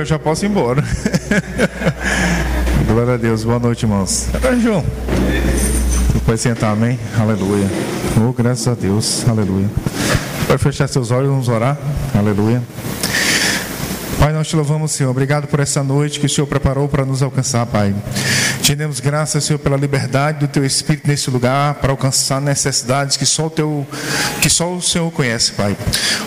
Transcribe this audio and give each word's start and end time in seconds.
eu 0.00 0.04
já 0.04 0.18
posso 0.18 0.44
ir 0.44 0.48
embora. 0.48 0.82
Glória 2.88 3.14
a 3.14 3.16
Deus, 3.16 3.44
boa 3.44 3.58
noite, 3.58 3.84
irmãos. 3.84 4.28
Agora, 4.34 4.58
João. 4.58 4.82
Você 4.82 6.20
pode 6.24 6.40
sentar, 6.40 6.72
amém? 6.72 6.98
Aleluia. 7.18 7.66
Oh, 8.16 8.32
graças 8.32 8.66
a 8.66 8.74
Deus, 8.74 9.24
aleluia. 9.28 9.68
Pode 10.46 10.62
fechar 10.62 10.88
seus 10.88 11.10
olhos, 11.10 11.28
vamos 11.28 11.48
orar. 11.48 11.76
Aleluia. 12.14 12.62
Pai, 14.18 14.32
nós 14.32 14.48
te 14.48 14.56
louvamos, 14.56 14.92
Senhor. 14.92 15.10
Obrigado 15.10 15.46
por 15.46 15.60
essa 15.60 15.82
noite 15.82 16.18
que 16.18 16.26
o 16.26 16.28
Senhor 16.28 16.46
preparou 16.46 16.88
para 16.88 17.04
nos 17.04 17.22
alcançar, 17.22 17.64
Pai. 17.66 17.94
Te 18.70 18.76
demos 18.76 19.00
graças, 19.00 19.42
Senhor, 19.42 19.58
pela 19.58 19.76
liberdade 19.76 20.38
do 20.38 20.46
Teu 20.46 20.64
Espírito 20.64 21.08
nesse 21.08 21.28
lugar 21.28 21.74
para 21.74 21.90
alcançar 21.90 22.40
necessidades 22.40 23.16
que 23.16 23.26
só 23.26 23.46
o 23.46 23.50
Teu, 23.50 23.84
que 24.40 24.48
só 24.48 24.72
o 24.72 24.80
Senhor 24.80 25.10
conhece, 25.10 25.50
Pai. 25.50 25.76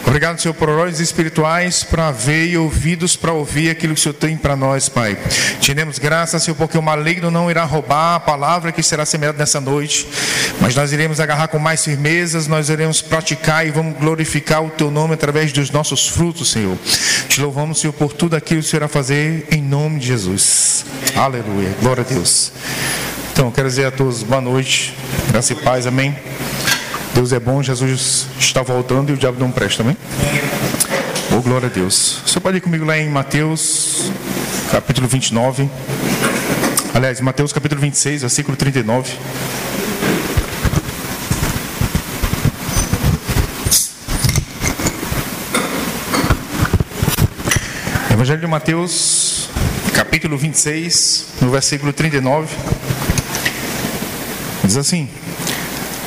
Obrigado, 0.05 0.41
Senhor, 0.41 0.54
por 0.54 0.68
olhos 0.68 1.00
espirituais 1.00 1.86
para 1.86 2.12
ver 2.12 2.48
e 2.48 2.58
ouvidos 2.58 3.16
para 3.16 3.31
ouvir 3.31 3.70
aquilo 3.70 3.94
que 3.94 4.00
o 4.02 4.03
Senhor 4.03 4.16
tem 4.16 4.36
para 4.36 4.58
nós, 4.58 4.90
Pai. 4.90 5.17
Te 5.62 5.73
demos 5.73 5.98
graças, 5.98 6.44
Senhor, 6.44 6.58
porque 6.58 6.77
o 6.77 6.81
maligno 6.81 7.31
não 7.31 7.50
irá 7.50 7.64
roubar 7.64 8.16
a 8.16 8.20
palavra 8.20 8.73
que 8.73 8.84
será 8.84 9.05
semeada 9.05 9.38
nessa 9.38 9.62
noite, 9.62 10.05
mas 10.59 10.75
nós 10.75 10.91
iremos 10.91 11.22
agarrar 11.22 11.48
com 11.48 11.58
mais 11.58 11.86
firmezas, 11.86 12.45
nós 12.45 12.67
iremos 12.67 13.02
praticar 13.02 13.66
e 13.66 13.72
vamos 13.72 13.98
glorificar 13.98 14.62
o 14.62 14.70
Teu 14.70 14.91
nome 14.91 15.14
através 15.14 15.53
dos 15.53 15.72
nossos 15.72 16.09
frutos, 16.09 16.52
Senhor. 16.52 16.78
Te 17.30 17.39
louvamos, 17.39 17.80
Senhor, 17.80 17.94
por 17.94 18.12
tudo 18.12 18.36
aquilo 18.36 18.59
que 18.59 18.67
o 18.67 18.70
Senhor 18.70 18.81
irá 18.81 18.89
fazer 18.89 19.48
em 19.50 19.62
nome 19.62 19.98
de 19.98 20.08
Jesus. 20.08 20.86
Aleluia. 21.16 21.70
Glória 21.80 22.03
a 22.03 22.05
Deus. 22.05 22.33
Então, 23.32 23.52
quero 23.52 23.68
dizer 23.68 23.86
a 23.86 23.92
todos 23.92 24.23
boa 24.23 24.42
noite, 24.42 24.94
graça 25.30 25.54
e 25.54 25.55
paz, 25.55 25.88
amém. 25.88 26.16
Deus 27.14 27.32
é 27.32 27.40
bom, 27.40 27.62
Jesus 27.62 28.28
está 28.40 28.62
voltando 28.62 29.12
e 29.12 29.14
o 29.14 29.18
diabo 29.18 29.40
não 29.40 29.52
presta, 29.52 29.84
amém? 29.84 29.98
Oh, 31.32 31.42
glória 31.42 31.68
a 31.68 31.72
Deus. 31.72 32.22
Você 32.26 32.40
pode 32.40 32.58
ir 32.58 32.62
comigo 32.62 32.86
lá 32.86 32.98
em 32.98 33.09
Mateus, 33.09 34.12
capítulo 34.72 35.08
29. 35.08 35.70
Aliás, 36.94 37.20
Mateus 37.22 37.52
capítulo 37.52 37.81
26, 37.81 38.22
versículo 38.22 38.56
39. 38.56 39.14
Evangelho 48.12 48.42
de 48.42 48.47
Mateus, 48.47 49.33
capítulo 49.94 50.38
26, 50.38 51.25
no 51.41 51.52
versículo 51.52 51.94
39. 51.94 52.47
Diz 54.63 54.75
assim: 54.75 55.08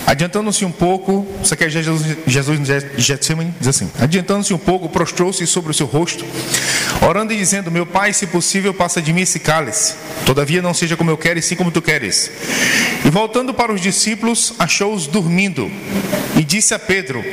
Adiantando-se 0.07 0.65
um 0.65 0.73
pouco, 0.73 1.27
isso 1.43 1.55
aqui 1.55 1.65
é 1.65 1.69
Jesus, 1.69 2.03
Jesus 2.27 2.61
em 2.61 3.01
Getsemane, 3.01 3.55
diz 3.59 3.69
assim: 3.69 3.91
Adiantando-se 3.99 4.53
um 4.53 4.59
pouco, 4.59 4.89
prostrou-se 4.89 5.47
sobre 5.47 5.71
o 5.71 5.75
seu 5.75 5.87
rosto, 5.87 6.25
orando 7.01 7.33
e 7.33 7.37
dizendo: 7.37 7.71
Meu 7.71 7.87
pai, 7.87 8.13
se 8.13 8.27
possível, 8.27 8.75
passa 8.75 9.01
de 9.01 9.13
mim 9.13 9.23
esse 9.23 9.39
cálice. 9.39 9.95
Todavia 10.25 10.61
não 10.61 10.75
seja 10.75 10.97
como 10.97 11.11
eu 11.11 11.17
quero, 11.17 11.39
e 11.39 11.43
sim 11.43 11.55
como 11.55 11.71
tu 11.71 11.81
queres. 11.81 12.31
E 13.05 13.11
voltando 13.11 13.55
para 13.55 13.73
os 13.73 13.81
discípulos, 13.81 14.55
achou-os 14.59 15.07
dormindo. 15.07 15.71
E 16.37 16.43
disse 16.43 16.75
a 16.75 16.79
Pedro: 16.79 17.25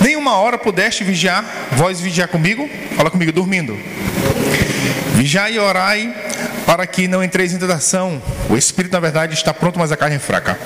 Nem 0.00 0.16
uma 0.16 0.36
hora 0.36 0.58
pudeste 0.58 1.04
vigiar, 1.04 1.44
vós 1.72 2.00
vigiar 2.00 2.28
comigo? 2.28 2.68
Fala 2.96 3.10
comigo, 3.10 3.32
dormindo. 3.32 3.76
Vigiai 5.22 5.54
e 5.54 5.58
orai 5.60 6.12
para 6.66 6.84
que 6.84 7.06
não 7.06 7.22
entreis 7.22 7.52
em 7.52 7.56
tentação. 7.56 8.20
O 8.50 8.56
espírito, 8.56 8.90
na 8.90 8.98
verdade, 8.98 9.34
está 9.34 9.54
pronto, 9.54 9.78
mas 9.78 9.92
a 9.92 9.96
carne 9.96 10.16
é 10.16 10.18
fraca. 10.18 10.58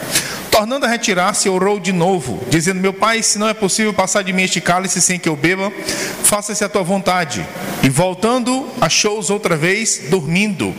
Tornando 0.51 0.87
a 0.87 0.89
retirar-se, 0.89 1.47
orou 1.47 1.79
de 1.79 1.93
novo, 1.93 2.43
dizendo: 2.49 2.81
Meu 2.81 2.95
pai, 2.95 3.23
se 3.23 3.39
não 3.39 3.47
é 3.47 3.53
possível 3.53 3.93
passar 3.93 4.23
de 4.23 4.33
mim 4.33 4.45
este 4.45 4.59
cálice 4.62 5.03
sem 5.03 5.19
que 5.19 5.29
eu 5.29 5.37
beba, 5.37 5.71
faça-se 6.23 6.65
a 6.65 6.71
tua 6.71 6.83
vontade. 6.83 7.47
E 7.83 7.91
voltando, 7.91 8.67
achou-os 8.81 9.29
outra 9.29 9.59
vez 9.59 10.05
dormindo, 10.09 10.75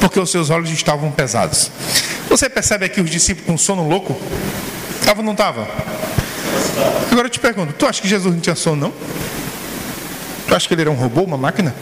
porque 0.00 0.18
os 0.18 0.28
seus 0.28 0.50
olhos 0.50 0.68
estavam 0.68 1.12
pesados. 1.12 1.70
Você 2.28 2.50
percebe 2.50 2.84
aqui 2.84 3.00
os 3.00 3.08
discípulos 3.08 3.46
com 3.46 3.56
sono 3.56 3.88
louco? 3.88 4.20
Estava 4.98 5.20
ou 5.20 5.24
não 5.24 5.34
estava? 5.34 5.68
Agora 7.12 7.28
eu 7.28 7.30
te 7.30 7.38
pergunto: 7.38 7.74
tu 7.74 7.86
acha 7.86 8.02
que 8.02 8.08
Jesus 8.08 8.34
não 8.34 8.40
tinha 8.40 8.56
sono, 8.56 8.88
não? 8.88 8.92
Tu 10.48 10.52
acha 10.52 10.66
que 10.66 10.74
ele 10.74 10.80
era 10.80 10.90
um 10.90 10.94
robô, 10.94 11.22
uma 11.22 11.36
máquina? 11.36 11.72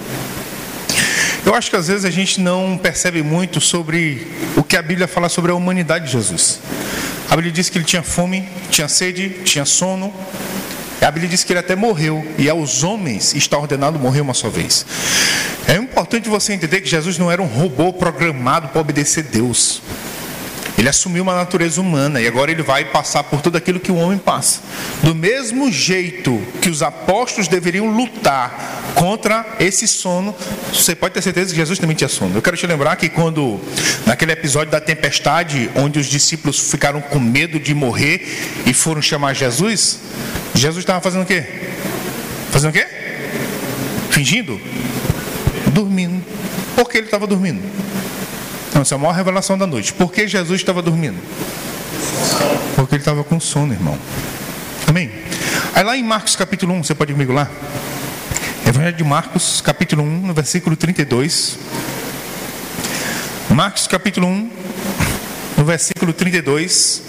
Eu 1.49 1.55
acho 1.55 1.71
que 1.71 1.77
às 1.77 1.89
vezes 1.89 2.05
a 2.05 2.11
gente 2.11 2.43
não 2.43 2.77
percebe 2.77 3.23
muito 3.23 3.59
sobre 3.59 4.27
o 4.55 4.63
que 4.63 4.77
a 4.77 4.83
Bíblia 4.83 5.09
fala 5.09 5.31
sobre 5.31 5.51
a 5.51 5.55
humanidade 5.55 6.05
de 6.05 6.13
Jesus. 6.13 6.61
A 7.27 7.35
Bíblia 7.35 7.51
diz 7.51 7.71
que 7.71 7.79
ele 7.79 7.87
tinha 7.87 8.03
fome, 8.03 8.47
tinha 8.71 8.87
sede, 8.87 9.31
tinha 9.45 9.65
sono. 9.65 10.13
A 11.01 11.11
Bíblia 11.11 11.31
diz 11.31 11.45
que 11.45 11.53
ele 11.55 11.61
até 11.61 11.75
morreu, 11.75 12.23
e 12.37 12.51
aos 12.51 12.83
homens 12.83 13.35
está 13.35 13.57
ordenado 13.57 13.99
morrer 13.99 14.21
uma 14.21 14.35
só 14.35 14.51
vez. 14.51 14.85
É 15.67 15.77
importante 15.77 16.29
você 16.29 16.53
entender 16.53 16.83
que 16.83 16.89
Jesus 16.91 17.17
não 17.17 17.33
era 17.33 17.41
um 17.41 17.47
robô 17.47 17.95
programado 17.95 18.69
para 18.69 18.83
obedecer 18.83 19.23
Deus. 19.23 19.81
Ele 20.79 20.89
assumiu 20.89 21.25
uma 21.25 21.35
natureza 21.35 21.81
humana 21.81 22.21
e 22.21 22.29
agora 22.29 22.53
ele 22.53 22.63
vai 22.63 22.85
passar 22.85 23.25
por 23.25 23.43
tudo 23.43 23.59
aquilo 23.59 23.81
que 23.81 23.91
o 23.91 23.97
homem 23.97 24.17
passa. 24.17 24.61
Do 25.03 25.13
mesmo 25.13 25.73
jeito 25.73 26.41
que 26.63 26.71
os 26.71 26.85
apóstolos 26.85 27.49
deveriam 27.49 27.91
lutar 27.91 28.93
contra 28.95 29.45
esse 29.59 29.89
sono, 29.89 30.33
você 30.73 30.95
pode 30.95 31.15
ter 31.15 31.23
certeza 31.23 31.51
que 31.51 31.57
Jesus 31.57 31.81
também 31.81 31.97
tinha 31.97 32.07
sono. 32.07 32.37
Eu 32.37 32.41
quero 32.41 32.57
te 32.57 32.65
lembrar 32.65 32.95
que 32.95 33.09
quando, 33.09 33.61
naquele 34.07 34.31
episódio 34.31 34.71
da 34.71 34.81
tempestade, 34.81 35.69
onde 35.75 35.99
os 35.99 36.07
discípulos 36.07 36.71
ficaram 36.71 37.01
com 37.01 37.19
medo 37.19 37.59
de 37.59 37.75
morrer 37.75 38.63
e 38.65 38.73
foram 38.73 39.03
chamar 39.03 39.35
Jesus, 39.35 39.99
Jesus 40.55 40.85
estava 40.85 41.01
fazendo 41.01 41.23
o 41.23 41.27
quê? 41.27 41.45
Fazendo 42.53 42.71
o 42.71 42.73
quê? 42.73 42.87
Fingindo? 44.11 44.61
Dormindo. 45.73 46.25
Por 46.77 46.89
que 46.89 46.99
ele 46.99 47.07
estava 47.07 47.27
dormindo? 47.27 47.61
Não, 48.75 48.83
essa 48.83 48.95
é 48.95 48.97
a 48.97 48.99
maior 48.99 49.13
revelação 49.13 49.57
da 49.57 49.67
noite. 49.67 49.93
Por 49.93 50.13
que 50.13 50.29
Jesus 50.29 50.61
estava 50.61 50.83
dormindo? 50.83 51.19
Porque 52.77 52.95
ele 52.95 53.03
estava 53.03 53.25
com 53.25 53.41
sono, 53.41 53.73
irmão. 53.73 53.99
Amém? 54.87 55.11
Aí 55.75 55.83
lá 55.83 55.97
em 55.97 56.03
Marcos 56.03 56.37
capítulo 56.37 56.75
1, 56.75 56.85
você 56.85 56.95
pode 56.95 57.13
ir 57.13 57.15
comigo 57.15 57.33
lá? 57.33 57.49
Evangelho 58.67 58.97
de 58.97 59.05
Marcos, 59.05 59.61
capítulo 59.61 60.03
1, 60.03 60.27
no 60.27 60.35
versículo 60.35 60.77
32. 60.77 61.59
Marcos 63.51 63.87
capítulo 63.87 64.27
1, 64.27 64.51
no 65.57 65.65
versículo 65.65 66.13
32. 66.13 67.03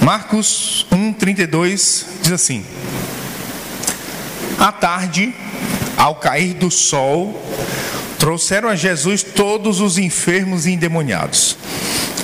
Marcos 0.00 0.86
1, 0.90 1.12
32 1.12 2.06
diz 2.22 2.32
assim: 2.32 2.64
À 4.58 4.72
tarde, 4.72 5.34
ao 5.96 6.16
cair 6.16 6.54
do 6.54 6.70
sol, 6.70 7.40
trouxeram 8.24 8.70
a 8.70 8.74
Jesus 8.74 9.22
todos 9.22 9.82
os 9.82 9.98
enfermos 9.98 10.64
e 10.64 10.70
endemoniados. 10.70 11.58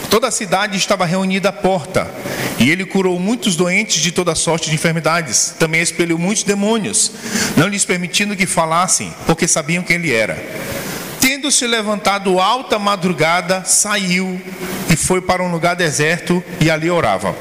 Toda 0.09 0.29
a 0.29 0.31
cidade 0.31 0.79
estava 0.79 1.05
reunida 1.05 1.51
à 1.51 1.53
porta, 1.53 2.11
e 2.59 2.71
ele 2.71 2.87
curou 2.87 3.21
muitos 3.21 3.55
doentes 3.55 4.01
de 4.01 4.11
toda 4.11 4.35
sorte 4.35 4.71
de 4.71 4.77
enfermidades. 4.77 5.55
Também 5.59 5.83
expeliu 5.83 6.19
muitos 6.19 6.43
demônios, 6.43 7.13
não 7.55 7.69
lhes 7.69 7.85
permitindo 7.85 8.35
que 8.35 8.47
falassem, 8.47 9.13
porque 9.27 9.47
sabiam 9.47 9.83
quem 9.83 9.97
ele 9.97 10.11
era. 10.11 10.43
Tendo-se 11.21 11.67
levantado 11.67 12.41
alta 12.41 12.79
madrugada, 12.79 13.63
saiu 13.67 14.41
e 14.89 14.97
foi 14.97 15.21
para 15.21 15.43
um 15.43 15.53
lugar 15.53 15.77
deserto 15.77 16.43
e 16.63 16.71
ali 16.71 16.89
orava. 16.89 17.37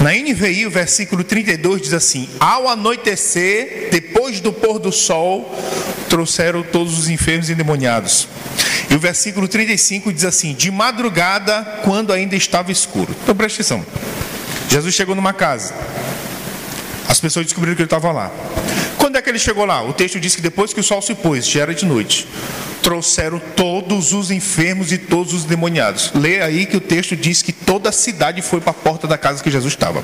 Na 0.00 0.12
NVI, 0.12 0.64
o 0.64 0.70
versículo 0.70 1.22
32 1.22 1.82
diz 1.82 1.92
assim: 1.92 2.26
Ao 2.40 2.66
anoitecer, 2.68 3.88
depois 3.92 4.40
do 4.40 4.50
pôr 4.50 4.78
do 4.78 4.90
sol, 4.90 5.54
trouxeram 6.08 6.62
todos 6.62 6.98
os 6.98 7.10
enfermos 7.10 7.50
e 7.50 7.52
endemoniados. 7.52 8.26
E 8.88 8.94
o 8.94 8.98
versículo 8.98 9.46
35 9.46 10.10
diz 10.10 10.24
assim: 10.24 10.54
De 10.54 10.70
madrugada, 10.70 11.80
quando 11.84 12.14
ainda 12.14 12.34
estava 12.34 12.72
escuro. 12.72 13.14
Então 13.22 13.36
preste 13.36 13.56
atenção. 13.56 13.84
Jesus 14.70 14.94
chegou 14.94 15.14
numa 15.14 15.34
casa. 15.34 15.74
As 17.06 17.20
pessoas 17.20 17.44
descobriram 17.44 17.76
que 17.76 17.82
ele 17.82 17.86
estava 17.86 18.10
lá. 18.10 18.30
Quando 18.96 19.16
é 19.16 19.22
que 19.22 19.28
ele 19.28 19.38
chegou 19.38 19.66
lá? 19.66 19.82
O 19.82 19.92
texto 19.92 20.18
diz 20.18 20.34
que 20.34 20.40
depois 20.40 20.72
que 20.72 20.80
o 20.80 20.84
sol 20.84 21.02
se 21.02 21.14
pôs, 21.14 21.46
já 21.46 21.60
era 21.60 21.74
de 21.74 21.84
noite. 21.84 22.26
Trouxeram 22.82 23.40
todos 23.56 24.12
os 24.12 24.30
enfermos 24.30 24.92
e 24.92 24.98
todos 24.98 25.34
os 25.34 25.44
demoniados. 25.44 26.12
Lê 26.14 26.40
aí 26.40 26.66
que 26.66 26.76
o 26.76 26.80
texto 26.80 27.14
diz 27.16 27.42
que 27.42 27.52
toda 27.52 27.88
a 27.88 27.92
cidade 27.92 28.42
foi 28.42 28.60
para 28.60 28.70
a 28.70 28.74
porta 28.74 29.06
da 29.06 29.18
casa 29.18 29.42
que 29.42 29.50
Jesus 29.50 29.72
estava. 29.72 30.02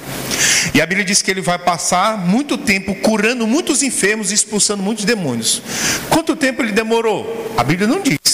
E 0.74 0.80
a 0.80 0.86
Bíblia 0.86 1.04
diz 1.04 1.22
que 1.22 1.30
ele 1.30 1.40
vai 1.40 1.58
passar 1.58 2.18
muito 2.18 2.58
tempo 2.58 2.94
curando 2.96 3.46
muitos 3.46 3.82
enfermos 3.82 4.30
e 4.30 4.34
expulsando 4.34 4.82
muitos 4.82 5.04
demônios. 5.04 5.62
Quanto 6.10 6.36
tempo 6.36 6.62
ele 6.62 6.72
demorou? 6.72 7.54
A 7.56 7.64
Bíblia 7.64 7.88
não 7.88 8.00
diz. 8.00 8.25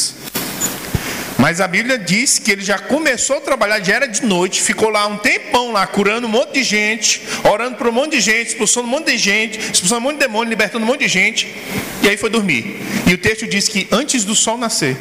Mas 1.43 1.61
a 1.61 1.67
Bíblia 1.67 1.99
diz 1.99 2.39
que 2.39 2.53
ele 2.53 2.63
já 2.63 2.79
começou 2.79 3.39
a 3.39 3.41
trabalhar, 3.41 3.83
já 3.83 3.95
era 3.95 4.07
de 4.07 4.25
noite, 4.25 4.63
ficou 4.63 4.91
lá 4.91 5.09
um 5.09 5.19
tempão 5.19 5.73
lá, 5.73 5.85
curando 5.85 6.29
um 6.29 6.31
monte 6.31 6.53
de 6.53 6.63
gente, 6.63 7.21
orando 7.43 7.75
para 7.75 7.89
um 7.89 7.93
monte 7.93 8.13
de 8.13 8.21
gente, 8.21 8.51
expulsando 8.51 8.87
um 8.87 8.91
monte 8.93 9.07
de 9.11 9.19
gente, 9.19 9.59
expulsando 9.59 9.99
um 9.99 10.05
monte 10.05 10.19
de 10.19 10.21
demônio, 10.21 10.49
libertando 10.49 10.85
um 10.85 10.87
monte 10.87 11.01
de 11.01 11.09
gente, 11.09 11.53
e 12.01 12.09
aí 12.09 12.17
foi 12.17 12.31
dormir. 12.31 12.81
E 13.09 13.13
o 13.13 13.19
texto 13.19 13.45
diz 13.49 13.67
que 13.67 13.89
antes 13.91 14.25
do 14.25 14.37
sol 14.37 14.57
nascer, 14.57 14.97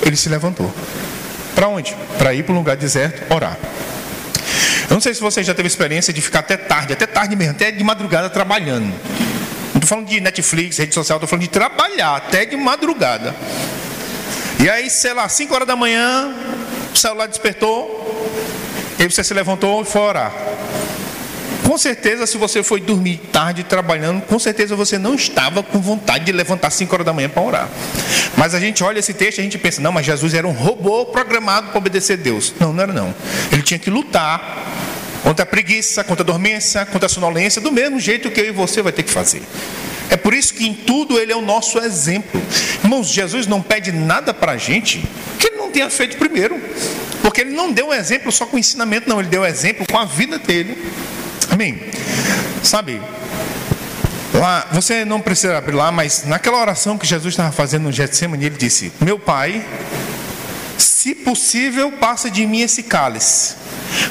ele 0.00 0.16
se 0.16 0.30
levantou. 0.30 0.74
Para 1.54 1.68
onde? 1.68 1.94
Para 2.16 2.32
ir 2.32 2.44
para 2.44 2.54
um 2.54 2.56
lugar 2.56 2.74
deserto, 2.74 3.30
orar. 3.30 3.58
Eu 4.88 4.94
não 4.94 5.02
sei 5.02 5.12
se 5.12 5.20
você 5.20 5.44
já 5.44 5.52
teve 5.52 5.66
experiência 5.66 6.14
de 6.14 6.22
ficar 6.22 6.38
até 6.38 6.56
tarde, 6.56 6.94
até 6.94 7.06
tarde 7.06 7.36
mesmo, 7.36 7.52
até 7.52 7.70
de 7.70 7.84
madrugada 7.84 8.30
trabalhando. 8.30 8.86
Não 8.86 9.74
estou 9.74 9.86
falando 9.86 10.06
de 10.06 10.18
Netflix, 10.18 10.78
rede 10.78 10.94
social, 10.94 11.18
estou 11.18 11.28
falando 11.28 11.42
de 11.42 11.50
trabalhar 11.50 12.16
até 12.16 12.46
de 12.46 12.56
madrugada. 12.56 13.36
E 14.60 14.68
aí, 14.68 14.90
sei 14.90 15.14
lá, 15.14 15.28
5 15.28 15.54
horas 15.54 15.68
da 15.68 15.76
manhã, 15.76 16.34
o 16.92 16.96
celular 16.96 17.28
despertou, 17.28 18.04
e 18.98 19.06
você 19.06 19.22
se 19.22 19.32
levantou 19.32 19.82
e 19.82 19.84
foi 19.84 20.00
orar. 20.02 20.32
Com 21.64 21.76
certeza, 21.76 22.26
se 22.26 22.38
você 22.38 22.62
foi 22.62 22.80
dormir 22.80 23.18
tarde 23.30 23.62
trabalhando, 23.62 24.22
com 24.22 24.38
certeza 24.38 24.74
você 24.74 24.96
não 24.98 25.14
estava 25.14 25.62
com 25.62 25.80
vontade 25.80 26.24
de 26.24 26.32
levantar 26.32 26.70
5 26.70 26.92
horas 26.92 27.06
da 27.06 27.12
manhã 27.12 27.28
para 27.28 27.42
orar. 27.42 27.68
Mas 28.36 28.54
a 28.54 28.58
gente 28.58 28.82
olha 28.82 28.98
esse 28.98 29.12
texto 29.12 29.38
e 29.38 29.40
a 29.42 29.44
gente 29.44 29.58
pensa, 29.58 29.80
não, 29.80 29.92
mas 29.92 30.06
Jesus 30.06 30.34
era 30.34 30.48
um 30.48 30.52
robô 30.52 31.04
programado 31.06 31.68
para 31.68 31.78
obedecer 31.78 32.14
a 32.14 32.22
Deus. 32.22 32.54
Não, 32.58 32.72
não 32.72 32.82
era 32.82 32.92
não. 32.92 33.14
Ele 33.52 33.62
tinha 33.62 33.78
que 33.78 33.90
lutar 33.90 34.66
contra 35.22 35.42
a 35.42 35.46
preguiça, 35.46 36.02
contra 36.02 36.22
a 36.22 36.26
dormência, 36.26 36.86
contra 36.86 37.06
a 37.06 37.08
sonolência, 37.08 37.60
do 37.60 37.70
mesmo 37.70 38.00
jeito 38.00 38.30
que 38.30 38.40
eu 38.40 38.46
e 38.46 38.50
você 38.50 38.80
vai 38.80 38.90
ter 38.90 39.02
que 39.02 39.10
fazer. 39.10 39.42
É 40.10 40.16
por 40.16 40.32
isso 40.34 40.54
que 40.54 40.66
em 40.66 40.74
tudo 40.74 41.18
ele 41.18 41.32
é 41.32 41.36
o 41.36 41.42
nosso 41.42 41.78
exemplo. 41.78 42.40
Irmãos, 42.82 43.08
Jesus 43.08 43.46
não 43.46 43.60
pede 43.60 43.92
nada 43.92 44.32
para 44.32 44.52
a 44.52 44.56
gente 44.56 45.02
que 45.38 45.48
ele 45.48 45.56
não 45.56 45.70
tenha 45.70 45.90
feito 45.90 46.16
primeiro. 46.16 46.60
Porque 47.22 47.42
ele 47.42 47.50
não 47.50 47.70
deu 47.70 47.88
um 47.88 47.94
exemplo 47.94 48.32
só 48.32 48.46
com 48.46 48.58
ensinamento, 48.58 49.08
não, 49.08 49.20
ele 49.20 49.28
deu 49.28 49.44
exemplo 49.44 49.86
com 49.90 49.98
a 49.98 50.04
vida 50.04 50.38
dele. 50.38 50.90
Amém? 51.50 51.80
Sabe, 52.62 53.00
lá, 54.34 54.66
você 54.72 55.04
não 55.04 55.20
precisa 55.20 55.56
abrir 55.58 55.74
lá, 55.74 55.90
mas 55.92 56.24
naquela 56.24 56.58
oração 56.58 56.96
que 56.96 57.06
Jesus 57.06 57.34
estava 57.34 57.52
fazendo 57.52 57.84
no 57.84 57.92
Getsemane, 57.92 58.46
ele 58.46 58.56
disse: 58.56 58.92
Meu 59.00 59.18
Pai, 59.18 59.64
se 60.76 61.14
possível, 61.14 61.92
passa 61.92 62.30
de 62.30 62.46
mim 62.46 62.62
esse 62.62 62.82
cálice, 62.82 63.56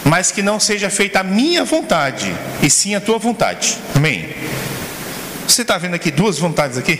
mas 0.06 0.32
que 0.32 0.42
não 0.42 0.60
seja 0.60 0.90
feita 0.90 1.20
a 1.20 1.24
minha 1.24 1.64
vontade, 1.64 2.34
e 2.62 2.70
sim 2.70 2.96
a 2.96 3.02
tua 3.02 3.18
vontade. 3.18 3.78
Amém? 3.96 4.30
Você 5.48 5.62
está 5.62 5.78
vendo 5.78 5.96
aqui 5.96 6.12
duas 6.12 6.38
vontades 6.38 6.78
aqui? 6.78 7.00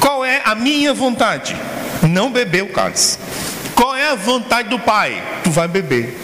Qual 0.00 0.24
é 0.24 0.40
a 0.44 0.54
minha 0.54 0.94
vontade? 0.94 1.54
Não 2.02 2.32
beber 2.32 2.62
o 2.62 2.68
cálice. 2.68 3.18
Qual 3.74 3.94
é 3.94 4.10
a 4.10 4.14
vontade 4.14 4.70
do 4.70 4.78
Pai? 4.78 5.22
Tu 5.44 5.50
vai 5.50 5.68
beber. 5.68 6.16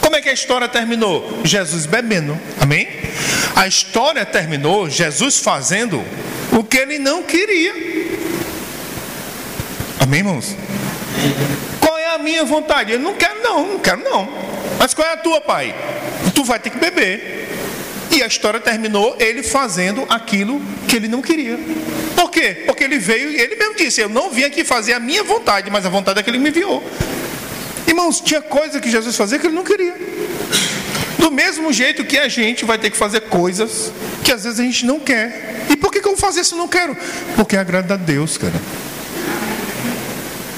Como 0.00 0.16
é 0.16 0.20
que 0.20 0.28
a 0.28 0.32
história 0.32 0.68
terminou? 0.68 1.40
Jesus 1.44 1.86
bebendo. 1.86 2.38
Amém? 2.60 2.88
A 3.54 3.66
história 3.66 4.26
terminou 4.26 4.90
Jesus 4.90 5.38
fazendo 5.38 6.04
o 6.52 6.64
que 6.64 6.78
ele 6.78 6.98
não 6.98 7.22
queria. 7.22 7.72
Amém, 10.00 10.18
irmãos? 10.18 10.56
Qual 11.80 11.96
é 11.96 12.14
a 12.14 12.18
minha 12.18 12.44
vontade? 12.44 12.92
Eu 12.92 12.98
não 12.98 13.14
quero, 13.14 13.40
não, 13.40 13.66
não 13.66 13.78
quero, 13.78 14.02
não. 14.02 14.28
Mas 14.78 14.92
qual 14.92 15.06
é 15.08 15.12
a 15.12 15.16
tua, 15.16 15.40
pai? 15.40 15.74
Tu 16.34 16.44
vai 16.44 16.58
ter 16.58 16.70
que 16.70 16.78
beber. 16.78 17.43
E 18.14 18.22
a 18.22 18.26
história 18.28 18.60
terminou 18.60 19.16
ele 19.18 19.42
fazendo 19.42 20.06
aquilo 20.08 20.62
que 20.86 20.94
ele 20.94 21.08
não 21.08 21.20
queria. 21.20 21.58
Por 22.14 22.30
quê? 22.30 22.62
Porque 22.64 22.84
ele 22.84 22.96
veio 22.98 23.28
e 23.28 23.40
ele 23.40 23.56
mesmo 23.56 23.74
disse: 23.74 24.00
Eu 24.00 24.08
não 24.08 24.30
vim 24.30 24.44
aqui 24.44 24.62
fazer 24.62 24.92
a 24.92 25.00
minha 25.00 25.24
vontade, 25.24 25.68
mas 25.68 25.84
a 25.84 25.88
vontade 25.88 26.16
daquele 26.16 26.38
que 26.38 26.44
me 26.44 26.50
enviou. 26.50 26.82
Irmãos, 27.88 28.20
tinha 28.20 28.40
coisa 28.40 28.80
que 28.80 28.88
Jesus 28.88 29.16
fazia 29.16 29.38
que 29.38 29.48
ele 29.48 29.54
não 29.54 29.64
queria. 29.64 29.94
Do 31.18 31.30
mesmo 31.30 31.72
jeito 31.72 32.04
que 32.04 32.16
a 32.16 32.28
gente 32.28 32.64
vai 32.64 32.78
ter 32.78 32.90
que 32.90 32.96
fazer 32.96 33.22
coisas 33.22 33.92
que 34.22 34.30
às 34.30 34.44
vezes 34.44 34.60
a 34.60 34.62
gente 34.62 34.86
não 34.86 35.00
quer. 35.00 35.66
E 35.68 35.76
por 35.76 35.90
que, 35.90 36.00
que 36.00 36.06
eu 36.06 36.12
vou 36.12 36.20
fazer 36.20 36.44
se 36.44 36.52
eu 36.52 36.58
não 36.58 36.68
quero? 36.68 36.96
Porque 37.34 37.56
agrada 37.56 37.94
a 37.94 37.96
Deus, 37.96 38.38
cara. 38.38 38.54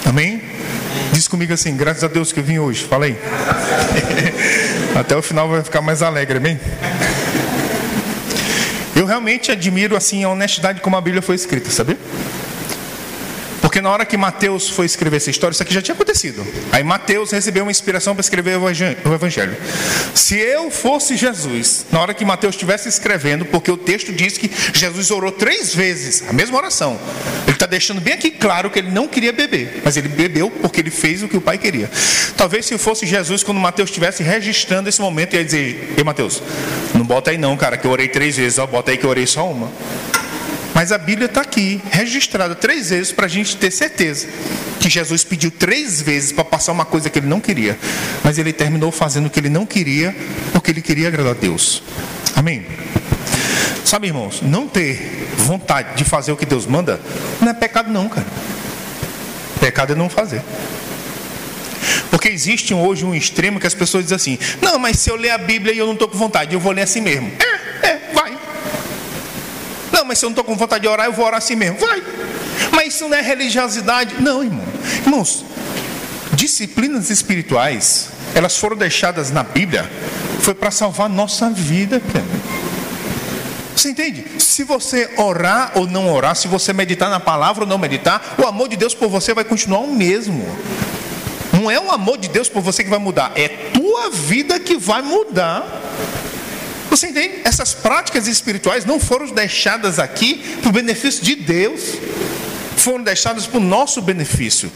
Amém? 0.05 0.43
Diz 1.13 1.27
comigo 1.27 1.53
assim, 1.53 1.75
graças 1.75 2.05
a 2.05 2.09
Deus 2.09 2.33
que 2.33 2.41
eu 2.41 2.45
vim 2.45 2.59
hoje. 2.59 2.85
Fala 2.85 3.07
aí. 3.07 3.17
Até 4.95 5.17
o 5.17 5.23
final 5.23 5.49
vai 5.49 5.63
ficar 5.63 5.81
mais 5.81 6.03
alegre, 6.03 6.37
amém? 6.39 6.61
Eu 8.97 9.05
realmente 9.05 9.53
admiro 9.53 9.95
assim 9.95 10.25
a 10.25 10.31
honestidade 10.31 10.81
como 10.81 10.97
a 10.97 11.01
Bíblia 11.03 11.21
foi 11.21 11.35
escrita, 11.35 11.69
sabe? 11.69 11.99
Porque 13.77 13.83
na 13.83 13.91
hora 13.91 14.07
que 14.07 14.17
Mateus 14.17 14.71
foi 14.71 14.87
escrever 14.87 15.19
essa 15.19 15.29
história, 15.29 15.53
isso 15.53 15.63
aqui 15.63 15.75
já 15.75 15.83
tinha 15.83 15.95
acontecido. 15.95 16.47
Aí 16.73 16.83
Mateus 16.83 17.31
recebeu 17.31 17.63
uma 17.63 17.71
inspiração 17.71 18.15
para 18.15 18.23
escrever 18.23 18.57
o 18.57 18.67
Evangelho. 18.67 19.55
Se 20.15 20.35
eu 20.35 20.71
fosse 20.71 21.15
Jesus, 21.15 21.85
na 21.93 22.01
hora 22.01 22.15
que 22.15 22.25
Mateus 22.25 22.55
estivesse 22.55 22.89
escrevendo, 22.89 23.45
porque 23.45 23.71
o 23.71 23.77
texto 23.77 24.15
diz 24.15 24.39
que 24.39 24.51
Jesus 24.73 25.11
orou 25.11 25.31
três 25.31 25.75
vezes, 25.75 26.25
a 26.27 26.33
mesma 26.33 26.57
oração. 26.57 26.99
Ele 27.43 27.53
está 27.53 27.67
deixando 27.67 28.01
bem 28.01 28.15
aqui 28.15 28.31
claro 28.31 28.71
que 28.71 28.79
ele 28.79 28.91
não 28.91 29.07
queria 29.07 29.31
beber, 29.31 29.83
mas 29.85 29.95
ele 29.99 30.09
bebeu 30.09 30.51
porque 30.51 30.81
ele 30.81 30.91
fez 30.91 31.23
o 31.23 31.29
que 31.29 31.37
o 31.37 31.41
pai 31.43 31.59
queria. 31.59 31.91
Talvez 32.35 32.65
se 32.65 32.79
fosse 32.79 33.05
Jesus, 33.05 33.43
quando 33.43 33.61
Mateus 33.61 33.91
estivesse 33.91 34.23
registrando 34.23 34.89
esse 34.89 35.03
momento, 35.03 35.37
ia 35.37 35.45
dizer: 35.45 35.93
Ei 35.99 36.03
Mateus, 36.03 36.43
não 36.95 37.05
bota 37.05 37.31
aí 37.31 37.37
não, 37.37 37.55
cara, 37.59 37.77
que 37.77 37.87
eu 37.87 37.91
orei 37.91 38.09
três 38.09 38.39
vezes, 38.39 38.59
ó, 38.59 38.67
bota 38.67 38.91
aí 38.91 38.97
que 38.97 39.05
eu 39.05 39.11
orei 39.11 39.27
só 39.27 39.47
uma. 39.47 39.71
Mas 40.77 40.93
a 40.93 40.99
Bíblia 40.99 41.25
está 41.25 41.41
aqui, 41.41 41.81
registrada 41.91 42.55
três 42.55 42.91
vezes, 42.91 43.11
para 43.11 43.25
a 43.25 43.29
gente 43.31 43.57
ter 43.57 43.71
certeza 43.71 44.27
que 44.79 44.91
Jesus 44.91 45.25
pediu 45.25 45.51
três 45.51 46.03
vezes 46.03 46.33
para 46.33 46.45
passar 46.45 46.71
uma 46.71 46.85
coisa 46.85 47.09
que 47.09 47.19
ele 47.19 47.27
não 47.27 47.41
queria, 47.41 47.79
mas 48.23 48.37
ele 48.37 48.53
terminou 48.53 48.93
fazendo 48.93 49.25
o 49.25 49.31
que 49.31 49.41
ele 49.41 49.49
não 49.49 49.65
queria, 49.65 50.15
porque 50.53 50.71
ele 50.71 50.83
queria 50.83 51.09
agradar 51.09 51.33
a 51.33 51.35
Deus. 51.35 51.83
Amém? 52.37 52.67
Sabe, 53.87 54.09
irmãos, 54.09 54.43
não 54.43 54.69
ter 54.69 55.27
vontade 55.39 55.97
de 55.97 56.05
fazer 56.05 56.33
o 56.33 56.37
que 56.37 56.45
Deus 56.45 56.67
manda 56.67 57.01
não 57.41 57.49
é 57.49 57.55
pecado, 57.55 57.91
não, 57.91 58.07
cara. 58.11 58.27
Pecado 59.59 59.95
é 59.95 59.97
não 59.97 60.11
fazer. 60.11 60.43
Porque 62.11 62.29
existe 62.29 62.75
hoje 62.75 63.03
um 63.03 63.15
extremo 63.15 63.59
que 63.59 63.67
as 63.67 63.75
pessoas 63.75 64.05
dizem 64.05 64.17
assim: 64.17 64.39
não, 64.61 64.79
mas 64.79 64.99
se 64.99 65.09
eu 65.09 65.17
ler 65.17 65.31
a 65.31 65.39
Bíblia 65.39 65.73
e 65.73 65.79
eu 65.79 65.87
não 65.87 65.95
estou 65.95 66.07
com 66.07 66.19
vontade, 66.19 66.53
eu 66.53 66.61
vou 66.61 66.73
ler 66.73 66.83
assim 66.83 67.01
mesmo. 67.01 67.33
É, 67.83 67.87
é, 67.89 68.01
vai. 68.13 68.26
Mas 70.07 70.19
se 70.19 70.25
eu 70.25 70.31
não 70.31 70.33
estou 70.33 70.45
com 70.45 70.57
vontade 70.57 70.83
de 70.83 70.89
orar, 70.89 71.07
eu 71.07 71.13
vou 71.13 71.27
orar 71.27 71.39
assim 71.39 71.57
mesmo. 71.57 71.79
Vai. 71.79 72.03
Mas 72.73 72.95
isso 72.95 73.09
não 73.09 73.17
é 73.17 73.21
religiosidade. 73.21 74.17
Não, 74.21 74.43
irmão. 74.43 74.65
Irmãos, 75.05 75.45
disciplinas 76.33 77.11
espirituais, 77.11 78.09
elas 78.35 78.57
foram 78.57 78.77
deixadas 78.77 79.31
na 79.31 79.43
Bíblia, 79.43 79.91
foi 80.41 80.55
para 80.55 80.71
salvar 80.71 81.09
nossa 81.09 81.51
vida. 81.51 82.01
Você 83.75 83.91
entende? 83.91 84.25
Se 84.39 84.65
você 84.65 85.11
orar 85.17 85.73
ou 85.75 85.87
não 85.87 86.13
orar, 86.13 86.35
se 86.35 86.49
você 86.49 86.73
meditar 86.73 87.11
na 87.11 87.21
palavra 87.21 87.65
ou 87.65 87.69
não 87.69 87.79
meditar, 87.79 88.37
o 88.39 88.47
amor 88.47 88.69
de 88.69 88.77
Deus 88.77 88.95
por 88.95 89.09
você 89.09 89.35
vai 89.35 89.45
continuar 89.45 89.81
o 89.81 89.95
mesmo. 89.95 90.47
Não 91.53 91.71
é 91.71 91.81
o 91.81 91.91
amor 91.91 92.19
de 92.19 92.29
Deus 92.29 92.49
por 92.49 92.63
você 92.63 92.85
que 92.85 92.91
vai 92.91 92.99
mudar, 92.99 93.33
é 93.35 93.49
tua 93.49 94.11
vida 94.11 94.61
que 94.61 94.77
vai 94.77 95.03
mudar. 95.03 95.65
Você 96.97 97.09
entende? 97.09 97.41
Essas 97.45 97.75
práticas 97.75 98.27
espirituais 98.27 98.87
não 98.87 98.99
foram 98.99 99.27
deixadas 99.27 99.99
aqui 99.99 100.43
para 100.63 100.71
o 100.71 100.73
benefício 100.73 101.23
de 101.23 101.35
Deus, 101.35 101.93
foram 102.75 103.05
deixadas 103.05 103.47
para 103.47 103.59
o 103.59 103.61
nosso 103.61 104.01
benefício. 104.01 104.73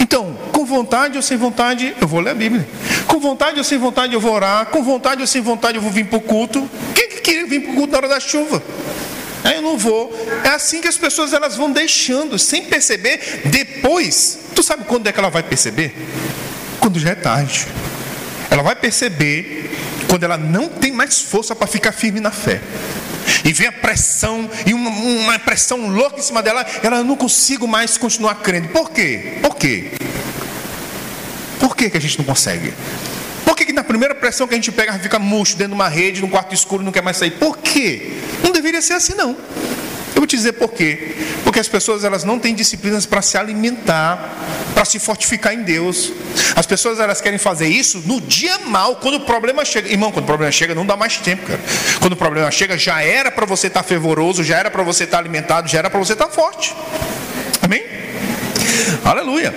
Então, 0.00 0.36
com 0.50 0.66
vontade 0.66 1.16
ou 1.16 1.22
sem 1.22 1.36
vontade, 1.36 1.94
eu 2.00 2.08
vou 2.08 2.18
ler 2.18 2.30
a 2.30 2.34
Bíblia. 2.34 2.66
Com 3.06 3.20
vontade 3.20 3.56
ou 3.56 3.62
sem 3.62 3.78
vontade, 3.78 4.12
eu 4.12 4.20
vou 4.20 4.32
orar. 4.32 4.66
Com 4.66 4.82
vontade 4.82 5.20
ou 5.20 5.28
sem 5.28 5.40
vontade, 5.40 5.76
eu 5.76 5.82
vou 5.82 5.92
vir 5.92 6.06
para 6.06 6.16
o 6.18 6.20
culto. 6.20 6.68
Quem 6.92 7.08
que 7.08 7.20
queria 7.20 7.46
vir 7.46 7.60
para 7.60 7.70
o 7.70 7.74
culto 7.76 7.92
na 7.92 7.98
hora 7.98 8.08
da 8.08 8.18
chuva? 8.18 8.60
Aí 9.44 9.54
eu 9.54 9.62
não 9.62 9.78
vou. 9.78 10.12
É 10.42 10.48
assim 10.48 10.80
que 10.80 10.88
as 10.88 10.96
pessoas 10.96 11.32
elas 11.32 11.54
vão 11.54 11.70
deixando, 11.70 12.36
sem 12.36 12.64
perceber. 12.64 13.42
Depois, 13.44 14.40
tu 14.56 14.62
sabe 14.64 14.82
quando 14.86 15.06
é 15.06 15.12
que 15.12 15.20
ela 15.20 15.30
vai 15.30 15.44
perceber? 15.44 15.94
Quando 16.80 16.98
já 16.98 17.10
é 17.10 17.14
tarde. 17.14 17.68
Ela 18.50 18.64
vai 18.64 18.74
perceber 18.74 19.70
quando 20.14 20.22
ela 20.22 20.38
não 20.38 20.68
tem 20.68 20.92
mais 20.92 21.22
força 21.22 21.56
para 21.56 21.66
ficar 21.66 21.90
firme 21.90 22.20
na 22.20 22.30
fé. 22.30 22.60
E 23.44 23.52
vem 23.52 23.66
a 23.66 23.72
pressão, 23.72 24.48
e 24.64 24.72
uma, 24.72 24.88
uma, 24.88 25.38
pressão 25.40 25.88
louca 25.88 26.20
em 26.20 26.22
cima 26.22 26.40
dela, 26.40 26.64
ela 26.84 27.02
não 27.02 27.16
consigo 27.16 27.66
mais 27.66 27.98
continuar 27.98 28.36
crendo. 28.36 28.68
Por 28.68 28.92
quê? 28.92 29.38
Por 29.42 29.56
quê? 29.56 29.90
Por 31.58 31.74
que, 31.74 31.90
que 31.90 31.96
a 31.96 32.00
gente 32.00 32.16
não 32.16 32.24
consegue? 32.24 32.72
Por 33.44 33.56
que, 33.56 33.64
que 33.64 33.72
na 33.72 33.82
primeira 33.82 34.14
pressão 34.14 34.46
que 34.46 34.54
a 34.54 34.56
gente 34.56 34.70
pega, 34.70 34.96
fica 35.00 35.18
murcho 35.18 35.56
dentro 35.56 35.74
de 35.74 35.80
uma 35.80 35.88
rede, 35.88 36.20
num 36.20 36.30
quarto 36.30 36.54
escuro, 36.54 36.84
não 36.84 36.92
quer 36.92 37.02
mais 37.02 37.16
sair? 37.16 37.32
Por 37.32 37.58
quê? 37.58 38.12
Não 38.40 38.52
deveria 38.52 38.80
ser 38.80 38.92
assim, 38.92 39.14
não. 39.14 39.36
Vou 40.24 40.26
te 40.26 40.36
dizer 40.36 40.52
por 40.52 40.72
quê. 40.72 41.16
Porque 41.44 41.60
as 41.60 41.68
pessoas 41.68 42.02
elas 42.02 42.24
não 42.24 42.38
têm 42.38 42.54
disciplinas 42.54 43.04
para 43.04 43.20
se 43.20 43.36
alimentar, 43.36 44.34
para 44.72 44.82
se 44.86 44.98
fortificar 44.98 45.52
em 45.52 45.62
Deus. 45.62 46.14
As 46.56 46.64
pessoas 46.64 46.98
elas 46.98 47.20
querem 47.20 47.38
fazer 47.38 47.68
isso 47.68 48.02
no 48.06 48.22
dia 48.22 48.58
mal, 48.60 48.96
quando 48.96 49.16
o 49.16 49.20
problema 49.20 49.66
chega. 49.66 49.90
Irmão, 49.90 50.10
quando 50.10 50.24
o 50.24 50.26
problema 50.26 50.50
chega, 50.50 50.74
não 50.74 50.86
dá 50.86 50.96
mais 50.96 51.18
tempo, 51.18 51.46
cara. 51.46 51.60
Quando 52.00 52.14
o 52.14 52.16
problema 52.16 52.50
chega, 52.50 52.78
já 52.78 53.02
era 53.02 53.30
para 53.30 53.44
você 53.44 53.66
estar 53.66 53.82
tá 53.82 53.86
fervoroso, 53.86 54.42
já 54.42 54.56
era 54.56 54.70
para 54.70 54.82
você 54.82 55.04
estar 55.04 55.18
tá 55.18 55.22
alimentado, 55.22 55.68
já 55.68 55.80
era 55.80 55.90
para 55.90 55.98
você 55.98 56.14
estar 56.14 56.24
tá 56.24 56.32
forte. 56.32 56.74
Amém? 57.60 57.84
Aleluia. 59.04 59.54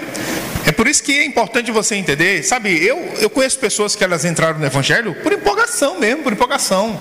É 0.67 0.71
por 0.73 0.85
isso 0.85 1.01
que 1.01 1.13
é 1.13 1.23
importante 1.23 1.71
você 1.71 1.95
entender, 1.95 2.43
sabe, 2.43 2.85
eu, 2.85 2.97
eu 3.21 3.29
conheço 3.29 3.57
pessoas 3.57 3.95
que 3.95 4.03
elas 4.03 4.25
entraram 4.25 4.59
no 4.59 4.65
Evangelho 4.65 5.15
por 5.23 5.31
empolgação 5.31 5.97
mesmo, 5.97 6.23
por 6.23 6.33
empolgação. 6.33 6.99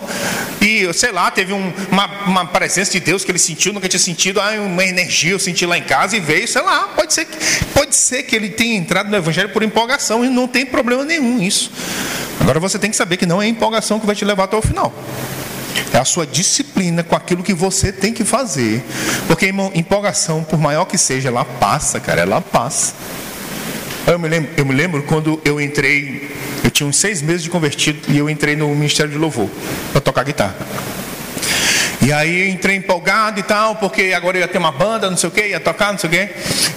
E, 0.61 0.89
sei 0.95 1.11
lá, 1.11 1.33
teve 1.33 1.53
um, 1.53 1.73
uma, 1.91 2.07
uma 2.27 2.47
presença 2.47 2.93
de 2.93 3.01
Deus 3.01 3.25
que 3.25 3.33
ele 3.33 3.41
sentiu, 3.41 3.73
nunca 3.73 3.89
tinha 3.89 3.99
sentido, 3.99 4.41
ah, 4.41 4.53
uma 4.53 4.85
energia, 4.85 5.33
eu 5.33 5.41
senti 5.41 5.67
lá 5.67 5.77
em 5.77 5.83
casa 5.83 6.17
e 6.17 6.21
veio, 6.21 6.47
sei 6.47 6.63
lá, 6.63 6.93
pode 6.95 7.13
ser, 7.13 7.25
que, 7.25 7.37
pode 7.75 7.97
ser 7.97 8.23
que 8.23 8.37
ele 8.37 8.51
tenha 8.51 8.77
entrado 8.77 9.11
no 9.11 9.17
Evangelho 9.17 9.49
por 9.49 9.65
empolgação 9.65 10.25
e 10.25 10.29
não 10.29 10.47
tem 10.47 10.65
problema 10.65 11.05
nenhum 11.05 11.43
isso. 11.43 11.73
Agora 12.41 12.61
você 12.61 12.79
tem 12.79 12.89
que 12.89 12.97
saber 12.97 13.17
que 13.17 13.27
não 13.27 13.43
é 13.43 13.49
empolgação 13.49 13.99
que 13.99 14.07
vai 14.07 14.15
te 14.15 14.25
levar 14.25 14.45
até 14.45 14.57
o 14.57 14.63
final. 14.63 14.95
é 15.93 15.99
a 15.99 16.05
sua 16.05 16.25
disciplina 16.25 17.03
com 17.03 17.17
aquilo 17.17 17.43
que 17.43 17.53
você 17.53 17.91
tem 17.91 18.13
que 18.13 18.25
fazer. 18.25 18.81
Porque, 19.27 19.47
irmão, 19.47 19.73
empolgação, 19.75 20.45
por 20.45 20.57
maior 20.57 20.85
que 20.85 20.97
seja, 20.97 21.31
ela 21.31 21.45
passa, 21.45 21.99
cara, 21.99 22.21
ela 22.21 22.41
passa. 22.41 22.95
Eu 24.07 24.21
me 24.21 24.29
lembro, 24.29 24.51
eu 24.57 24.65
me 24.65 24.73
lembro 24.73 25.03
quando 25.03 25.41
eu 25.45 25.61
entrei, 25.61 26.31
eu 26.63 26.71
tinha 26.71 26.89
uns 26.89 26.97
seis 26.97 27.21
meses 27.21 27.43
de 27.43 27.51
convertido 27.51 27.99
e 28.09 28.17
eu 28.17 28.31
entrei 28.31 28.55
no 28.55 28.69
Ministério 28.69 29.11
de 29.11 29.19
Louvor 29.19 29.51
para 29.91 30.01
tocar 30.01 30.23
guitarra. 30.23 30.55
E 32.01 32.13
aí 32.13 32.49
entrei 32.49 32.77
empolgado 32.77 33.41
e 33.41 33.43
tal, 33.43 33.75
porque 33.75 34.13
agora 34.15 34.37
eu 34.37 34.43
ia 34.43 34.49
ter 34.49 34.59
uma 34.59 34.71
banda, 34.71 35.11
não 35.11 35.17
sei 35.17 35.29
o 35.29 35.33
que, 35.33 35.49
ia 35.49 35.59
tocar, 35.59 35.91
não 35.91 35.99
sei 35.99 36.09
o 36.09 36.13
que. 36.13 36.29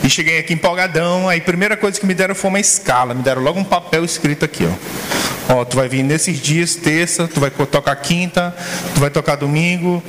E 0.04 0.10
cheguei 0.10 0.40
aqui 0.40 0.54
empolgadão. 0.54 1.30
Aí 1.30 1.40
a 1.40 1.44
primeira 1.44 1.78
coisa 1.78 2.00
que 2.00 2.06
me 2.06 2.16
deram 2.16 2.34
foi 2.34 2.50
uma 2.50 2.60
escala, 2.60 3.14
me 3.14 3.22
deram 3.22 3.44
logo 3.44 3.60
um 3.60 3.64
papel 3.64 4.04
escrito 4.04 4.44
aqui, 4.44 4.66
ó. 4.66 5.54
Ó, 5.54 5.66
tu 5.66 5.78
vai 5.78 5.88
vir 5.88 6.04
nesses 6.04 6.40
dias, 6.40 6.76
terça, 6.76 7.28
tu 7.28 7.40
vai 7.40 7.52
tocar 7.52 7.96
quinta, 7.98 8.56
tu 8.94 9.00
vai 9.00 9.10
tocar 9.12 9.36
domingo, 9.36 10.04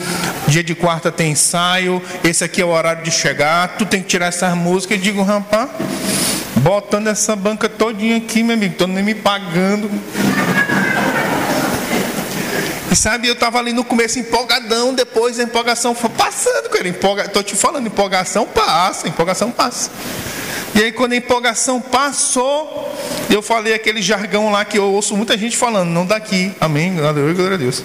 dia 0.49 0.63
de 0.63 0.75
quarta 0.75 1.11
tem 1.11 1.33
ensaio, 1.33 2.03
esse 2.25 2.45
aqui 2.45 2.61
é 2.61 2.65
o 2.65 2.69
horário 2.69 3.03
de 3.03 3.11
chegar, 3.11 3.77
tu 3.77 3.85
tem 3.85 4.03
que 4.03 4.09
tirar 4.09 4.27
essas 4.27 4.55
músicas. 4.55 4.99
Eu 4.99 5.03
digo, 5.03 5.23
rapaz, 5.23 5.69
botando 6.61 7.09
essa 7.09 7.35
banca 7.35 7.69
todinha 7.69 8.17
aqui, 8.17 8.43
meu 8.43 8.55
amigo, 8.55 8.75
tô 8.77 8.87
nem 8.87 9.03
me 9.03 9.15
pagando. 9.15 9.91
E 12.91 12.97
sabe, 12.97 13.29
eu 13.29 13.35
estava 13.35 13.59
ali 13.59 13.73
no 13.73 13.85
começo 13.85 14.19
empolgadão, 14.19 14.93
depois 14.93 15.39
a 15.39 15.45
empolgação 15.45 15.95
foi 15.95 16.11
passando, 16.11 16.69
cara. 16.69 16.89
Empolga... 16.89 17.29
Tô 17.29 17.43
te 17.43 17.55
falando, 17.55 17.87
empolgação 17.87 18.47
passa, 18.47 19.09
empolgação 19.09 19.51
passa. 19.51 19.91
E 20.75 20.83
aí 20.83 20.93
quando 20.93 21.13
a 21.13 21.17
empolgação 21.17 21.81
passou, 21.81 22.93
eu 23.29 23.43
falei 23.43 23.75
aquele 23.75 24.03
jargão 24.03 24.51
lá 24.51 24.65
que 24.65 24.79
eu 24.79 24.85
ouço 24.85 25.17
muita 25.17 25.39
gente 25.39 25.57
falando, 25.57 25.89
não 25.89 26.05
daqui. 26.05 26.53
Amém. 26.61 26.97
Glória 26.97 27.55
a 27.55 27.57
Deus. 27.57 27.85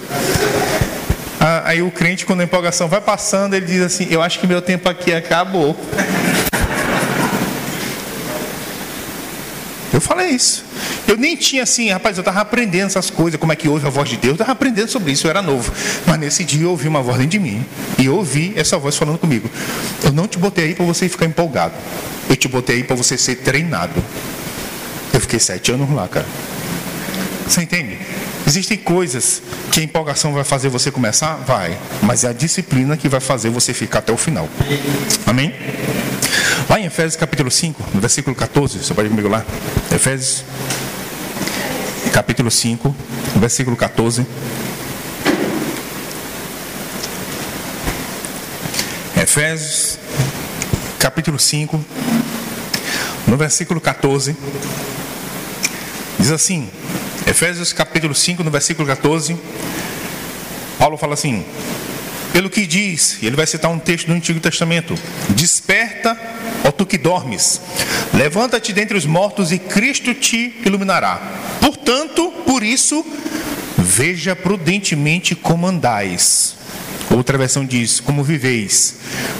Ah, 1.40 1.62
aí 1.66 1.82
o 1.82 1.90
crente, 1.90 2.26
quando 2.26 2.40
a 2.40 2.44
empolgação 2.44 2.88
vai 2.88 3.00
passando, 3.00 3.54
ele 3.54 3.66
diz 3.66 3.82
assim: 3.82 4.08
Eu 4.10 4.22
acho 4.22 4.40
que 4.40 4.46
meu 4.46 4.60
tempo 4.60 4.88
aqui 4.88 5.12
acabou. 5.12 5.76
Eu 9.96 10.00
falei 10.02 10.28
isso. 10.28 10.62
Eu 11.08 11.16
nem 11.16 11.34
tinha 11.36 11.62
assim, 11.62 11.88
rapaz, 11.88 12.18
eu 12.18 12.20
estava 12.20 12.40
aprendendo 12.40 12.84
essas 12.84 13.08
coisas, 13.08 13.40
como 13.40 13.50
é 13.50 13.56
que 13.56 13.66
ouve 13.66 13.86
a 13.86 13.88
voz 13.88 14.06
de 14.06 14.18
Deus, 14.18 14.32
eu 14.32 14.34
estava 14.34 14.52
aprendendo 14.52 14.88
sobre 14.88 15.10
isso, 15.10 15.26
eu 15.26 15.30
era 15.30 15.40
novo. 15.40 15.72
Mas 16.06 16.20
nesse 16.20 16.44
dia 16.44 16.64
eu 16.64 16.70
ouvi 16.70 16.86
uma 16.86 17.00
voz 17.00 17.16
dentro 17.16 17.30
de 17.30 17.38
mim. 17.38 17.64
E 17.96 18.04
eu 18.04 18.14
ouvi 18.14 18.52
essa 18.56 18.76
voz 18.76 18.94
falando 18.94 19.16
comigo. 19.16 19.50
Eu 20.04 20.12
não 20.12 20.28
te 20.28 20.38
botei 20.38 20.66
aí 20.66 20.74
para 20.74 20.84
você 20.84 21.08
ficar 21.08 21.24
empolgado. 21.24 21.72
Eu 22.28 22.36
te 22.36 22.46
botei 22.46 22.76
aí 22.76 22.84
para 22.84 22.94
você 22.94 23.16
ser 23.16 23.36
treinado. 23.36 23.94
Eu 25.14 25.20
fiquei 25.20 25.38
sete 25.38 25.72
anos 25.72 25.90
lá, 25.90 26.06
cara. 26.06 26.26
Você 27.48 27.62
entende? 27.62 27.96
Existem 28.46 28.76
coisas 28.76 29.40
que 29.72 29.80
a 29.80 29.82
empolgação 29.82 30.34
vai 30.34 30.44
fazer 30.44 30.68
você 30.68 30.90
começar? 30.90 31.36
Vai. 31.36 31.74
Mas 32.02 32.22
é 32.22 32.28
a 32.28 32.32
disciplina 32.34 32.98
que 32.98 33.08
vai 33.08 33.20
fazer 33.20 33.48
você 33.48 33.72
ficar 33.72 34.00
até 34.00 34.12
o 34.12 34.18
final. 34.18 34.46
Amém? 35.26 35.54
Lá 36.68 36.80
em 36.80 36.84
Efésios 36.86 37.14
capítulo 37.14 37.48
5, 37.48 37.80
no 37.94 38.00
versículo 38.00 38.34
14, 38.34 38.78
você 38.78 38.92
pode 38.92 39.06
ir 39.06 39.10
comigo 39.10 39.28
lá? 39.28 39.44
Efésios 39.94 40.44
capítulo 42.12 42.50
5, 42.50 42.94
versículo 43.36 43.76
14. 43.76 44.26
Efésios 49.16 49.98
capítulo 50.98 51.38
5, 51.38 51.84
no 53.28 53.36
versículo 53.36 53.80
14. 53.80 54.36
Diz 56.18 56.32
assim, 56.32 56.68
Efésios 57.28 57.72
capítulo 57.72 58.12
5, 58.12 58.42
no 58.42 58.50
versículo 58.50 58.88
14. 58.88 59.36
Paulo 60.80 60.96
fala 60.96 61.14
assim: 61.14 61.44
pelo 62.36 62.50
que 62.50 62.66
diz, 62.66 63.16
ele 63.22 63.34
vai 63.34 63.46
citar 63.46 63.70
um 63.70 63.78
texto 63.78 64.08
do 64.08 64.12
Antigo 64.12 64.38
Testamento: 64.38 64.94
Desperta, 65.30 66.14
ó 66.66 66.72
tu 66.72 66.84
que 66.84 66.98
dormes, 66.98 67.60
levanta-te 68.12 68.72
dentre 68.72 68.96
os 68.96 69.06
mortos 69.06 69.52
e 69.52 69.58
Cristo 69.58 70.12
te 70.14 70.60
iluminará. 70.64 71.20
Portanto, 71.60 72.32
por 72.44 72.62
isso, 72.62 73.04
veja 73.78 74.34
prudentemente 74.34 75.34
como 75.34 75.66
andais. 75.66 76.56
Outra 77.10 77.38
versão 77.38 77.64
diz: 77.64 78.00
como 78.00 78.24
viveis, 78.24 78.96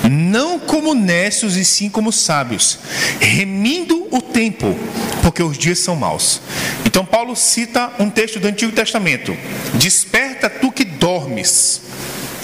não 0.08 0.58
como 0.58 0.94
necios 0.94 1.56
e 1.56 1.64
sim 1.64 1.90
como 1.90 2.12
sábios, 2.12 2.78
remindo 3.20 4.06
o 4.10 4.22
tempo, 4.22 4.76
porque 5.22 5.42
os 5.42 5.58
dias 5.58 5.80
são 5.80 5.96
maus. 5.96 6.40
Então, 6.84 7.04
Paulo 7.04 7.34
cita 7.34 7.92
um 7.98 8.08
texto 8.08 8.38
do 8.38 8.46
Antigo 8.46 8.72
Testamento: 8.72 9.36
Desperta 9.74 10.48
tu 10.48 10.70
que 10.70 10.84
dormes. 10.84 11.82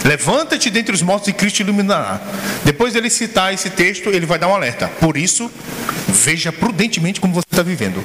Levanta-te 0.04 0.68
dentre 0.70 0.94
os 0.94 1.02
mortos 1.02 1.28
e 1.28 1.32
Cristo 1.32 1.60
iluminará. 1.60 2.20
Depois 2.64 2.92
dele 2.92 3.08
citar 3.08 3.54
esse 3.54 3.70
texto, 3.70 4.08
ele 4.10 4.26
vai 4.26 4.38
dar 4.38 4.48
um 4.48 4.54
alerta. 4.54 4.88
Por 4.88 5.16
isso, 5.16 5.50
veja 6.08 6.52
prudentemente 6.52 7.20
como 7.20 7.34
você 7.34 7.46
está 7.50 7.62
vivendo. 7.62 8.04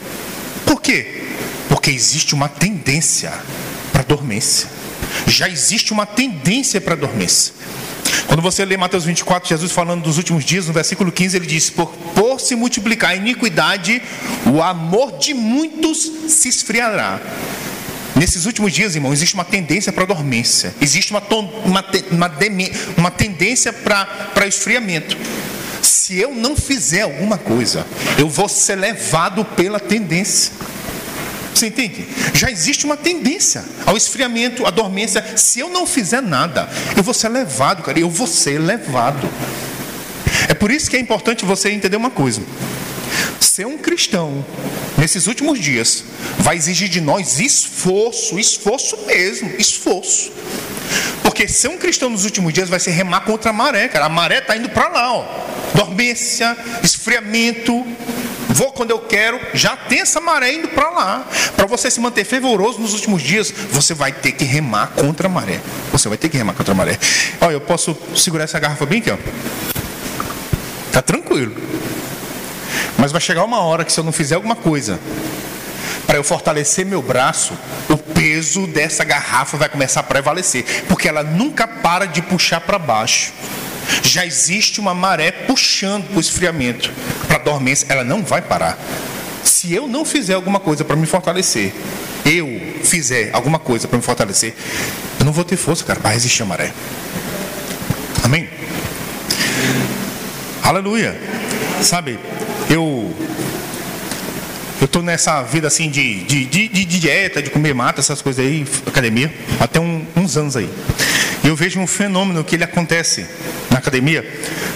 Por 0.66 0.82
quê? 0.82 1.24
Porque 1.70 1.90
existe 1.90 2.34
uma 2.36 2.48
tendência 2.48 3.34
para 3.92 4.04
dormência. 4.04 4.70
Já 5.26 5.50
existe 5.50 5.92
uma 5.92 6.06
tendência 6.06 6.80
para 6.80 6.96
dormência. 6.96 7.54
Quando 8.28 8.42
você 8.42 8.64
lê 8.64 8.78
Mateus 8.78 9.06
24, 9.06 9.50
Jesus 9.50 9.72
falando 9.72 10.04
dos 10.04 10.18
últimos 10.18 10.44
dias, 10.46 10.68
no 10.68 10.74
versículo 10.74 11.12
15, 11.12 11.38
ele 11.38 11.46
diz: 11.46 11.70
Por, 11.70 11.88
por 11.88 12.40
se 12.40 12.56
multiplicar 12.56 13.12
a 13.12 13.16
iniquidade, 13.16 14.02
o 14.46 14.62
amor 14.62 15.18
de 15.18 15.34
muitos 15.34 16.12
se 16.28 16.50
esfriará. 16.50 17.20
Nesses 18.18 18.46
últimos 18.46 18.74
dias, 18.74 18.96
irmão, 18.96 19.14
existe 19.14 19.36
uma 19.36 19.46
tendência 19.46 19.94
para 19.94 20.04
dormência, 20.06 20.74
existe 20.82 21.12
uma, 21.12 21.22
uma, 21.66 21.86
uma, 22.12 22.32
uma 22.98 23.12
tendência 23.12 23.72
para 23.72 24.48
esfriamento. 24.48 25.16
Se 25.84 26.18
eu 26.18 26.34
não 26.34 26.56
fizer 26.56 27.02
alguma 27.02 27.38
coisa, 27.38 27.86
eu 28.18 28.28
vou 28.28 28.50
ser 28.50 28.76
levado 28.76 29.46
pela 29.46 29.80
tendência. 29.80 30.52
Você 31.54 31.68
entende? 31.68 32.08
Já 32.34 32.50
existe 32.50 32.86
uma 32.86 32.98
tendência 32.98 33.64
ao 33.86 33.96
esfriamento, 33.96 34.66
à 34.66 34.72
dormência. 34.72 35.38
Se 35.38 35.60
eu 35.60 35.70
não 35.70 35.86
fizer 35.86 36.22
nada, 36.22 36.70
eu 36.96 37.04
vou 37.04 37.14
ser 37.14 37.30
levado, 37.30 37.84
cara. 37.84 38.00
Eu 38.00 38.10
vou 38.10 38.28
ser 38.28 38.60
levado. 38.60 39.30
É 40.48 40.54
por 40.54 40.72
isso 40.72 40.90
que 40.90 40.98
é 40.98 41.00
importante 41.00 41.46
você 41.46 41.70
entender 41.70 41.98
uma 41.98 42.12
coisa. 42.12 42.42
Ser 43.40 43.66
um 43.66 43.78
cristão 43.78 44.46
nesses 44.98 45.28
últimos 45.28 45.60
dias 45.60 46.04
vai 46.40 46.56
exigir 46.56 46.90
de 46.90 47.02
nós 47.02 47.40
esforço, 47.40 48.38
esforço 48.38 48.98
mesmo, 49.06 49.52
esforço. 49.58 50.32
Porque 51.24 51.48
ser 51.48 51.68
um 51.68 51.78
cristão 51.78 52.10
nos 52.10 52.24
últimos 52.24 52.54
dias 52.54 52.70
vai 52.70 52.80
ser 52.80 52.92
remar 52.92 53.22
contra 53.22 53.50
a 53.50 53.54
maré, 53.54 53.88
cara. 53.88 54.06
A 54.06 54.10
maré 54.10 54.40
está 54.40 54.56
indo 54.56 54.70
para 54.70 54.88
lá, 54.88 55.14
ó. 55.14 55.26
Dormência, 55.76 56.56
esfriamento. 56.84 57.86
Vou 58.50 58.72
quando 58.72 58.92
eu 58.92 59.00
quero, 59.00 59.40
já 59.54 59.76
tem 59.76 60.00
essa 60.00 60.20
maré 60.20 60.54
indo 60.54 60.70
para 60.70 60.90
lá. 60.90 61.28
Para 61.56 61.68
você 61.68 61.92
se 61.92 62.00
manter 62.00 62.24
fervoroso 62.26 62.80
nos 62.80 62.94
últimos 62.94 63.22
dias, 63.22 63.54
você 63.72 63.94
vai 63.94 64.12
ter 64.12 64.32
que 64.32 64.46
remar 64.46 64.88
contra 64.96 65.28
a 65.28 65.30
maré. 65.30 65.60
Você 65.92 66.08
vai 66.10 66.18
ter 66.18 66.30
que 66.30 66.38
remar 66.38 66.54
contra 66.54 66.74
a 66.74 66.76
maré. 66.76 66.98
Olha, 67.42 67.54
eu 67.54 67.62
posso 67.62 67.96
segurar 68.16 68.46
essa 68.46 68.58
garrafa 68.58 68.86
bem 68.86 69.00
aqui, 69.00 69.12
ó. 69.12 69.18
Tá 70.92 71.02
tranquilo. 71.02 71.54
Mas 72.98 73.12
vai 73.12 73.22
chegar 73.22 73.44
uma 73.44 73.62
hora 73.62 73.86
que 73.86 73.92
se 73.92 74.00
eu 74.00 74.04
não 74.04 74.12
fizer 74.12 74.36
alguma 74.36 74.56
coisa 74.56 75.00
para 76.06 76.18
eu 76.18 76.24
fortalecer 76.24 76.86
meu 76.86 77.02
braço, 77.02 77.54
o 77.90 77.98
peso 77.98 78.66
dessa 78.66 79.04
garrafa 79.04 79.58
vai 79.58 79.68
começar 79.68 80.00
a 80.00 80.04
prevalecer, 80.04 80.64
porque 80.88 81.08
ela 81.08 81.22
nunca 81.22 81.68
para 81.68 82.06
de 82.06 82.22
puxar 82.22 82.62
para 82.62 82.80
baixo. 82.80 83.34
Já 84.04 84.26
existe 84.26 84.80
uma 84.80 84.94
maré 84.94 85.32
puxando 85.32 86.08
para 86.08 86.18
o 86.18 86.20
esfriamento, 86.20 86.92
para 87.28 87.36
a 87.36 87.40
dormência, 87.40 87.86
ela 87.90 88.04
não 88.04 88.24
vai 88.24 88.42
parar. 88.42 88.78
Se 89.44 89.74
eu 89.74 89.88
não 89.88 90.06
fizer 90.06 90.34
alguma 90.34 90.60
coisa 90.60 90.86
para 90.86 90.96
me 90.96 91.06
fortalecer, 91.06 91.74
eu 92.26 92.48
fizer 92.84 93.30
alguma 93.34 93.60
coisa 93.60 93.88
para 93.88 93.98
me 93.98 94.04
fortalecer, 94.04 94.54
eu 95.20 95.26
não 95.26 95.32
vou 95.32 95.44
ter 95.44 95.58
força, 95.58 95.84
cara, 95.84 96.00
para 96.00 96.12
resistir 96.12 96.44
à 96.44 96.46
maré. 96.46 96.72
Amém? 98.24 98.50
Aleluia. 100.64 101.18
Sabe, 101.82 102.20
eu 102.70 103.14
eu 104.80 104.86
estou 104.86 105.02
nessa 105.02 105.42
vida 105.42 105.68
assim 105.68 105.90
de, 105.90 106.24
de, 106.26 106.46
de, 106.46 106.68
de, 106.68 106.86
dieta, 106.86 107.42
de 107.42 107.50
comer 107.50 107.74
mata, 107.74 108.00
essas 108.00 108.22
coisas 108.22 108.46
aí, 108.46 108.64
academia, 108.86 109.34
até 109.60 109.80
um, 109.80 110.06
uns 110.16 110.38
anos 110.38 110.56
aí. 110.56 110.70
Eu 111.44 111.56
vejo 111.56 111.80
um 111.80 111.88
fenômeno 111.88 112.44
que 112.44 112.56
ele 112.56 112.64
acontece 112.64 113.26
na 113.72 113.80
academia 113.80 114.24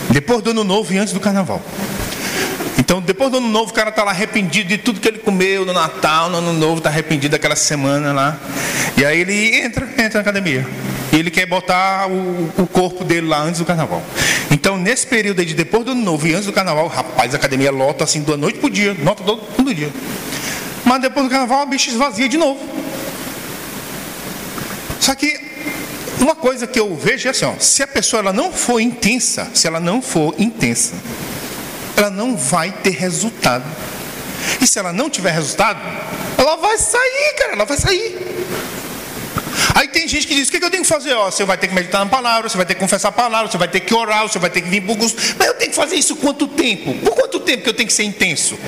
depois 0.09 0.41
do 0.41 0.49
ano 0.51 0.63
novo 0.63 0.91
e 0.91 0.97
antes 0.97 1.13
do 1.13 1.19
carnaval. 1.19 1.61
Então, 2.79 2.99
depois 2.99 3.31
do 3.31 3.37
ano 3.37 3.47
novo, 3.47 3.71
o 3.71 3.73
cara 3.73 3.89
está 3.89 4.03
lá 4.03 4.11
arrependido 4.11 4.69
de 4.69 4.77
tudo 4.77 4.99
que 4.99 5.07
ele 5.07 5.19
comeu 5.19 5.65
no 5.65 5.71
Natal, 5.71 6.29
no 6.29 6.39
ano 6.39 6.53
novo, 6.53 6.79
está 6.79 6.89
arrependido 6.89 7.33
daquela 7.33 7.55
semana 7.55 8.11
lá. 8.11 8.39
E 8.97 9.05
aí 9.05 9.21
ele 9.21 9.55
entra, 9.57 9.85
entra 9.85 10.15
na 10.15 10.19
academia. 10.21 10.67
E 11.13 11.15
ele 11.15 11.29
quer 11.29 11.45
botar 11.45 12.09
o, 12.09 12.51
o 12.57 12.67
corpo 12.67 13.03
dele 13.03 13.27
lá 13.27 13.41
antes 13.43 13.59
do 13.59 13.65
carnaval. 13.65 14.01
Então, 14.61 14.77
nesse 14.77 15.07
período 15.07 15.39
aí 15.39 15.45
de 15.47 15.55
depois 15.55 15.83
do 15.83 15.89
ano 15.89 16.03
novo 16.03 16.27
e 16.27 16.35
antes 16.35 16.45
do 16.45 16.53
carnaval, 16.53 16.85
rapaz, 16.85 17.33
a 17.33 17.37
academia 17.37 17.71
lota 17.71 18.03
assim 18.03 18.21
da 18.21 18.37
noite 18.37 18.59
para 18.59 18.67
o 18.67 18.69
dia, 18.69 18.93
nota 18.93 19.23
todo, 19.23 19.41
todo 19.55 19.73
dia. 19.73 19.91
Mas 20.85 21.01
depois 21.01 21.25
do 21.25 21.31
carnaval, 21.31 21.61
a 21.61 21.65
bicha 21.65 21.89
esvazia 21.89 22.29
de 22.29 22.37
novo. 22.37 22.59
Só 24.99 25.15
que 25.15 25.35
uma 26.19 26.35
coisa 26.35 26.67
que 26.67 26.79
eu 26.79 26.95
vejo 26.95 27.27
é 27.27 27.31
assim, 27.31 27.43
ó, 27.43 27.55
se 27.57 27.81
a 27.81 27.87
pessoa 27.87 28.19
ela 28.19 28.31
não 28.31 28.53
for 28.53 28.79
intensa, 28.79 29.49
se 29.51 29.65
ela 29.65 29.79
não 29.79 29.99
for 29.99 30.35
intensa, 30.37 30.93
ela 31.97 32.11
não 32.11 32.37
vai 32.37 32.71
ter 32.71 32.91
resultado. 32.91 33.65
E 34.61 34.67
se 34.67 34.77
ela 34.77 34.93
não 34.93 35.09
tiver 35.09 35.31
resultado, 35.31 35.81
ela 36.37 36.55
vai 36.57 36.77
sair, 36.77 37.33
cara, 37.35 37.53
ela 37.53 37.65
vai 37.65 37.77
sair. 37.77 38.30
Aí 39.73 39.87
tem 39.87 40.07
gente 40.07 40.27
que 40.27 40.35
diz: 40.35 40.47
o 40.47 40.51
que, 40.51 40.63
eu 40.63 40.69
tenho 40.69 40.83
que 40.83 40.89
fazer? 40.89 41.13
Ó, 41.13 41.29
você 41.29 41.43
vai 41.45 41.57
ter 41.57 41.67
que 41.67 41.73
meditar 41.73 42.03
na 42.03 42.09
palavra, 42.09 42.49
você 42.49 42.57
vai 42.57 42.65
ter 42.65 42.75
que 42.75 42.79
confessar 42.79 43.09
a 43.09 43.11
palavra, 43.11 43.51
você 43.51 43.57
vai 43.57 43.67
ter 43.67 43.79
que 43.79 43.93
orar, 43.93 44.23
você 44.23 44.39
vai 44.39 44.49
ter 44.49 44.61
que 44.61 44.69
vir 44.69 44.81
para 44.81 44.93
o. 44.93 44.97
Mas 44.97 45.47
eu 45.47 45.53
tenho 45.55 45.69
que 45.71 45.75
fazer 45.75 45.95
isso 45.95 46.15
quanto 46.15 46.47
tempo? 46.47 46.93
Por 46.95 47.15
quanto 47.15 47.39
tempo 47.39 47.63
que 47.63 47.69
eu 47.69 47.73
tenho 47.73 47.87
que 47.87 47.93
ser 47.93 48.03
intenso? 48.03 48.57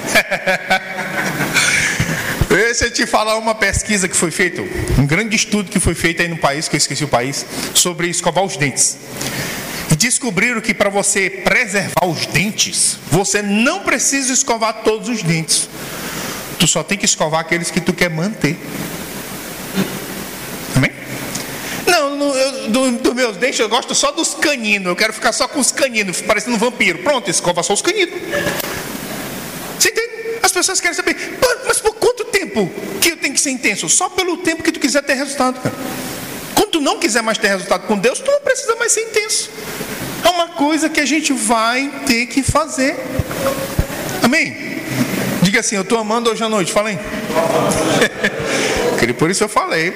Deixa 2.50 2.86
eu 2.86 2.92
te 2.92 3.08
falar 3.08 3.36
uma 3.38 3.56
pesquisa 3.56 4.08
que 4.08 4.16
foi 4.16 4.30
feita, 4.30 4.62
um 5.00 5.08
grande 5.08 5.36
estudo 5.36 5.72
que 5.72 5.80
foi 5.80 5.96
feito 5.96 6.22
aí 6.22 6.28
no 6.28 6.38
país, 6.38 6.68
que 6.68 6.76
eu 6.76 6.78
esqueci 6.78 7.04
o 7.04 7.08
país, 7.08 7.46
sobre 7.74 8.08
escovar 8.08 8.44
os 8.44 8.56
dentes. 8.58 8.96
E 9.92 9.96
descobriram 9.96 10.62
que 10.62 10.74
para 10.74 10.90
você 10.90 11.30
preservar 11.30 12.06
os 12.06 12.28
dentes, 12.28 13.00
você 13.10 13.42
não 13.42 13.80
precisa 13.80 14.32
escovar 14.32 14.82
todos 14.84 15.10
os 15.10 15.24
dentes. 15.24 15.68
Tu 16.60 16.68
só 16.68 16.84
tem 16.84 16.98
que 16.98 17.06
escovar 17.06 17.42
aqueles 17.42 17.72
que 17.72 17.82
tu 17.82 17.92
quer 17.92 18.10
manter. 18.10 18.56
Amém? 20.76 20.92
Não, 21.88 22.03
no, 22.03 22.03
eu, 22.22 22.70
do, 22.70 22.92
dos 22.92 23.14
meus 23.14 23.38
dentes 23.38 23.60
eu 23.60 23.70
gosto 23.70 23.96
só 23.96 24.12
dos 24.12 24.34
caninos. 24.34 24.88
Eu 24.88 24.96
quero 24.96 25.14
ficar 25.14 25.32
só 25.32 25.48
com 25.48 25.60
os 25.60 25.72
caninos, 25.72 26.22
parecendo 26.22 26.56
um 26.56 26.60
vampiro. 26.60 27.00
Pronto, 27.00 27.30
escova 27.30 27.64
só 27.64 27.74
os 27.74 27.82
caninos. 27.82 28.14
Você 29.80 29.90
entende? 29.90 30.40
As 30.42 30.52
pessoas 30.52 30.80
querem 30.80 30.96
saber, 30.96 31.16
mas 31.66 31.80
por 31.80 31.96
quanto 31.96 32.26
tempo 32.26 32.70
que 33.00 33.12
eu 33.12 33.18
tenho 33.18 33.34
que 33.34 33.40
ser 33.40 33.52
intenso? 33.52 33.88
Só 33.90 34.10
pelo 34.10 34.38
tempo 34.38 34.62
que 34.62 34.72
tu 34.72 34.80
quiser 34.80 35.02
ter 35.04 35.14
resultado, 35.14 35.62
cara. 35.62 35.76
Quando 36.54 36.70
tu 36.70 36.82
não 36.82 37.00
quiser 37.00 37.22
mais 37.22 37.38
ter 37.38 37.48
resultado 37.48 37.88
com 37.88 37.98
Deus, 37.98 38.20
tu 38.20 38.30
não 38.30 38.42
precisa 38.42 38.76
mais 38.76 38.92
ser 38.92 39.02
intenso. 39.02 39.50
É 40.24 40.30
uma 40.30 40.50
coisa 40.50 40.90
que 40.90 41.00
a 41.00 41.06
gente 41.06 41.34
vai 41.34 41.90
ter 42.06 42.28
que 42.28 42.44
fazer. 42.44 42.96
Amém? 44.22 44.82
Diga 45.42 45.60
assim, 45.60 45.76
eu 45.76 45.82
estou 45.82 46.00
amando 46.00 46.32
hoje 46.32 46.44
à 46.44 46.50
noite, 46.50 46.72
fala 46.72 46.90
aí. 46.90 47.00
Por 49.20 49.30
isso 49.30 49.44
eu 49.44 49.50
falei. 49.50 49.94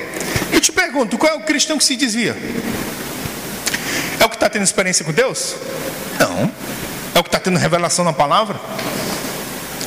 Eu 0.57 0.61
te 0.61 0.71
pergunto, 0.71 1.19
qual 1.19 1.33
é 1.33 1.35
o 1.35 1.41
cristão 1.41 1.77
que 1.77 1.83
se 1.83 1.95
desvia? 1.95 2.35
É 4.19 4.25
o 4.25 4.27
que 4.27 4.35
está 4.35 4.49
tendo 4.49 4.63
experiência 4.63 5.05
com 5.05 5.11
Deus? 5.11 5.55
Não. 6.19 6.51
É 7.13 7.19
o 7.19 7.23
que 7.23 7.27
está 7.27 7.39
tendo 7.39 7.59
revelação 7.59 8.03
na 8.03 8.11
palavra? 8.11 8.59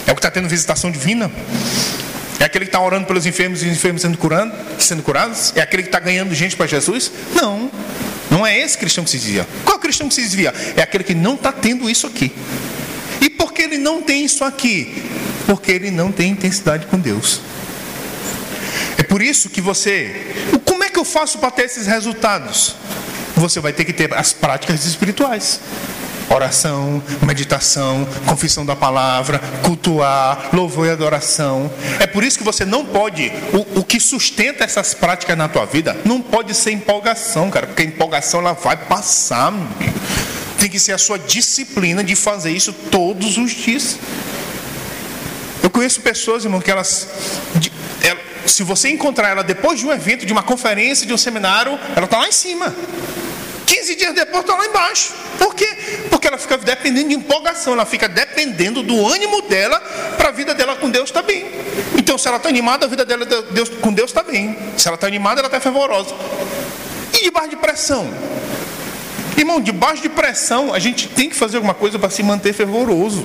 É 0.07 0.13
o 0.13 0.15
que 0.15 0.21
está 0.21 0.31
tendo 0.31 0.49
visitação 0.49 0.89
divina? 0.89 1.29
É 2.39 2.45
aquele 2.45 2.67
que 2.67 2.69
está 2.69 2.81
orando 2.81 3.05
pelos 3.05 3.27
enfermos 3.27 3.65
e 3.65 3.67
os 3.67 3.73
enfermos 3.73 4.03
sendo, 4.03 4.17
curando, 4.17 4.55
sendo 4.79 5.03
curados? 5.03 5.53
É 5.57 5.61
aquele 5.61 5.83
que 5.83 5.89
está 5.89 5.99
ganhando 5.99 6.33
gente 6.37 6.55
para 6.55 6.69
Jesus? 6.69 7.11
Não. 7.35 7.69
Não 8.31 8.47
é 8.47 8.57
esse 8.57 8.79
cristão 8.79 9.03
que 9.03 9.11
se 9.11 9.19
desvia. 9.19 9.49
Qual 9.65 9.75
é 9.75 9.77
o 9.77 9.81
cristão 9.81 10.09
que 10.09 10.15
se 10.15 10.23
desvia? 10.23 10.55
É 10.77 10.83
aquele 10.83 11.03
que 11.03 11.17
não 11.17 11.35
está 11.35 11.51
tendo 11.51 11.91
isso 11.91 12.07
aqui. 12.07 12.33
E 13.21 13.29
por 13.29 13.53
que 13.53 13.63
ele 13.63 13.77
não 13.77 14.03
tem 14.03 14.25
isso 14.25 14.45
aqui? 14.45 15.03
Porque 15.47 15.73
ele 15.73 15.91
não 15.91 16.13
tem 16.13 16.31
intensidade 16.31 16.87
com 16.87 16.97
Deus. 16.97 17.41
É 19.01 19.03
por 19.03 19.23
isso 19.23 19.49
que 19.49 19.63
você. 19.63 20.35
Como 20.67 20.85
é 20.85 20.91
que 20.91 20.99
eu 20.99 21.07
faço 21.07 21.39
para 21.39 21.51
ter 21.51 21.63
esses 21.65 21.87
resultados? 21.87 22.77
Você 23.35 23.59
vai 23.59 23.73
ter 23.73 23.87
que 23.87 23.95
ter 23.95 24.13
as 24.13 24.35
práticas 24.35 24.85
espirituais 24.85 25.59
oração, 26.29 27.03
meditação, 27.27 28.07
confissão 28.25 28.65
da 28.65 28.77
palavra, 28.77 29.41
cultuar, 29.65 30.51
louvor 30.53 30.87
e 30.87 30.91
adoração. 30.91 31.69
É 31.99 32.07
por 32.07 32.23
isso 32.23 32.39
que 32.39 32.45
você 32.45 32.65
não 32.65 32.85
pode, 32.85 33.33
o, 33.53 33.81
o 33.81 33.85
que 33.85 33.99
sustenta 33.99 34.63
essas 34.63 34.95
práticas 34.95 35.37
na 35.37 35.49
tua 35.49 35.65
vida, 35.65 35.97
não 36.05 36.21
pode 36.21 36.55
ser 36.55 36.71
empolgação, 36.71 37.51
cara, 37.51 37.67
porque 37.67 37.83
a 37.83 37.87
empolgação 37.87 38.41
ela 38.41 38.53
vai 38.53 38.77
passar. 38.77 39.53
Tem 40.59 40.69
que 40.69 40.79
ser 40.79 40.93
a 40.93 40.99
sua 40.99 41.19
disciplina 41.19 42.05
de 42.05 42.15
fazer 42.15 42.53
isso 42.53 42.73
todos 42.73 43.37
os 43.37 43.51
dias. 43.51 43.99
Eu 45.63 45.71
conheço 45.71 46.01
pessoas, 46.01 46.45
irmão, 46.45 46.61
que 46.61 46.71
elas, 46.71 47.09
de, 47.57 47.73
ela, 48.03 48.30
se 48.51 48.63
você 48.63 48.89
encontrar 48.89 49.31
ela 49.31 49.43
depois 49.43 49.79
de 49.79 49.87
um 49.87 49.93
evento, 49.93 50.27
de 50.27 50.33
uma 50.33 50.43
conferência, 50.43 51.07
de 51.07 51.13
um 51.13 51.19
seminário, 51.19 51.79
ela 51.95 52.05
está 52.05 52.19
lá 52.19 52.29
em 52.29 52.33
cima. 52.33 52.75
15 53.67 53.95
dias 53.95 54.15
depois 54.15 54.41
está 54.41 54.57
lá 54.57 54.67
embaixo. 54.67 55.13
Por 55.39 55.55
quê? 55.55 55.69
Porque 56.11 56.27
ela 56.27 56.37
fica 56.37 56.59
dependendo 56.59 57.09
de 57.09 57.15
empolgação, 57.15 57.73
ela 57.73 57.87
fica 57.87 58.09
dependendo 58.09 58.83
do 58.83 59.07
ânimo 59.07 59.43
dela 59.43 59.79
para 60.17 60.29
a 60.29 60.33
vida 60.33 60.55
dela 60.55 60.77
com 60.77 60.91
Deus 60.91 61.09
está 61.09 61.23
bem. 61.23 61.51
Então, 61.97 62.19
se 62.19 62.27
ela 62.27 62.37
está 62.37 62.49
animada, 62.49 62.87
a 62.87 62.89
vida 62.89 63.05
dela 63.05 63.25
Deus, 63.25 63.69
com 63.69 63.93
Deus 63.93 64.11
está 64.11 64.23
bem. 64.23 64.59
Se 64.77 64.89
ela 64.89 64.97
está 64.97 65.07
animada, 65.07 65.41
ela 65.41 65.49
está 65.49 65.61
fervorosa. 65.61 66.15
E 67.15 67.23
debaixo 67.23 67.51
de 67.51 67.57
pressão? 67.57 68.13
Irmão, 69.41 69.59
debaixo 69.59 70.03
de 70.03 70.11
pressão, 70.11 70.75
a 70.75 70.79
gente 70.79 71.09
tem 71.09 71.31
que 71.31 71.35
fazer 71.35 71.57
alguma 71.57 71.73
coisa 71.73 71.99
para 71.99 72.11
se 72.11 72.23
manter 72.23 72.53
fervoroso. 72.53 73.25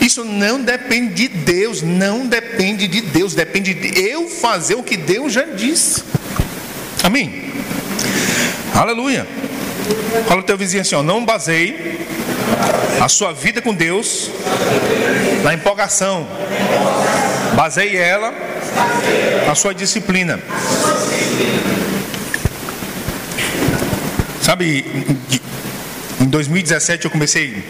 Isso 0.00 0.24
não 0.24 0.60
depende 0.60 1.14
de 1.14 1.28
Deus, 1.28 1.80
não 1.80 2.26
depende 2.26 2.88
de 2.88 3.00
Deus, 3.00 3.34
depende 3.34 3.72
de 3.72 4.00
eu 4.00 4.28
fazer 4.28 4.74
o 4.74 4.82
que 4.82 4.96
Deus 4.96 5.32
já 5.32 5.44
disse. 5.44 6.02
Amém? 7.04 7.52
Aleluia. 8.74 9.28
Fala 10.26 10.40
o 10.40 10.44
teu 10.44 10.58
vizinho 10.58 10.80
assim, 10.80 10.96
ó, 10.96 11.04
não 11.04 11.24
baseie 11.24 12.00
a 13.00 13.08
sua 13.08 13.32
vida 13.32 13.62
com 13.62 13.72
Deus 13.72 14.32
na 15.44 15.54
empolgação. 15.54 16.26
Baseie 17.54 17.96
ela 17.96 18.34
na 19.46 19.54
sua 19.54 19.72
disciplina. 19.72 20.40
Sabe, 24.44 24.84
em 26.20 26.26
2017 26.26 27.06
eu 27.06 27.10
comecei 27.10 27.64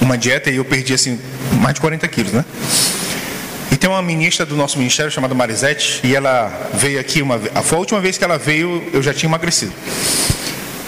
uma 0.00 0.18
dieta 0.18 0.50
e 0.50 0.56
eu 0.56 0.64
perdi 0.64 0.92
assim 0.92 1.20
mais 1.60 1.74
de 1.74 1.80
40 1.80 2.08
quilos, 2.08 2.32
né? 2.32 2.44
E 3.70 3.76
tem 3.76 3.88
uma 3.88 4.02
ministra 4.02 4.44
do 4.44 4.56
nosso 4.56 4.76
ministério 4.76 5.12
chamada 5.12 5.36
Marisete 5.36 6.00
e 6.02 6.16
ela 6.16 6.52
veio 6.74 6.98
aqui 6.98 7.22
uma 7.22 7.38
vez. 7.38 7.52
A 7.54 7.76
última 7.76 8.00
vez 8.00 8.18
que 8.18 8.24
ela 8.24 8.38
veio 8.38 8.90
eu 8.92 9.00
já 9.00 9.14
tinha 9.14 9.30
emagrecido. 9.30 9.72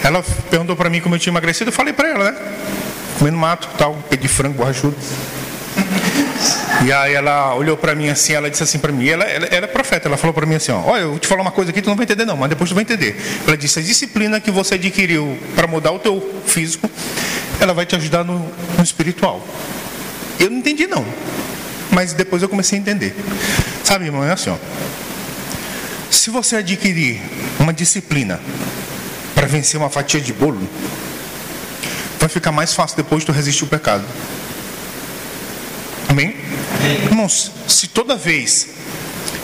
Ela 0.03 0.21
perguntou 0.49 0.75
para 0.75 0.89
mim 0.89 0.99
como 0.99 1.15
eu 1.15 1.19
tinha 1.19 1.31
emagrecido, 1.31 1.69
eu 1.69 1.73
falei 1.73 1.93
para 1.93 2.09
ela, 2.09 2.31
né? 2.31 2.37
Comendo 3.17 3.37
mato, 3.37 3.69
tal, 3.77 3.95
pedi 4.09 4.27
frango 4.27 4.55
borrachudo. 4.55 4.97
E 6.85 6.91
aí 6.91 7.15
ela 7.15 7.55
olhou 7.55 7.75
para 7.75 7.95
mim 7.95 8.09
assim, 8.09 8.33
ela 8.33 8.47
disse 8.47 8.61
assim 8.61 8.77
para 8.77 8.91
mim, 8.91 9.07
ela, 9.07 9.23
ela, 9.23 9.47
ela, 9.47 9.65
é 9.65 9.67
profeta, 9.67 10.07
ela 10.07 10.17
falou 10.17 10.35
para 10.35 10.45
mim 10.45 10.53
assim, 10.53 10.71
ó, 10.71 10.81
olha, 10.81 11.01
eu 11.01 11.09
vou 11.09 11.19
te 11.19 11.25
falar 11.25 11.41
uma 11.41 11.49
coisa 11.49 11.71
aqui, 11.71 11.81
tu 11.81 11.89
não 11.89 11.95
vai 11.95 12.03
entender 12.03 12.25
não, 12.25 12.37
mas 12.37 12.47
depois 12.47 12.69
tu 12.69 12.75
vai 12.75 12.83
entender. 12.83 13.19
Ela 13.47 13.57
disse, 13.57 13.79
a 13.79 13.81
disciplina 13.81 14.39
que 14.39 14.51
você 14.51 14.75
adquiriu 14.75 15.35
para 15.55 15.65
mudar 15.65 15.91
o 15.91 15.97
teu 15.97 16.43
físico, 16.45 16.87
ela 17.59 17.73
vai 17.73 17.87
te 17.87 17.95
ajudar 17.95 18.23
no, 18.23 18.37
no 18.77 18.83
espiritual. 18.83 19.43
Eu 20.39 20.51
não 20.51 20.59
entendi 20.59 20.85
não, 20.85 21.03
mas 21.89 22.13
depois 22.13 22.43
eu 22.43 22.49
comecei 22.49 22.77
a 22.77 22.81
entender. 22.81 23.15
Sabe, 23.83 24.05
irmão, 24.05 24.23
é 24.23 24.33
assim, 24.33 24.51
ó. 24.51 24.57
Se 26.11 26.29
você 26.29 26.57
adquirir 26.57 27.19
uma 27.59 27.73
disciplina 27.73 28.39
para 29.33 29.47
vencer 29.47 29.79
uma 29.79 29.89
fatia 29.89 30.21
de 30.21 30.31
bolo, 30.31 30.61
vai 32.19 32.29
ficar 32.29 32.51
mais 32.51 32.75
fácil 32.75 32.95
depois 32.95 33.21
de 33.21 33.25
tu 33.25 33.31
resistir 33.31 33.63
o 33.63 33.67
pecado. 33.67 34.05
Amém? 36.15 36.33
Irmãos, 37.03 37.51
se 37.67 37.89
toda 37.89 38.15
vez 38.15 38.69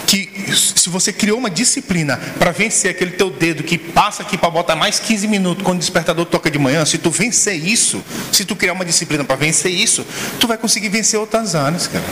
que 0.07 0.29
se 0.55 0.88
você 0.88 1.12
criou 1.12 1.38
uma 1.38 1.49
disciplina 1.49 2.15
para 2.39 2.51
vencer 2.51 2.91
aquele 2.91 3.12
teu 3.12 3.29
dedo 3.29 3.62
que 3.62 3.77
passa 3.77 4.23
aqui 4.23 4.38
para 4.38 4.49
botar 4.49 4.77
mais 4.77 4.97
15 4.97 5.27
minutos 5.27 5.65
quando 5.65 5.75
o 5.75 5.79
despertador 5.81 6.25
toca 6.25 6.49
de 6.49 6.57
manhã, 6.57 6.86
se 6.86 6.97
tu 6.97 7.12
vencer 7.12 7.55
isso, 7.55 8.01
se 8.31 8.45
tu 8.45 8.55
criar 8.55 8.71
uma 8.71 8.86
disciplina 8.86 9.25
para 9.25 9.36
vencer 9.36 9.69
isso, 9.69 10.05
tu 10.39 10.47
vai 10.47 10.57
conseguir 10.57 10.88
vencer 10.88 11.19
outras 11.19 11.55
áreas, 11.55 11.88
cara. 11.88 12.05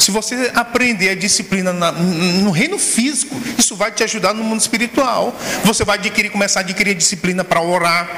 Se 0.00 0.10
você 0.10 0.50
aprender 0.54 1.10
a 1.10 1.14
disciplina 1.14 1.74
na, 1.74 1.92
no 1.92 2.50
reino 2.50 2.78
físico, 2.78 3.38
isso 3.58 3.76
vai 3.76 3.92
te 3.92 4.02
ajudar 4.02 4.32
no 4.32 4.42
mundo 4.42 4.58
espiritual. 4.58 5.38
Você 5.62 5.84
vai 5.84 5.98
adquirir, 5.98 6.30
começar 6.30 6.60
a 6.60 6.62
adquirir 6.62 6.94
disciplina 6.94 7.44
para 7.44 7.60
orar, 7.60 8.08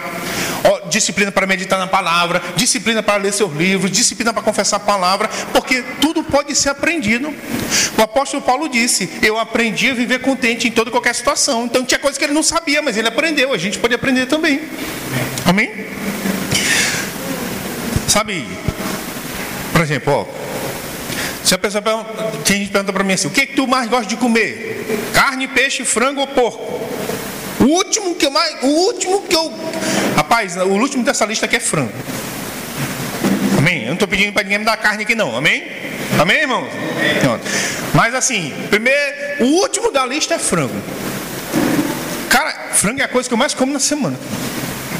disciplina 0.88 1.32
para 1.32 1.44
meditar 1.44 1.80
na 1.80 1.88
palavra, 1.88 2.40
disciplina 2.54 3.02
para 3.02 3.20
ler 3.20 3.32
seus 3.32 3.52
livros, 3.56 3.90
disciplina 3.90 4.32
para 4.32 4.44
confessar 4.44 4.76
a 4.76 4.80
palavra, 4.80 5.28
porque 5.52 5.82
tudo 6.00 6.22
pode 6.22 6.54
ser 6.54 6.68
aprendido. 6.68 7.34
O 7.98 8.02
apóstolo 8.02 8.44
Paulo 8.44 8.68
disse: 8.68 9.10
Eu 9.20 9.36
aprendi 9.36 9.90
a 9.90 9.94
viver 9.94 10.20
contente 10.20 10.68
em 10.68 10.70
toda 10.70 10.88
e 10.88 10.92
qualquer 10.92 11.16
situação. 11.16 11.64
Então 11.64 11.84
tinha 11.84 11.98
coisa 11.98 12.16
que 12.16 12.24
ele 12.24 12.32
não 12.32 12.44
sabia, 12.44 12.80
mas 12.80 12.96
ele 12.96 13.08
aprendeu. 13.08 13.52
A 13.52 13.58
gente 13.58 13.80
pode 13.80 13.92
aprender 13.92 14.26
também. 14.26 14.60
Amém? 15.44 15.68
Sabe, 18.06 18.46
por 19.72 19.80
exemplo, 19.80 20.12
ó, 20.12 20.51
se 21.44 21.54
a 21.54 21.58
pessoa 21.58 21.82
pergunta, 21.82 22.10
tem 22.44 22.58
gente 22.58 22.70
pergunta 22.70 22.92
para 22.92 23.04
mim 23.04 23.14
assim: 23.14 23.28
o 23.28 23.30
que, 23.30 23.46
que 23.46 23.54
tu 23.54 23.66
mais 23.66 23.88
gosta 23.88 24.06
de 24.06 24.16
comer? 24.16 25.10
Carne, 25.12 25.48
peixe, 25.48 25.84
frango 25.84 26.20
ou 26.20 26.26
porco? 26.26 26.80
O 27.60 27.64
último 27.64 28.14
que 28.14 28.26
eu 28.26 28.30
mais. 28.30 28.62
O 28.62 28.66
último 28.66 29.22
que 29.22 29.34
eu. 29.34 29.52
Rapaz, 30.16 30.56
o 30.56 30.68
último 30.68 31.04
dessa 31.04 31.24
lista 31.24 31.46
aqui 31.46 31.56
é 31.56 31.60
frango. 31.60 31.92
Amém? 33.58 33.82
Eu 33.82 33.86
não 33.86 33.94
estou 33.94 34.08
pedindo 34.08 34.32
para 34.32 34.42
ninguém 34.42 34.58
me 34.58 34.64
dar 34.64 34.76
carne 34.76 35.04
aqui, 35.04 35.14
não. 35.14 35.36
Amém? 35.36 35.64
Amém, 36.20 36.40
irmãos? 36.40 36.68
Mas 37.94 38.14
assim, 38.14 38.52
primeiro, 38.68 39.44
o 39.44 39.60
último 39.60 39.90
da 39.90 40.04
lista 40.04 40.34
é 40.34 40.38
frango. 40.38 40.74
Cara, 42.28 42.70
Frango 42.72 43.00
é 43.00 43.04
a 43.04 43.08
coisa 43.08 43.28
que 43.28 43.34
eu 43.34 43.38
mais 43.38 43.52
como 43.54 43.72
na 43.72 43.78
semana. 43.78 44.18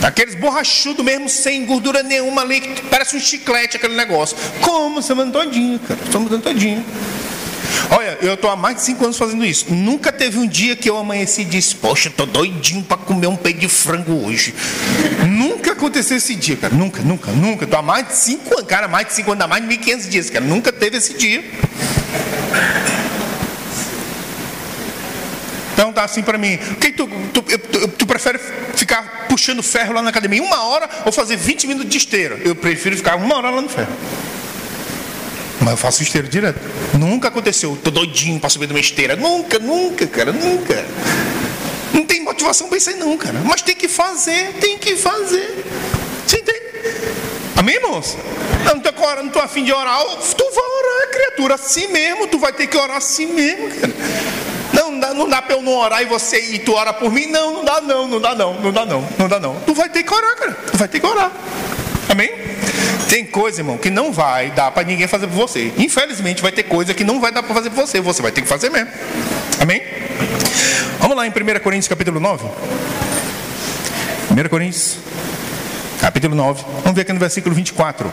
Aqueles 0.02 0.34
borrachudos 0.34 1.04
mesmo, 1.04 1.28
sem 1.28 1.64
gordura 1.64 2.02
nenhuma 2.02 2.42
ali, 2.42 2.60
que 2.60 2.82
parece 2.82 3.16
um 3.16 3.20
chiclete 3.20 3.76
aquele 3.76 3.94
negócio. 3.94 4.36
Como 4.60 5.00
semana 5.02 5.30
todinha, 5.30 5.78
cara. 5.78 6.00
Semana 6.10 6.38
todinha. 6.38 6.84
Olha, 7.90 8.18
eu 8.20 8.34
estou 8.34 8.50
há 8.50 8.56
mais 8.56 8.76
de 8.76 8.82
cinco 8.82 9.04
anos 9.04 9.16
fazendo 9.16 9.44
isso. 9.44 9.72
Nunca 9.72 10.10
teve 10.12 10.38
um 10.38 10.46
dia 10.46 10.74
que 10.74 10.88
eu 10.88 10.96
amanheci 10.96 11.42
e 11.42 11.44
disse, 11.44 11.74
poxa, 11.74 12.08
estou 12.08 12.26
doidinho 12.26 12.82
para 12.82 12.96
comer 12.96 13.26
um 13.26 13.36
peito 13.36 13.60
de 13.60 13.68
frango 13.68 14.24
hoje. 14.24 14.54
nunca 15.28 15.72
aconteceu 15.72 16.16
esse 16.16 16.34
dia, 16.34 16.56
cara. 16.56 16.74
Nunca, 16.74 17.02
nunca, 17.02 17.30
nunca. 17.32 17.64
Estou 17.64 17.78
há 17.78 17.82
mais 17.82 18.08
de 18.08 18.16
cinco 18.16 18.54
anos, 18.54 18.66
cara, 18.66 18.88
mais 18.88 19.06
de 19.08 19.14
cinco 19.14 19.32
anos, 19.32 19.44
há 19.44 19.48
mais 19.48 19.68
de 19.68 19.76
1.500 19.76 20.08
dias, 20.08 20.30
cara. 20.30 20.44
Nunca 20.44 20.72
teve 20.72 20.96
esse 20.96 21.14
dia. 21.14 21.44
Então 25.72 25.92
tá 25.92 26.04
assim 26.04 26.22
para 26.22 26.38
mim. 26.38 26.58
Que 26.80 26.92
tu, 26.92 27.08
tu, 27.32 27.42
tu, 27.42 27.88
tu, 27.88 28.06
prefere 28.06 28.38
ficar 28.74 29.26
puxando 29.28 29.62
ferro 29.62 29.94
lá 29.94 30.02
na 30.02 30.10
academia 30.10 30.42
uma 30.42 30.64
hora 30.64 30.88
ou 31.04 31.12
fazer 31.12 31.36
20 31.36 31.66
minutos 31.66 31.90
de 31.90 31.98
esteira? 31.98 32.38
Eu 32.44 32.54
prefiro 32.54 32.96
ficar 32.96 33.16
uma 33.16 33.36
hora 33.36 33.50
lá 33.50 33.60
no 33.60 33.68
ferro. 33.68 33.92
Mas 35.60 35.70
eu 35.70 35.76
faço 35.76 36.02
esteira 36.02 36.26
direto. 36.26 36.60
Nunca 36.98 37.28
aconteceu. 37.28 37.78
Tô 37.82 37.90
doidinho 37.90 38.38
para 38.40 38.50
subir 38.50 38.66
de 38.66 38.72
uma 38.72 38.80
esteira. 38.80 39.16
Nunca, 39.16 39.58
nunca, 39.58 40.06
cara, 40.06 40.32
nunca. 40.32 40.84
Não 41.92 42.04
tem 42.04 42.20
motivação 42.22 42.68
para 42.68 42.78
isso 42.78 42.90
aí 42.90 42.96
não, 42.96 43.16
cara. 43.16 43.38
Mas 43.44 43.62
tem 43.62 43.74
que 43.74 43.88
fazer, 43.88 44.54
tem 44.60 44.76
que 44.78 44.96
fazer. 44.96 45.64
Você 46.26 46.38
entende? 46.38 46.62
Amém, 47.56 47.76
irmãos? 47.76 48.16
Eu 48.66 48.74
não 48.74 48.82
tô 48.82 48.92
não 49.22 49.28
tô 49.28 49.38
afim 49.38 49.62
de 49.62 49.72
orar. 49.72 50.00
Tu 50.04 50.44
vai 50.54 50.64
orar, 50.64 51.10
criatura, 51.10 51.54
assim 51.54 51.88
mesmo. 51.88 52.26
Tu 52.26 52.38
vai 52.38 52.52
ter 52.52 52.66
que 52.66 52.76
orar 52.76 52.96
assim 52.96 53.26
mesmo, 53.26 53.68
cara. 53.70 53.92
Dá, 55.02 55.12
não 55.12 55.28
dá 55.28 55.42
para 55.42 55.56
eu 55.56 55.62
não 55.62 55.72
orar 55.72 56.00
e 56.00 56.04
você 56.04 56.38
e 56.54 56.60
tu 56.60 56.74
ora 56.74 56.92
por 56.92 57.10
mim? 57.10 57.26
Não, 57.26 57.54
não 57.54 57.64
dá 57.64 57.80
não, 57.80 58.06
não 58.06 58.20
dá 58.20 58.34
não, 58.36 58.54
não 58.60 58.70
dá 58.70 58.86
não, 58.86 59.08
não 59.18 59.28
dá 59.28 59.40
não. 59.40 59.56
Tu 59.66 59.74
vai 59.74 59.88
ter 59.88 60.04
que 60.04 60.14
orar, 60.14 60.36
cara. 60.36 60.52
Tu 60.52 60.78
vai 60.78 60.86
ter 60.86 61.00
que 61.00 61.06
orar. 61.06 61.32
Amém? 62.08 62.30
Tem 63.08 63.26
coisa, 63.26 63.62
irmão, 63.62 63.76
que 63.76 63.90
não 63.90 64.12
vai 64.12 64.52
dar 64.52 64.70
para 64.70 64.84
ninguém 64.84 65.08
fazer 65.08 65.26
por 65.26 65.34
você. 65.34 65.72
Infelizmente, 65.76 66.40
vai 66.40 66.52
ter 66.52 66.62
coisa 66.62 66.94
que 66.94 67.02
não 67.02 67.20
vai 67.20 67.32
dar 67.32 67.42
para 67.42 67.52
fazer 67.52 67.70
por 67.70 67.84
você. 67.84 68.00
Você 68.00 68.22
vai 68.22 68.30
ter 68.30 68.42
que 68.42 68.48
fazer 68.48 68.70
mesmo. 68.70 68.90
Amém? 69.60 69.82
Vamos 71.00 71.16
lá 71.16 71.26
em 71.26 71.30
1 71.30 71.32
Coríntios 71.64 71.88
capítulo 71.88 72.20
9. 72.20 72.46
1 74.30 74.48
Coríntios 74.48 74.98
capítulo 76.00 76.36
9. 76.36 76.64
Vamos 76.84 76.94
ver 76.94 77.00
aqui 77.00 77.12
no 77.12 77.18
versículo 77.18 77.52
24. 77.56 78.12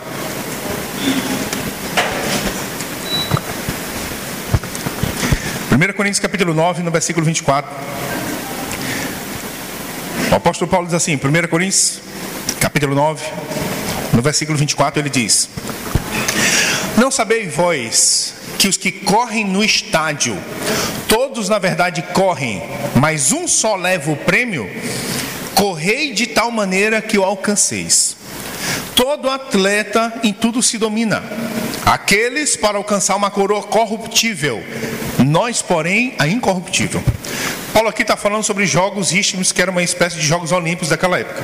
1 5.80 5.94
Coríntios 5.94 6.20
capítulo 6.20 6.54
9, 6.54 6.84
no 6.84 6.92
versículo 6.92 7.26
24. 7.26 7.74
O 10.30 10.36
apóstolo 10.36 10.70
Paulo 10.70 10.86
diz 10.86 10.94
assim, 10.94 11.16
1 11.16 11.48
Coríntios 11.48 12.02
capítulo 12.60 12.94
9, 12.94 13.26
no 14.14 14.22
versículo 14.22 14.58
24, 14.58 15.00
ele 15.00 15.10
diz: 15.10 15.48
Não 16.98 17.10
sabeis 17.10 17.56
vós 17.56 18.34
que 18.58 18.68
os 18.68 18.76
que 18.76 18.92
correm 18.92 19.46
no 19.46 19.64
estádio, 19.64 20.38
todos 21.08 21.48
na 21.48 21.58
verdade 21.58 22.02
correm, 22.14 22.62
mas 22.96 23.32
um 23.32 23.48
só 23.48 23.78
leva 23.78 24.12
o 24.12 24.18
prêmio? 24.18 24.70
Correi 25.56 26.12
de 26.12 26.28
tal 26.28 26.52
maneira 26.52 27.02
que 27.02 27.18
o 27.18 27.24
alcanceis. 27.24 28.18
Todo 28.98 29.30
atleta 29.30 30.14
em 30.24 30.34
tudo 30.34 30.62
se 30.62 30.78
domina. 30.78 31.24
Aqueles 31.86 32.58
para 32.58 32.78
alcançar 32.78 33.16
uma 33.16 33.32
coroa 33.32 33.64
corruptível, 33.64 34.62
nós, 35.30 35.62
porém, 35.62 36.16
a 36.18 36.28
incorruptível. 36.28 37.04
Paulo 37.72 37.88
aqui 37.88 38.02
está 38.02 38.18
falando 38.18 38.44
sobre 38.44 38.66
jogos 38.66 39.12
rístimos, 39.12 39.52
que 39.52 39.62
era 39.62 39.70
uma 39.70 39.84
espécie 39.84 40.16
de 40.16 40.26
jogos 40.26 40.52
olímpicos 40.52 40.90
daquela 40.90 41.20
época. 41.20 41.44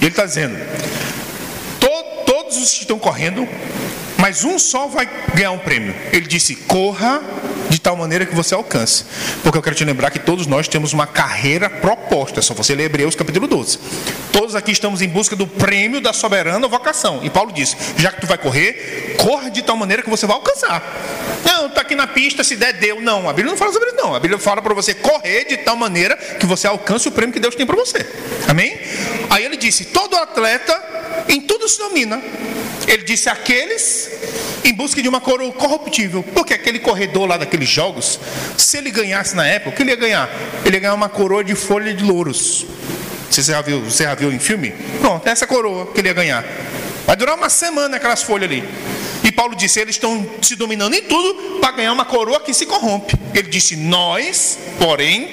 Ele 0.00 0.10
está 0.10 0.24
dizendo: 0.24 0.56
to, 1.80 1.88
todos 2.24 2.56
os 2.56 2.72
que 2.72 2.82
estão 2.82 2.98
correndo, 3.00 3.46
mas 4.18 4.44
um 4.44 4.56
só 4.56 4.86
vai 4.86 5.08
ganhar 5.34 5.50
um 5.50 5.58
prêmio. 5.58 5.92
Ele 6.12 6.26
disse: 6.26 6.54
corra 6.54 7.20
de 7.72 7.80
tal 7.80 7.96
maneira 7.96 8.26
que 8.26 8.34
você 8.34 8.54
alcance. 8.54 9.06
Porque 9.42 9.56
eu 9.56 9.62
quero 9.62 9.74
te 9.74 9.82
lembrar 9.82 10.10
que 10.10 10.18
todos 10.18 10.46
nós 10.46 10.68
temos 10.68 10.92
uma 10.92 11.06
carreira 11.06 11.70
proposta. 11.70 12.40
É 12.40 12.42
só 12.42 12.52
você 12.52 12.74
ler 12.74 12.84
Hebreus 12.84 13.14
capítulo 13.14 13.46
12. 13.46 13.78
Todos 14.30 14.54
aqui 14.54 14.72
estamos 14.72 15.00
em 15.00 15.08
busca 15.08 15.34
do 15.34 15.46
prêmio 15.46 15.98
da 15.98 16.12
soberana 16.12 16.68
vocação. 16.68 17.20
E 17.22 17.30
Paulo 17.30 17.50
disse: 17.50 17.74
já 17.96 18.12
que 18.12 18.20
tu 18.20 18.26
vai 18.26 18.36
correr, 18.36 19.16
corra 19.16 19.50
de 19.50 19.62
tal 19.62 19.76
maneira 19.76 20.02
que 20.02 20.10
você 20.10 20.26
vai 20.26 20.36
alcançar. 20.36 20.82
Não, 21.46 21.66
está 21.68 21.80
aqui 21.80 21.94
na 21.94 22.06
pista, 22.06 22.44
se 22.44 22.56
der, 22.56 22.74
deu. 22.74 23.00
Não, 23.00 23.26
a 23.26 23.32
Bíblia 23.32 23.50
não 23.52 23.58
fala 23.58 23.72
sobre 23.72 23.88
isso, 23.88 23.96
não. 23.96 24.14
A 24.14 24.20
Bíblia 24.20 24.38
fala 24.38 24.60
para 24.60 24.74
você 24.74 24.92
correr 24.92 25.46
de 25.46 25.56
tal 25.56 25.74
maneira 25.74 26.14
que 26.16 26.44
você 26.44 26.66
alcance 26.66 27.08
o 27.08 27.10
prêmio 27.10 27.32
que 27.32 27.40
Deus 27.40 27.54
tem 27.54 27.64
para 27.64 27.76
você. 27.76 28.06
Amém? 28.48 28.78
Aí 29.30 29.44
ele 29.44 29.56
disse: 29.56 29.86
todo 29.86 30.14
atleta 30.14 30.78
em 31.26 31.40
tudo 31.40 31.66
se 31.66 31.78
domina. 31.78 32.22
Ele 32.86 33.04
disse 33.04 33.28
aqueles 33.28 34.10
em 34.64 34.72
busca 34.72 35.02
de 35.02 35.08
uma 35.08 35.20
coroa 35.20 35.52
corruptível. 35.52 36.22
Porque 36.34 36.54
aquele 36.54 36.78
corredor 36.78 37.26
lá 37.26 37.36
daqueles 37.62 37.68
jogos, 37.68 38.18
se 38.56 38.76
ele 38.76 38.90
ganhasse 38.90 39.34
na 39.34 39.46
época, 39.46 39.70
o 39.70 39.72
que 39.72 39.82
ele 39.82 39.90
ia 39.90 39.96
ganhar? 39.96 40.30
Ele 40.64 40.76
ia 40.76 40.80
ganhar 40.80 40.94
uma 40.94 41.08
coroa 41.08 41.44
de 41.44 41.54
folha 41.54 41.94
de 41.94 42.04
louros. 42.04 42.66
Você 43.30 43.42
já 43.42 43.62
viu, 43.62 43.80
você 43.80 44.04
já 44.04 44.14
viu 44.14 44.32
em 44.32 44.38
filme? 44.38 44.72
Pronto, 45.00 45.26
essa 45.26 45.46
coroa 45.46 45.86
que 45.86 46.00
ele 46.00 46.08
ia 46.08 46.14
ganhar. 46.14 46.44
Vai 47.06 47.16
durar 47.16 47.36
uma 47.36 47.48
semana 47.48 47.96
aquelas 47.96 48.22
folhas 48.22 48.50
ali. 48.50 48.64
E 49.24 49.32
Paulo 49.32 49.54
disse: 49.54 49.80
eles 49.80 49.96
estão 49.96 50.26
se 50.42 50.56
dominando 50.56 50.94
em 50.94 51.02
tudo 51.02 51.58
para 51.60 51.72
ganhar 51.72 51.92
uma 51.92 52.04
coroa 52.04 52.40
que 52.40 52.52
se 52.52 52.66
corrompe. 52.66 53.14
Ele 53.34 53.48
disse: 53.48 53.76
nós, 53.76 54.58
porém, 54.78 55.30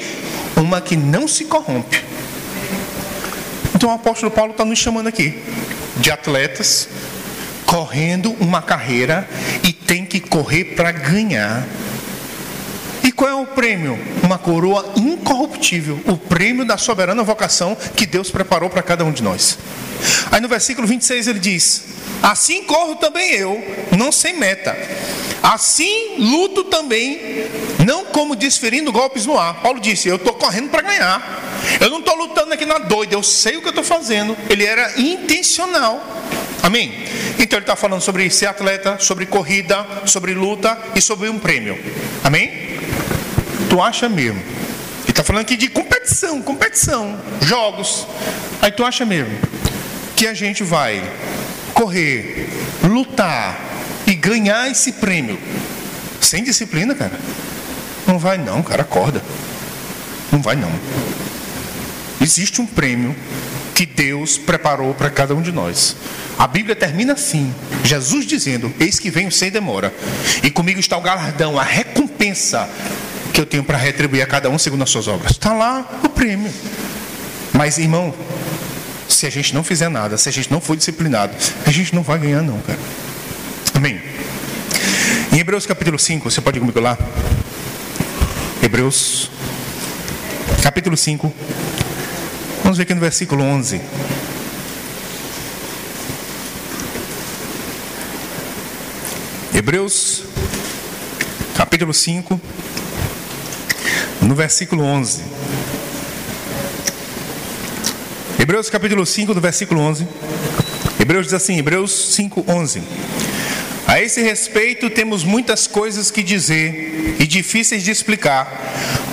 uma 0.55 0.79
que 0.79 0.95
não 0.95 1.27
se 1.27 1.45
corrompe. 1.45 2.03
Então 3.75 3.89
o 3.89 3.93
apóstolo 3.93 4.31
Paulo 4.31 4.51
está 4.51 4.63
nos 4.63 4.79
chamando 4.79 5.07
aqui 5.07 5.41
de 5.97 6.11
atletas 6.11 6.87
correndo 7.69 8.35
uma 8.39 8.63
carreira 8.63 9.29
e 9.63 9.71
tem 9.71 10.03
que 10.03 10.19
correr 10.19 10.75
para 10.75 10.91
ganhar. 10.91 11.67
Qual 13.19 13.29
é 13.29 13.35
o 13.35 13.45
prêmio? 13.45 13.99
Uma 14.23 14.37
coroa 14.37 14.93
incorruptível, 14.95 15.99
o 16.07 16.15
prêmio 16.15 16.63
da 16.63 16.77
soberana 16.77 17.21
vocação 17.21 17.75
que 17.93 18.05
Deus 18.05 18.31
preparou 18.31 18.69
para 18.69 18.81
cada 18.81 19.03
um 19.03 19.11
de 19.11 19.21
nós. 19.21 19.57
Aí 20.31 20.39
no 20.39 20.47
versículo 20.47 20.87
26 20.87 21.27
ele 21.27 21.39
diz: 21.39 21.83
Assim 22.23 22.63
corro 22.63 22.95
também 22.95 23.31
eu, 23.31 23.61
não 23.97 24.09
sem 24.09 24.37
meta. 24.37 24.73
Assim 25.43 26.15
luto 26.17 26.63
também, 26.63 27.45
não 27.85 28.05
como 28.05 28.37
desferindo 28.37 28.89
golpes 28.89 29.25
no 29.25 29.37
ar. 29.37 29.55
Paulo 29.55 29.81
disse: 29.81 30.07
Eu 30.07 30.15
estou 30.15 30.31
correndo 30.35 30.69
para 30.69 30.81
ganhar. 30.81 31.43
Eu 31.81 31.89
não 31.89 31.99
estou 31.99 32.15
lutando 32.15 32.53
aqui 32.53 32.65
na 32.65 32.77
doida, 32.77 33.15
eu 33.15 33.21
sei 33.21 33.57
o 33.57 33.61
que 33.61 33.67
eu 33.67 33.71
estou 33.71 33.83
fazendo. 33.83 34.37
Ele 34.49 34.63
era 34.63 34.97
intencional. 34.97 36.01
Amém? 36.63 37.03
Então 37.37 37.57
ele 37.57 37.63
está 37.63 37.75
falando 37.75 38.01
sobre 38.01 38.29
ser 38.29 38.45
atleta, 38.45 38.97
sobre 38.97 39.25
corrida, 39.25 39.85
sobre 40.05 40.33
luta 40.33 40.77
e 40.95 41.01
sobre 41.01 41.27
um 41.27 41.37
prêmio. 41.37 41.77
Amém? 42.23 42.69
Tu 43.69 43.81
acha 43.81 44.09
mesmo? 44.09 44.39
Ele 44.39 45.11
está 45.11 45.23
falando 45.23 45.43
aqui 45.43 45.55
de 45.55 45.69
competição, 45.69 46.41
competição, 46.41 47.19
jogos. 47.41 48.07
Aí 48.61 48.71
tu 48.71 48.83
acha 48.83 49.05
mesmo 49.05 49.37
que 50.15 50.27
a 50.27 50.33
gente 50.33 50.63
vai 50.63 51.01
correr, 51.73 52.49
lutar 52.83 53.57
e 54.05 54.13
ganhar 54.13 54.69
esse 54.69 54.93
prêmio 54.93 55.39
sem 56.19 56.43
disciplina, 56.43 56.93
cara? 56.95 57.17
Não 58.05 58.17
vai 58.17 58.37
não, 58.37 58.61
cara, 58.63 58.81
acorda. 58.81 59.23
Não 60.31 60.41
vai 60.41 60.55
não. 60.55 60.71
Existe 62.19 62.59
um 62.59 62.65
prêmio 62.65 63.15
que 63.73 63.85
Deus 63.85 64.37
preparou 64.37 64.93
para 64.93 65.09
cada 65.09 65.33
um 65.33 65.41
de 65.41 65.51
nós. 65.51 65.95
A 66.37 66.47
Bíblia 66.47 66.75
termina 66.75 67.13
assim: 67.13 67.53
Jesus 67.83 68.25
dizendo: 68.25 68.73
Eis 68.79 68.99
que 68.99 69.09
venho 69.09 69.31
sem 69.31 69.49
demora, 69.49 69.93
e 70.43 70.49
comigo 70.49 70.79
está 70.79 70.97
o 70.97 71.01
galardão, 71.01 71.57
a 71.59 71.63
recompensa 71.63 72.69
que 73.33 73.39
eu 73.39 73.45
tenho 73.45 73.63
para 73.63 73.77
retribuir 73.77 74.21
a 74.23 74.25
cada 74.25 74.49
um 74.49 74.57
segundo 74.57 74.83
as 74.83 74.89
suas 74.89 75.07
obras. 75.07 75.31
Está 75.31 75.53
lá 75.53 75.99
o 76.03 76.09
prêmio. 76.09 76.51
Mas, 77.53 77.77
irmão, 77.77 78.13
se 79.07 79.25
a 79.25 79.29
gente 79.29 79.53
não 79.53 79.63
fizer 79.63 79.89
nada, 79.89 80.17
se 80.17 80.29
a 80.29 80.31
gente 80.31 80.51
não 80.51 80.61
for 80.61 80.77
disciplinado, 80.77 81.33
a 81.65 81.71
gente 81.71 81.93
não 81.93 82.03
vai 82.03 82.17
ganhar, 82.19 82.41
não, 82.41 82.59
cara. 82.61 82.79
Amém. 83.73 84.01
Em 85.31 85.39
Hebreus 85.39 85.65
capítulo 85.65 85.99
5, 85.99 86.29
você 86.29 86.41
pode 86.41 86.57
ir 86.57 86.61
comigo 86.61 86.79
lá? 86.79 86.97
Hebreus 88.63 89.29
capítulo 90.61 90.97
5. 90.97 91.33
Vamos 92.63 92.77
ver 92.77 92.83
aqui 92.83 92.93
no 92.93 93.01
versículo 93.01 93.43
11. 93.43 93.81
Hebreus, 99.53 100.23
capítulo 101.55 101.93
5, 101.93 102.39
no 104.21 104.35
versículo 104.35 104.83
11. 104.83 105.21
Hebreus, 108.37 108.69
capítulo 108.69 109.05
5, 109.05 109.33
do 109.33 109.41
versículo 109.41 109.81
11. 109.81 110.07
Hebreus 110.99 111.25
diz 111.25 111.33
assim, 111.33 111.57
Hebreus 111.57 112.15
5, 112.15 112.45
11. 112.47 112.81
A 113.87 114.01
esse 114.01 114.21
respeito, 114.21 114.89
temos 114.89 115.23
muitas 115.23 115.65
coisas 115.65 116.11
que 116.11 116.21
dizer 116.21 117.17
e 117.19 117.25
difíceis 117.25 117.83
de 117.83 117.91
explicar, 117.91 118.47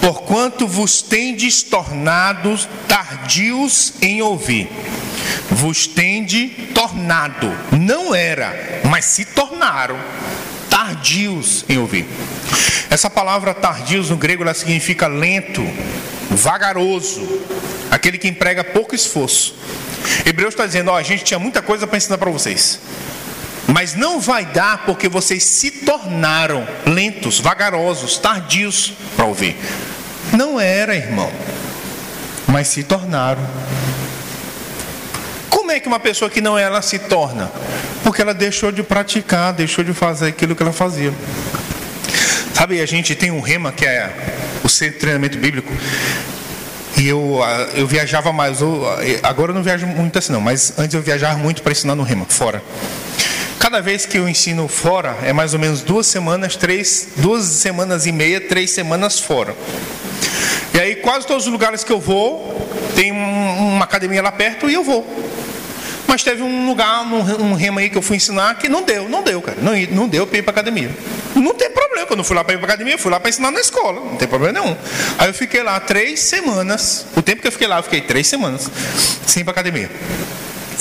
porquanto 0.00 0.66
vos 0.66 1.02
tendes 1.02 1.62
tornado 1.62 2.58
tardios 2.86 3.94
em 4.02 4.20
ouvir. 4.20 4.68
Vos 5.50 5.86
tende 5.86 6.48
tornado, 6.74 7.50
não 7.72 8.14
era, 8.14 8.80
mas 8.84 9.06
se 9.06 9.24
tornaram 9.24 9.98
tardios 11.06 11.64
em 11.68 11.78
ouvir. 11.78 12.04
Essa 12.90 13.08
palavra 13.08 13.54
tardios 13.54 14.10
no 14.10 14.16
grego 14.16 14.42
ela 14.42 14.54
significa 14.54 15.06
lento, 15.06 15.62
vagaroso, 16.30 17.44
aquele 17.92 18.18
que 18.18 18.26
emprega 18.26 18.64
pouco 18.64 18.92
esforço. 18.92 19.54
Hebreus 20.24 20.54
está 20.54 20.66
dizendo: 20.66 20.90
ó, 20.90 20.96
a 20.96 21.04
gente 21.04 21.22
tinha 21.22 21.38
muita 21.38 21.62
coisa 21.62 21.86
para 21.86 21.96
ensinar 21.96 22.18
para 22.18 22.30
vocês, 22.30 22.80
mas 23.68 23.94
não 23.94 24.18
vai 24.20 24.46
dar 24.46 24.84
porque 24.84 25.08
vocês 25.08 25.44
se 25.44 25.70
tornaram 25.70 26.66
lentos, 26.84 27.38
vagarosos, 27.38 28.18
tardios 28.18 28.92
para 29.14 29.26
ouvir. 29.26 29.56
Não 30.32 30.58
era, 30.58 30.96
irmão, 30.96 31.30
mas 32.48 32.66
se 32.66 32.82
tornaram. 32.82 33.46
É 35.76 35.80
que 35.80 35.88
uma 35.88 36.00
pessoa 36.00 36.30
que 36.30 36.40
não 36.40 36.58
é, 36.58 36.62
ela 36.62 36.80
se 36.80 36.98
torna? 36.98 37.52
Porque 38.02 38.22
ela 38.22 38.32
deixou 38.32 38.72
de 38.72 38.82
praticar, 38.82 39.52
deixou 39.52 39.84
de 39.84 39.92
fazer 39.92 40.28
aquilo 40.28 40.56
que 40.56 40.62
ela 40.62 40.72
fazia. 40.72 41.12
Sabe, 42.54 42.80
a 42.80 42.86
gente 42.86 43.14
tem 43.14 43.30
um 43.30 43.42
rema 43.42 43.70
que 43.70 43.84
é 43.84 44.10
o 44.64 44.70
centro 44.70 44.94
de 44.94 45.00
treinamento 45.00 45.36
bíblico. 45.36 45.70
E 46.96 47.06
eu, 47.06 47.42
ah, 47.44 47.68
eu 47.74 47.86
viajava 47.86 48.32
mais, 48.32 48.62
eu, 48.62 48.86
agora 49.22 49.50
eu 49.50 49.54
não 49.54 49.62
viajo 49.62 49.86
muito 49.86 50.18
assim 50.18 50.32
não, 50.32 50.40
mas 50.40 50.72
antes 50.78 50.94
eu 50.94 51.02
viajava 51.02 51.36
muito 51.36 51.60
para 51.62 51.72
ensinar 51.72 51.94
no 51.94 52.04
rema, 52.04 52.24
fora. 52.26 52.62
Cada 53.58 53.82
vez 53.82 54.06
que 54.06 54.16
eu 54.16 54.26
ensino 54.26 54.66
fora, 54.68 55.14
é 55.24 55.34
mais 55.34 55.52
ou 55.52 55.60
menos 55.60 55.82
duas 55.82 56.06
semanas, 56.06 56.56
três, 56.56 57.08
duas 57.16 57.44
semanas 57.44 58.06
e 58.06 58.12
meia, 58.12 58.40
três 58.40 58.70
semanas 58.70 59.20
fora. 59.20 59.54
E 60.72 60.80
aí 60.80 60.96
quase 60.96 61.26
todos 61.26 61.44
os 61.44 61.52
lugares 61.52 61.84
que 61.84 61.92
eu 61.92 62.00
vou, 62.00 62.66
tem 62.94 63.12
uma 63.12 63.84
academia 63.84 64.22
lá 64.22 64.32
perto 64.32 64.70
e 64.70 64.72
eu 64.72 64.82
vou. 64.82 65.04
Mas 66.06 66.22
teve 66.22 66.42
um 66.42 66.66
lugar, 66.66 67.02
um, 67.02 67.54
remo 67.54 67.78
aí 67.78 67.90
que 67.90 67.98
eu 67.98 68.02
fui 68.02 68.16
ensinar 68.16 68.56
que 68.58 68.68
não 68.68 68.82
deu, 68.82 69.08
não 69.08 69.22
deu, 69.22 69.42
cara. 69.42 69.58
Não, 69.60 69.72
não 69.90 70.08
deu 70.08 70.26
para 70.26 70.38
ir 70.38 70.42
para 70.42 70.52
academia. 70.52 70.90
Não 71.34 71.54
tem 71.54 71.70
problema, 71.70 72.06
quando 72.06 72.20
eu 72.20 72.24
fui 72.24 72.36
lá 72.36 72.44
para 72.44 72.54
ir 72.54 72.58
para 72.58 72.66
academia, 72.66 72.94
eu 72.94 72.98
fui 72.98 73.10
lá 73.10 73.18
para 73.18 73.28
ensinar 73.28 73.50
na 73.50 73.60
escola, 73.60 74.00
não 74.00 74.16
tem 74.16 74.28
problema 74.28 74.60
nenhum. 74.60 74.76
Aí 75.18 75.28
eu 75.28 75.34
fiquei 75.34 75.62
lá 75.62 75.78
três 75.80 76.20
semanas, 76.20 77.06
o 77.16 77.22
tempo 77.22 77.42
que 77.42 77.48
eu 77.48 77.52
fiquei 77.52 77.66
lá, 77.66 77.78
eu 77.78 77.82
fiquei 77.82 78.00
três 78.00 78.26
semanas 78.26 78.70
sem 79.26 79.40
ir 79.40 79.44
para 79.44 79.52
academia. 79.52 79.90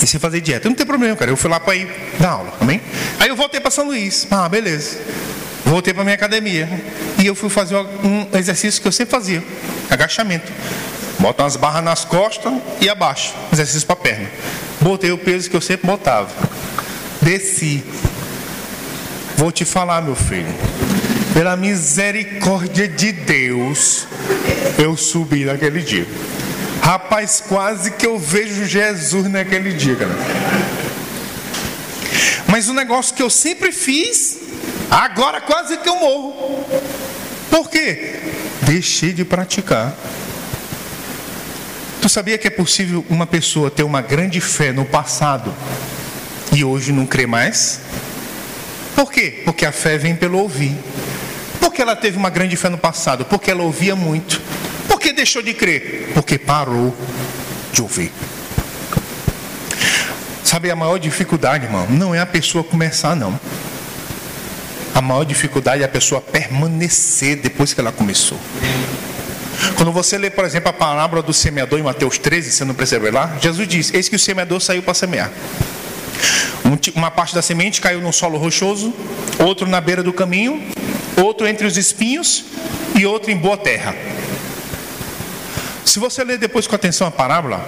E 0.00 0.06
sem 0.06 0.20
fazer 0.20 0.40
dieta. 0.40 0.68
Não 0.68 0.76
tem 0.76 0.86
problema, 0.86 1.16
cara. 1.16 1.30
Eu 1.30 1.36
fui 1.36 1.50
lá 1.50 1.58
para 1.58 1.74
ir 1.74 1.88
dar 2.18 2.30
aula, 2.30 2.52
amém? 2.60 2.80
Aí 3.18 3.28
eu 3.28 3.36
voltei 3.36 3.60
para 3.60 3.70
São 3.70 3.86
Luís. 3.86 4.26
Ah, 4.30 4.48
beleza. 4.48 4.98
Voltei 5.64 5.94
para 5.94 6.04
minha 6.04 6.14
academia. 6.14 6.68
E 7.18 7.26
eu 7.26 7.34
fui 7.34 7.48
fazer 7.48 7.76
um 7.76 8.28
exercício 8.34 8.80
que 8.80 8.86
eu 8.86 8.92
sempre 8.92 9.10
fazia: 9.10 9.42
agachamento. 9.90 10.52
Bota 11.18 11.42
umas 11.42 11.56
barras 11.56 11.82
nas 11.82 12.04
costas 12.04 12.52
e 12.80 12.88
abaixo. 12.88 13.34
Exercício 13.52 13.86
para 13.86 13.96
perna. 13.96 14.30
Botei 14.80 15.10
o 15.10 15.18
peso 15.18 15.48
que 15.48 15.56
eu 15.56 15.60
sempre 15.60 15.86
botava. 15.86 16.28
Desci. 17.22 17.82
Vou 19.36 19.50
te 19.50 19.64
falar, 19.64 20.02
meu 20.02 20.14
filho. 20.14 20.52
Pela 21.32 21.56
misericórdia 21.56 22.88
de 22.88 23.12
Deus, 23.12 24.06
eu 24.78 24.96
subi 24.96 25.44
naquele 25.44 25.82
dia. 25.82 26.06
Rapaz, 26.82 27.42
quase 27.46 27.90
que 27.90 28.06
eu 28.06 28.18
vejo 28.18 28.64
Jesus 28.64 29.28
naquele 29.28 29.72
dia, 29.72 29.96
cara. 29.96 30.16
Mas 32.46 32.68
o 32.68 32.74
negócio 32.74 33.14
que 33.14 33.22
eu 33.22 33.28
sempre 33.28 33.72
fiz, 33.72 34.38
agora 34.90 35.40
quase 35.40 35.76
que 35.78 35.88
eu 35.88 35.96
morro. 35.96 36.64
Por 37.50 37.68
quê? 37.68 38.14
Deixei 38.62 39.12
de 39.12 39.24
praticar. 39.24 39.94
Tu 42.00 42.08
sabia 42.08 42.38
que 42.38 42.46
é 42.46 42.50
possível 42.50 43.04
uma 43.08 43.26
pessoa 43.26 43.70
ter 43.70 43.82
uma 43.82 44.00
grande 44.00 44.40
fé 44.40 44.72
no 44.72 44.84
passado 44.84 45.52
e 46.52 46.64
hoje 46.64 46.92
não 46.92 47.06
crê 47.06 47.26
mais? 47.26 47.80
Por 48.94 49.10
quê? 49.10 49.42
Porque 49.44 49.66
a 49.66 49.72
fé 49.72 49.98
vem 49.98 50.14
pelo 50.14 50.38
ouvir. 50.38 50.76
Por 51.60 51.72
que 51.72 51.82
ela 51.82 51.96
teve 51.96 52.16
uma 52.16 52.30
grande 52.30 52.56
fé 52.56 52.68
no 52.68 52.78
passado? 52.78 53.24
Porque 53.24 53.50
ela 53.50 53.62
ouvia 53.62 53.96
muito. 53.96 54.40
Por 54.88 55.00
que 55.00 55.12
deixou 55.12 55.42
de 55.42 55.52
crer? 55.52 56.12
Porque 56.14 56.38
parou 56.38 56.96
de 57.72 57.82
ouvir. 57.82 58.12
Sabe, 60.42 60.70
a 60.70 60.76
maior 60.76 60.98
dificuldade, 60.98 61.64
irmão, 61.64 61.86
não 61.90 62.14
é 62.14 62.20
a 62.20 62.26
pessoa 62.26 62.62
começar, 62.62 63.16
não. 63.16 63.38
A 64.94 65.02
maior 65.02 65.24
dificuldade 65.24 65.82
é 65.82 65.84
a 65.84 65.88
pessoa 65.88 66.20
permanecer 66.20 67.36
depois 67.36 67.74
que 67.74 67.80
ela 67.80 67.92
começou. 67.92 68.38
Quando 69.76 69.92
você 69.92 70.18
lê, 70.18 70.30
por 70.30 70.44
exemplo, 70.44 70.70
a 70.70 70.72
parábola 70.72 71.22
do 71.22 71.32
semeador 71.32 71.78
em 71.78 71.82
Mateus 71.82 72.18
13, 72.18 72.52
você 72.52 72.64
não 72.64 72.74
percebeu 72.74 73.12
lá? 73.12 73.36
Jesus 73.40 73.66
diz: 73.66 73.92
Eis 73.92 74.08
que 74.08 74.16
o 74.16 74.18
semeador 74.18 74.60
saiu 74.60 74.82
para 74.82 74.94
semear. 74.94 75.30
Uma 76.94 77.10
parte 77.10 77.34
da 77.34 77.42
semente 77.42 77.80
caiu 77.80 78.00
no 78.00 78.12
solo 78.12 78.38
rochoso, 78.38 78.92
outro 79.38 79.66
na 79.68 79.80
beira 79.80 80.02
do 80.02 80.12
caminho, 80.12 80.62
outro 81.16 81.46
entre 81.46 81.66
os 81.66 81.76
espinhos 81.76 82.44
e 82.94 83.06
outro 83.06 83.30
em 83.30 83.36
boa 83.36 83.56
terra. 83.56 83.94
Se 85.84 85.98
você 85.98 86.24
ler 86.24 86.38
depois 86.38 86.66
com 86.66 86.74
atenção 86.74 87.06
a 87.06 87.10
parábola, 87.10 87.64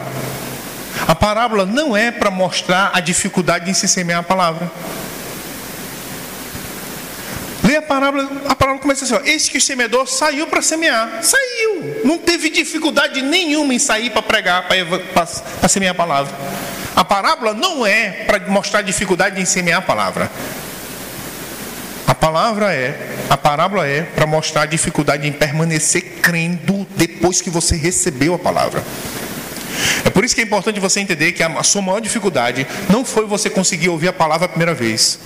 a 1.07 1.15
parábola 1.15 1.65
não 1.65 1.97
é 1.97 2.11
para 2.11 2.31
mostrar 2.31 2.91
a 2.93 3.01
dificuldade 3.01 3.71
em 3.71 3.75
se 3.75 3.87
semear 3.89 4.21
a 4.21 4.23
palavra. 4.23 4.71
A 7.79 7.83
parábola, 7.83 8.29
a 8.49 8.55
parábola 8.57 8.81
começa 8.81 9.05
assim: 9.05 9.15
ó, 9.15 9.21
Eis 9.25 9.49
que 9.49 9.59
o 9.59 9.61
semeador 9.61 10.07
saiu 10.09 10.47
para 10.49 10.61
semear. 10.61 11.23
Saiu. 11.23 12.03
Não 12.05 12.19
teve 12.19 12.51
dificuldade 12.51 13.23
nenhuma 13.23 13.73
em 13.73 13.79
sair 13.79 14.11
para 14.11 14.23
pregar, 14.23 14.67
para 14.69 15.69
semear 15.69 15.93
a 15.93 15.97
palavra. 15.97 16.35
A 16.97 17.05
parábola 17.05 17.55
não 17.55 17.87
é 17.87 18.25
para 18.27 18.41
mostrar 18.51 18.83
dificuldade 18.83 19.41
em 19.41 19.45
semear 19.45 19.79
a 19.79 19.83
palavra. 19.83 20.31
A 22.07 22.15
palavra 22.15 22.75
é, 22.75 22.99
a 23.31 23.37
parábola 23.37 23.87
é 23.87 24.03
para 24.03 24.27
mostrar 24.27 24.67
dificuldade 24.67 25.29
em 25.29 25.33
permanecer 25.33 26.19
crendo 26.21 26.87
depois 26.97 27.41
que 27.41 27.51
você 27.51 27.77
recebeu 27.77 28.35
a 28.35 28.39
palavra. 28.39 28.83
É 30.05 30.11
por 30.11 30.25
isso 30.25 30.35
que 30.35 30.41
é 30.41 30.45
importante 30.45 30.81
você 30.81 31.01
entender 31.01 31.33
que 31.33 31.43
a 31.43 31.63
sua 31.63 31.83
maior 31.83 32.01
dificuldade 32.01 32.67
não 32.91 33.05
foi 33.05 33.27
você 33.27 33.51
conseguir 33.51 33.89
ouvir 33.89 34.09
a 34.09 34.13
palavra 34.13 34.47
a 34.47 34.49
primeira 34.49 34.75
vez. 34.75 35.19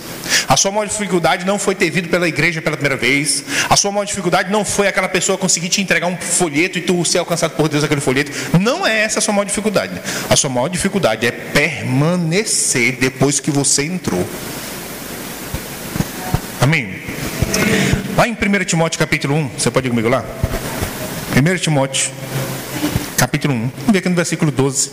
A 0.47 0.57
sua 0.57 0.71
maior 0.71 0.87
dificuldade 0.87 1.45
não 1.45 1.57
foi 1.57 1.75
ter 1.75 1.89
vindo 1.89 2.09
pela 2.09 2.27
igreja 2.27 2.61
pela 2.61 2.75
primeira 2.75 2.97
vez. 2.97 3.43
A 3.69 3.75
sua 3.75 3.91
maior 3.91 4.05
dificuldade 4.05 4.51
não 4.51 4.65
foi 4.65 4.87
aquela 4.87 5.09
pessoa 5.09 5.37
conseguir 5.37 5.69
te 5.69 5.81
entregar 5.81 6.07
um 6.07 6.17
folheto 6.17 6.77
e 6.77 6.81
tu 6.81 7.03
ser 7.05 7.19
alcançado 7.19 7.55
por 7.55 7.69
Deus 7.69 7.83
aquele 7.83 8.01
folheto. 8.01 8.31
Não 8.59 8.85
é 8.85 8.99
essa 8.99 9.19
a 9.19 9.21
sua 9.21 9.33
maior 9.33 9.45
dificuldade. 9.45 10.01
A 10.29 10.35
sua 10.35 10.49
maior 10.49 10.67
dificuldade 10.67 11.25
é 11.25 11.31
permanecer 11.31 12.97
depois 12.99 13.39
que 13.39 13.51
você 13.51 13.83
entrou. 13.83 14.27
Amém? 16.61 17.01
Lá 18.15 18.27
em 18.27 18.33
1 18.33 18.65
Timóteo 18.65 18.99
capítulo 18.99 19.35
1, 19.35 19.49
você 19.57 19.71
pode 19.71 19.87
ir 19.87 19.89
comigo 19.89 20.07
lá? 20.07 20.23
1 21.35 21.57
Timóteo 21.57 22.11
capítulo 23.23 23.53
1. 23.53 23.71
Vamos 23.77 23.91
ver 23.93 23.99
aqui 23.99 24.09
no 24.09 24.15
versículo 24.15 24.51
12. 24.51 24.91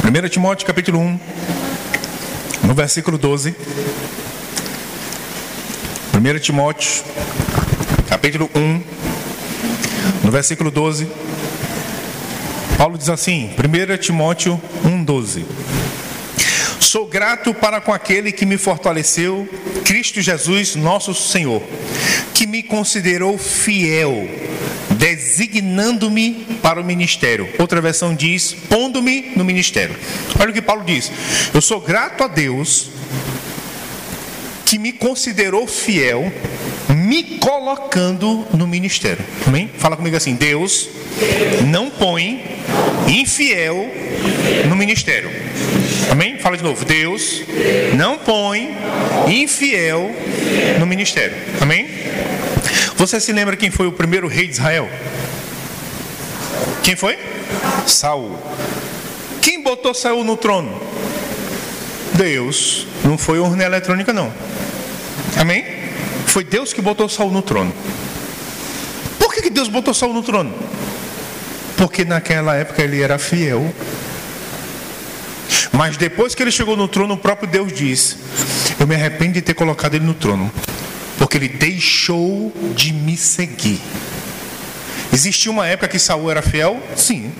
Primeiro 0.00 0.28
Timóteo 0.28 0.64
capítulo 0.64 1.00
1, 1.00 1.20
no 2.62 2.74
versículo 2.74 3.18
12. 3.18 3.56
1 6.14 6.38
Timóteo 6.38 7.02
capítulo 8.08 8.48
1, 8.54 8.82
no 10.22 10.30
versículo 10.30 10.70
12. 10.70 11.08
Paulo 12.78 12.96
diz 12.96 13.08
assim, 13.08 13.50
1 13.58 13.98
Timóteo 13.98 14.60
1, 14.84 15.04
12. 15.04 15.44
Sou 16.84 17.06
grato 17.06 17.54
para 17.54 17.80
com 17.80 17.92
aquele 17.92 18.30
que 18.30 18.44
me 18.44 18.58
fortaleceu, 18.58 19.48
Cristo 19.84 20.20
Jesus, 20.20 20.76
nosso 20.76 21.14
Senhor, 21.14 21.62
que 22.34 22.46
me 22.46 22.62
considerou 22.62 23.38
fiel, 23.38 24.28
designando-me 24.90 26.46
para 26.62 26.78
o 26.80 26.84
ministério. 26.84 27.48
Outra 27.58 27.80
versão 27.80 28.14
diz: 28.14 28.54
pondo-me 28.68 29.32
no 29.34 29.44
ministério. 29.44 29.96
Olha 30.38 30.50
o 30.50 30.52
que 30.52 30.60
Paulo 30.60 30.84
diz: 30.84 31.10
Eu 31.54 31.62
sou 31.62 31.80
grato 31.80 32.22
a 32.22 32.28
Deus 32.28 32.90
que 34.66 34.78
me 34.78 34.92
considerou 34.92 35.66
fiel, 35.66 36.30
me 36.90 37.38
colocando 37.38 38.46
no 38.52 38.68
ministério. 38.68 39.24
Amém? 39.46 39.70
Fala 39.78 39.96
comigo 39.96 40.16
assim: 40.16 40.34
Deus 40.34 40.90
não 41.66 41.88
põe 41.88 42.60
infiel 43.08 43.90
no 44.68 44.76
ministério. 44.76 45.30
Amém? 46.10 46.38
Fala 46.38 46.56
de 46.56 46.62
novo. 46.62 46.84
Deus 46.84 47.42
não 47.96 48.18
põe 48.18 48.76
infiel 49.28 50.10
no 50.78 50.86
ministério. 50.86 51.36
Amém? 51.60 51.88
Você 52.96 53.20
se 53.20 53.32
lembra 53.32 53.56
quem 53.56 53.70
foi 53.70 53.86
o 53.86 53.92
primeiro 53.92 54.28
rei 54.28 54.46
de 54.46 54.52
Israel? 54.52 54.88
Quem 56.82 56.96
foi? 56.96 57.18
Saul 57.86 58.38
botou 59.64 59.94
Saul 59.94 60.22
no 60.22 60.36
trono? 60.36 60.80
Deus. 62.14 62.86
Não 63.02 63.18
foi 63.18 63.38
urna 63.38 63.64
eletrônica, 63.64 64.12
não. 64.12 64.32
Amém? 65.36 65.64
Foi 66.26 66.44
Deus 66.44 66.72
que 66.72 66.80
botou 66.80 67.08
Saul 67.08 67.32
no 67.32 67.42
trono. 67.42 67.74
Por 69.18 69.34
que 69.34 69.50
Deus 69.50 69.68
botou 69.68 69.92
Saul 69.92 70.14
no 70.14 70.22
trono? 70.22 70.54
Porque 71.76 72.04
naquela 72.04 72.54
época 72.54 72.82
ele 72.82 73.02
era 73.02 73.18
fiel. 73.18 73.74
Mas 75.72 75.96
depois 75.96 76.34
que 76.34 76.42
ele 76.42 76.50
chegou 76.50 76.76
no 76.76 76.88
trono, 76.88 77.14
o 77.14 77.18
próprio 77.18 77.48
Deus 77.48 77.72
diz: 77.72 78.16
Eu 78.78 78.86
me 78.86 78.94
arrependo 78.94 79.34
de 79.34 79.42
ter 79.42 79.54
colocado 79.54 79.94
ele 79.94 80.04
no 80.04 80.14
trono, 80.14 80.50
porque 81.18 81.36
ele 81.36 81.48
deixou 81.48 82.52
de 82.74 82.92
me 82.92 83.16
seguir. 83.16 83.80
Existia 85.12 85.50
uma 85.50 85.66
época 85.66 85.88
que 85.88 85.98
Saul 85.98 86.30
era 86.30 86.42
fiel? 86.42 86.82
Sim. 86.96 87.32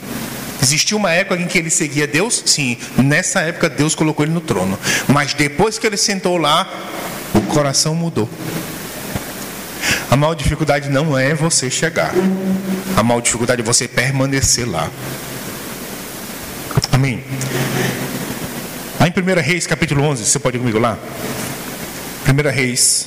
Existia 0.63 0.97
uma 0.97 1.11
época 1.11 1.41
em 1.41 1.47
que 1.47 1.59
ele 1.59 1.71
seguia 1.71 2.07
Deus? 2.07 2.43
Sim. 2.47 2.77
Nessa 2.97 3.41
época 3.41 3.69
Deus 3.69 3.95
colocou 3.95 4.25
ele 4.25 4.33
no 4.33 4.41
trono. 4.41 4.79
Mas 5.09 5.35
depois 5.35 5.79
que 5.79 5.87
ele 5.87 5.97
sentou 5.97 6.39
lá, 6.39 6.73
o 7.35 7.41
coração 7.43 7.95
mudou. 7.95 8.31
A 10.11 10.17
maior 10.17 10.35
dificuldade 10.35 10.89
não 10.89 11.19
é 11.19 11.35
você 11.35 11.69
chegar. 11.69 12.15
A 12.97 13.03
maior 13.03 13.21
dificuldade 13.21 13.61
é 13.61 13.65
você 13.65 13.89
permanecer 13.89 14.69
lá. 14.69 14.89
Amém. 16.93 17.25
Lá 19.05 19.09
em 19.09 19.13
1 19.13 19.43
Reis, 19.43 19.67
capítulo 19.67 20.03
11, 20.03 20.25
você 20.25 20.39
pode 20.39 20.57
ir 20.57 20.61
comigo 20.61 20.79
lá? 20.79 20.97
1 22.27 22.51
Reis, 22.51 23.07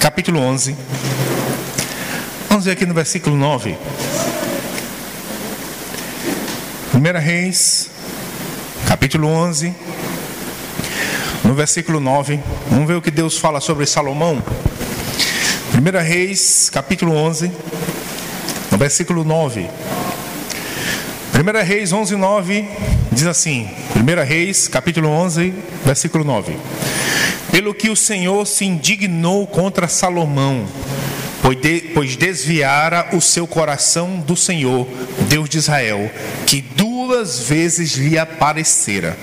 capítulo 0.00 0.40
11. 0.40 0.74
Vamos 2.48 2.64
ver 2.64 2.72
aqui 2.72 2.84
no 2.84 2.92
versículo 2.92 3.36
9. 3.36 3.78
1 6.92 7.20
Reis, 7.20 7.90
capítulo 8.88 9.28
11, 9.28 9.72
no 11.44 11.54
versículo 11.54 12.00
9. 12.00 12.40
Vamos 12.68 12.88
ver 12.88 12.96
o 12.96 13.00
que 13.00 13.12
Deus 13.12 13.38
fala 13.38 13.60
sobre 13.60 13.86
Salomão. 13.86 14.42
1 15.74 16.02
Reis, 16.02 16.70
capítulo 16.72 17.12
11, 17.12 17.52
no 18.72 18.76
versículo 18.76 19.22
9. 19.22 19.70
1 21.34 21.64
Reis 21.64 21.92
11, 21.92 22.16
9 22.16 22.68
diz 23.12 23.28
assim: 23.28 23.70
1 23.96 24.24
Reis, 24.26 24.68
capítulo 24.68 25.08
11, 25.08 25.54
versículo 25.82 26.22
9. 26.22 26.54
Pelo 27.50 27.72
que 27.72 27.88
o 27.88 27.96
Senhor 27.96 28.46
se 28.46 28.66
indignou 28.66 29.46
contra 29.46 29.88
Salomão, 29.88 30.66
pois 31.94 32.14
desviara 32.14 33.08
o 33.16 33.22
seu 33.22 33.46
coração 33.46 34.20
do 34.20 34.36
Senhor, 34.36 34.86
Deus 35.28 35.48
de 35.48 35.56
Israel, 35.56 36.10
que 36.46 36.60
duas 36.60 37.40
vezes 37.40 37.94
lhe 37.94 38.18
aparecera. 38.18 39.16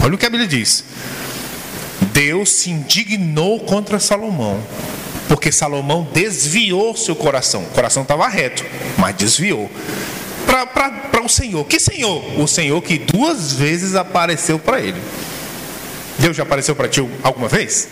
Olha 0.00 0.14
o 0.14 0.18
que 0.18 0.26
a 0.26 0.30
Bíblia 0.30 0.48
diz. 0.48 0.84
Deus 2.12 2.50
se 2.50 2.70
indignou 2.70 3.58
contra 3.60 3.98
Salomão, 3.98 4.60
porque 5.28 5.50
Salomão 5.50 6.06
desviou 6.12 6.96
seu 6.96 7.16
coração. 7.16 7.62
O 7.64 7.70
coração 7.70 8.02
estava 8.02 8.28
reto, 8.28 8.64
mas 8.96 9.16
desviou. 9.16 9.68
Para 10.46 11.22
o 11.22 11.28
Senhor. 11.28 11.64
Que 11.66 11.78
Senhor? 11.78 12.40
O 12.40 12.46
Senhor 12.46 12.80
que 12.82 12.98
duas 12.98 13.52
vezes 13.52 13.94
apareceu 13.94 14.58
para 14.58 14.80
ele. 14.80 15.00
Deus 16.18 16.36
já 16.36 16.42
apareceu 16.42 16.74
para 16.74 16.88
ti 16.88 17.00
alguma 17.22 17.48
vez? 17.48 17.88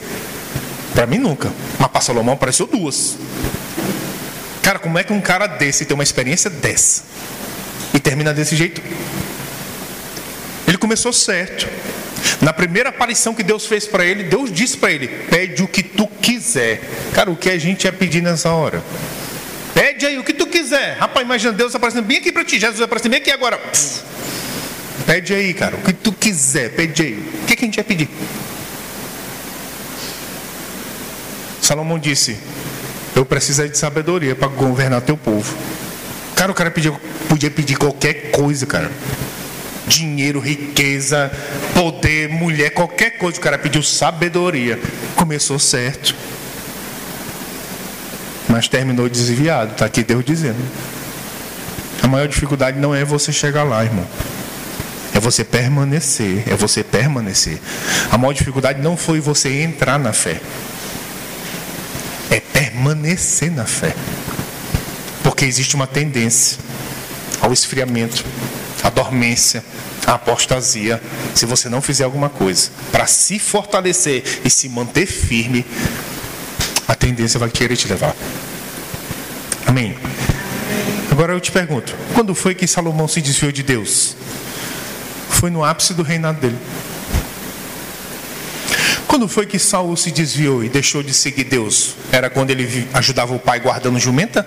Para 0.95 1.07
mim 1.07 1.19
nunca. 1.19 1.53
Mas 1.79 1.89
para 1.89 2.01
Salomão 2.01 2.35
apareceu 2.35 2.67
duas. 2.67 3.17
Cara, 4.63 4.79
como 4.79 4.99
é 4.99 5.05
que 5.05 5.13
um 5.13 5.21
cara 5.21 5.47
desse 5.47 5.85
tem 5.85 5.95
uma 5.95 6.03
experiência 6.03 6.51
dessa? 6.51 7.05
E 7.95 7.99
termina 7.99 8.35
desse 8.35 8.55
jeito? 8.55 8.83
Ele 10.67 10.77
começou 10.77 11.13
certo. 11.13 11.67
Na 12.43 12.53
primeira 12.53 12.91
aparição 12.91 13.35
que 13.35 13.43
Deus 13.43 13.67
fez 13.67 13.87
para 13.87 14.05
ele, 14.05 14.25
Deus 14.25 14.53
disse 14.53 14.77
para 14.77 14.93
ele: 14.93 15.09
Pede 15.09 15.63
o 15.63 15.69
que 15.69 15.83
tu 15.83 16.07
quiser. 16.07 16.81
Cara, 17.15 17.31
o 17.31 17.37
que 17.37 17.49
a 17.49 17.59
gente 17.59 17.85
ia 17.85 17.93
pedir 17.93 18.23
nessa 18.23 18.51
hora? 18.51 18.83
Pede 19.79 20.07
aí 20.07 20.19
o 20.19 20.25
que 20.25 20.33
tu 20.33 20.45
quiser. 20.45 20.97
Rapaz, 20.99 21.25
imagina 21.25 21.53
Deus 21.53 21.73
aparecendo 21.73 22.05
bem 22.05 22.17
aqui 22.17 22.33
para 22.33 22.45
ti. 22.45 22.59
Jesus 22.59 22.81
aparecendo 22.81 23.13
bem 23.13 23.21
aqui 23.21 23.31
agora. 23.31 23.61
Pede 25.07 25.33
aí, 25.33 25.55
cara, 25.55 25.77
o 25.77 25.83
que 25.83 25.93
tu 25.93 26.11
quiser. 26.11 26.71
Pede 26.75 27.01
aí. 27.01 27.15
O 27.15 27.47
que, 27.47 27.55
que 27.55 27.65
a 27.65 27.67
gente 27.67 27.77
ia 27.77 27.85
pedir? 27.85 28.09
Salomão 31.63 31.97
disse: 31.97 32.37
Eu 33.15 33.25
preciso 33.25 33.69
de 33.69 33.79
sabedoria 33.79 34.35
para 34.35 34.49
governar 34.49 35.01
teu 35.01 35.17
povo. 35.17 35.57
Cara, 36.35 36.51
o 36.51 36.55
cara 36.57 36.73
podia, 36.73 36.91
podia 37.29 37.51
pedir 37.51 37.77
qualquer 37.77 38.33
coisa, 38.33 38.67
cara 38.67 38.91
dinheiro, 39.87 40.39
riqueza, 40.39 41.33
poder, 41.75 42.29
mulher, 42.29 42.71
qualquer 42.71 43.13
coisa. 43.13 43.39
O 43.39 43.41
cara 43.41 43.57
pediu 43.57 43.83
sabedoria. 43.83 44.79
Começou 45.17 45.59
certo. 45.59 46.15
Mas 48.49 48.69
terminou 48.69 49.09
desviado. 49.09 49.73
Está 49.73 49.87
aqui 49.87 50.03
Deus 50.03 50.25
dizendo. 50.25 50.59
A 52.03 52.09
maior 52.09 52.27
dificuldade 52.29 52.79
não 52.79 52.95
é 52.95 53.05
você 53.05 53.33
chegar 53.33 53.65
lá, 53.65 53.85
irmão. 53.85 54.07
É 55.15 55.21
você 55.21 55.45
permanecer. 55.45 56.45
É 56.47 56.57
você 56.57 56.83
permanecer. 56.83 57.59
A 58.11 58.17
maior 58.17 58.33
dificuldade 58.33 58.81
não 58.81 58.97
foi 58.97 59.21
você 59.21 59.63
entrar 59.63 59.99
na 59.99 60.13
fé. 60.13 60.41
É 62.31 62.41
permanecer 62.41 63.51
na 63.51 63.65
fé. 63.65 63.95
Porque 65.23 65.45
existe 65.45 65.75
uma 65.75 65.87
tendência 65.87 66.59
ao 67.41 67.53
esfriamento 67.53 68.25
a 68.83 68.91
dormência, 68.91 69.65
a 70.07 70.15
apostasia, 70.15 71.01
se 71.35 71.47
você 71.47 71.69
não 71.69 71.81
fizer 71.81 72.05
alguma 72.05 72.29
coisa 72.29 72.71
para 72.91 73.07
se 73.07 73.39
fortalecer 73.39 74.23
e 74.45 74.51
se 74.51 74.69
manter 74.69 75.07
firme, 75.07 75.65
a 76.89 76.95
tendência 76.95 77.39
vai 77.39 77.51
querer 77.51 77.77
te 77.77 77.87
levar. 77.87 78.17
Amém. 79.67 79.97
Agora 81.13 81.35
eu 81.35 81.41
te 81.41 81.53
pergunto: 81.53 81.95
quando 82.15 82.35
foi 82.35 82.55
que 82.55 82.67
Salomão 82.67 83.07
se 83.07 83.21
desviou 83.21 83.53
de 83.53 83.63
Deus? 83.63 84.17
Foi 85.29 85.51
no 85.51 85.63
ápice 85.63 85.93
do 85.93 86.03
reinado 86.03 86.41
dele. 86.41 86.59
Quando 89.07 89.29
foi 89.29 89.47
que 89.47 89.59
Saul 89.59 89.97
se 89.97 90.11
desviou 90.11 90.65
e 90.65 90.69
deixou 90.69 91.03
de 91.03 91.13
seguir 91.13 91.45
Deus? 91.45 91.95
Era 92.11 92.31
quando 92.31 92.51
ele 92.51 92.89
ajudava 92.95 93.35
o 93.35 93.39
pai 93.39 93.61
guardando 93.61 93.99
jumenta? 93.99 94.47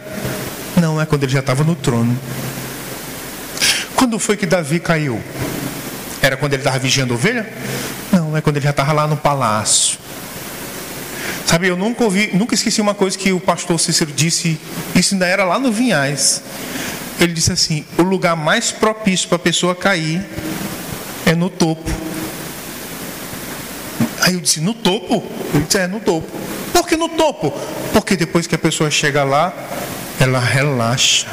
Não, 0.75 0.99
é 0.99 1.05
quando 1.05 1.23
ele 1.23 1.31
já 1.31 1.39
estava 1.39 1.63
no 1.63 1.75
trono. 1.75 2.17
Quando 3.95 4.17
foi 4.17 4.37
que 4.37 4.45
Davi 4.45 4.79
caiu? 4.79 5.21
Era 6.21 6.37
quando 6.37 6.53
ele 6.53 6.61
estava 6.61 6.79
vigiando 6.79 7.13
ovelha? 7.13 7.47
Não, 8.11 8.35
é 8.35 8.41
quando 8.41 8.57
ele 8.57 8.63
já 8.63 8.71
estava 8.71 8.91
lá 8.93 9.07
no 9.07 9.17
palácio. 9.17 9.97
Sabe, 11.51 11.67
eu 11.67 11.75
nunca 11.75 12.05
ouvi, 12.05 12.29
nunca 12.33 12.55
esqueci 12.55 12.79
uma 12.79 12.93
coisa 12.93 13.17
que 13.17 13.33
o 13.33 13.39
pastor 13.39 13.77
Cícero 13.77 14.09
disse, 14.13 14.57
isso 14.95 15.13
ainda 15.13 15.27
era 15.27 15.43
lá 15.43 15.59
no 15.59 15.69
Vinhais. 15.69 16.41
Ele 17.19 17.33
disse 17.33 17.51
assim: 17.51 17.85
o 17.97 18.03
lugar 18.03 18.37
mais 18.37 18.71
propício 18.71 19.27
para 19.27 19.35
a 19.35 19.39
pessoa 19.39 19.75
cair 19.75 20.25
é 21.25 21.35
no 21.35 21.49
topo. 21.49 21.91
Aí 24.21 24.33
eu 24.33 24.39
disse: 24.39 24.61
no 24.61 24.73
topo? 24.73 25.21
Ele 25.53 25.65
disse: 25.65 25.77
é, 25.77 25.87
no 25.87 25.99
topo. 25.99 26.31
Por 26.71 26.87
que 26.87 26.95
no 26.95 27.09
topo? 27.09 27.51
Porque 27.91 28.15
depois 28.15 28.47
que 28.47 28.55
a 28.55 28.57
pessoa 28.57 28.89
chega 28.89 29.25
lá, 29.25 29.53
ela 30.19 30.39
relaxa 30.39 31.27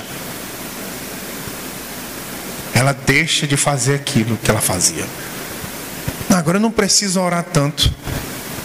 ela 2.74 2.92
deixa 2.92 3.46
de 3.46 3.57
fazer 3.57 3.96
aquilo 3.96 4.37
que 4.37 4.50
ela 4.50 4.61
fazia. 4.61 5.04
Agora 6.31 6.59
eu 6.59 6.61
não 6.61 6.70
preciso 6.70 7.20
orar 7.20 7.44
tanto. 7.44 7.92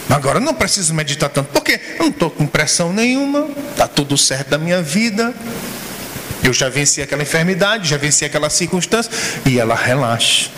Agora 0.08 0.38
não 0.38 0.54
preciso 0.54 0.92
meditar 0.94 1.28
tanto. 1.30 1.50
Porque 1.50 1.80
eu 1.98 2.04
não 2.04 2.08
estou 2.08 2.30
com 2.30 2.46
pressão 2.46 2.92
nenhuma. 2.92 3.48
Está 3.70 3.88
tudo 3.88 4.16
certo 4.16 4.50
da 4.50 4.58
minha 4.58 4.82
vida. 4.82 5.34
Eu 6.42 6.52
já 6.52 6.68
venci 6.68 7.00
aquela 7.00 7.22
enfermidade, 7.22 7.88
já 7.88 7.96
venci 7.96 8.24
aquela 8.24 8.50
circunstância. 8.50 9.10
E 9.46 9.58
ela 9.58 9.74
relaxa. 9.74 10.50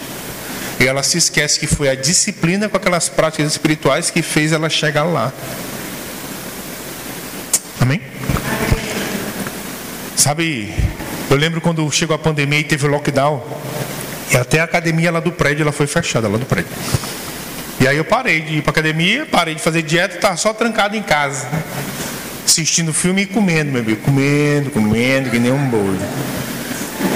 E 0.78 0.86
ela 0.86 1.02
se 1.02 1.16
esquece 1.16 1.58
que 1.58 1.66
foi 1.66 1.88
a 1.88 1.94
disciplina 1.94 2.68
com 2.68 2.76
aquelas 2.76 3.08
práticas 3.08 3.52
espirituais 3.52 4.10
que 4.10 4.20
fez 4.20 4.52
ela 4.52 4.68
chegar 4.68 5.04
lá. 5.04 5.32
Amém? 7.80 8.00
Sabe, 10.16 10.74
eu 11.30 11.36
lembro 11.36 11.60
quando 11.60 11.88
chegou 11.90 12.16
a 12.16 12.18
pandemia 12.18 12.58
e 12.58 12.64
teve 12.64 12.86
lockdown, 12.88 13.42
e 14.32 14.36
até 14.36 14.60
a 14.60 14.64
academia 14.64 15.10
lá 15.10 15.20
do 15.20 15.30
prédio 15.30 15.62
ela 15.62 15.72
foi 15.72 15.86
fechada 15.86 16.28
lá 16.28 16.36
do 16.36 16.46
prédio. 16.46 16.70
E 17.86 17.88
aí 17.88 17.98
eu 17.98 18.04
parei 18.04 18.40
de 18.40 18.56
ir 18.56 18.62
para 18.62 18.72
academia, 18.72 19.24
parei 19.26 19.54
de 19.54 19.62
fazer 19.62 19.80
dieta, 19.80 20.16
estava 20.16 20.36
só 20.36 20.52
trancado 20.52 20.96
em 20.96 21.02
casa, 21.04 21.46
assistindo 22.44 22.92
filme 22.92 23.22
e 23.22 23.26
comendo, 23.26 23.70
meu 23.70 23.80
amigo, 23.80 24.00
comendo, 24.00 24.72
comendo, 24.72 25.30
que 25.30 25.38
nem 25.38 25.52
um 25.52 25.70
boi. 25.70 25.96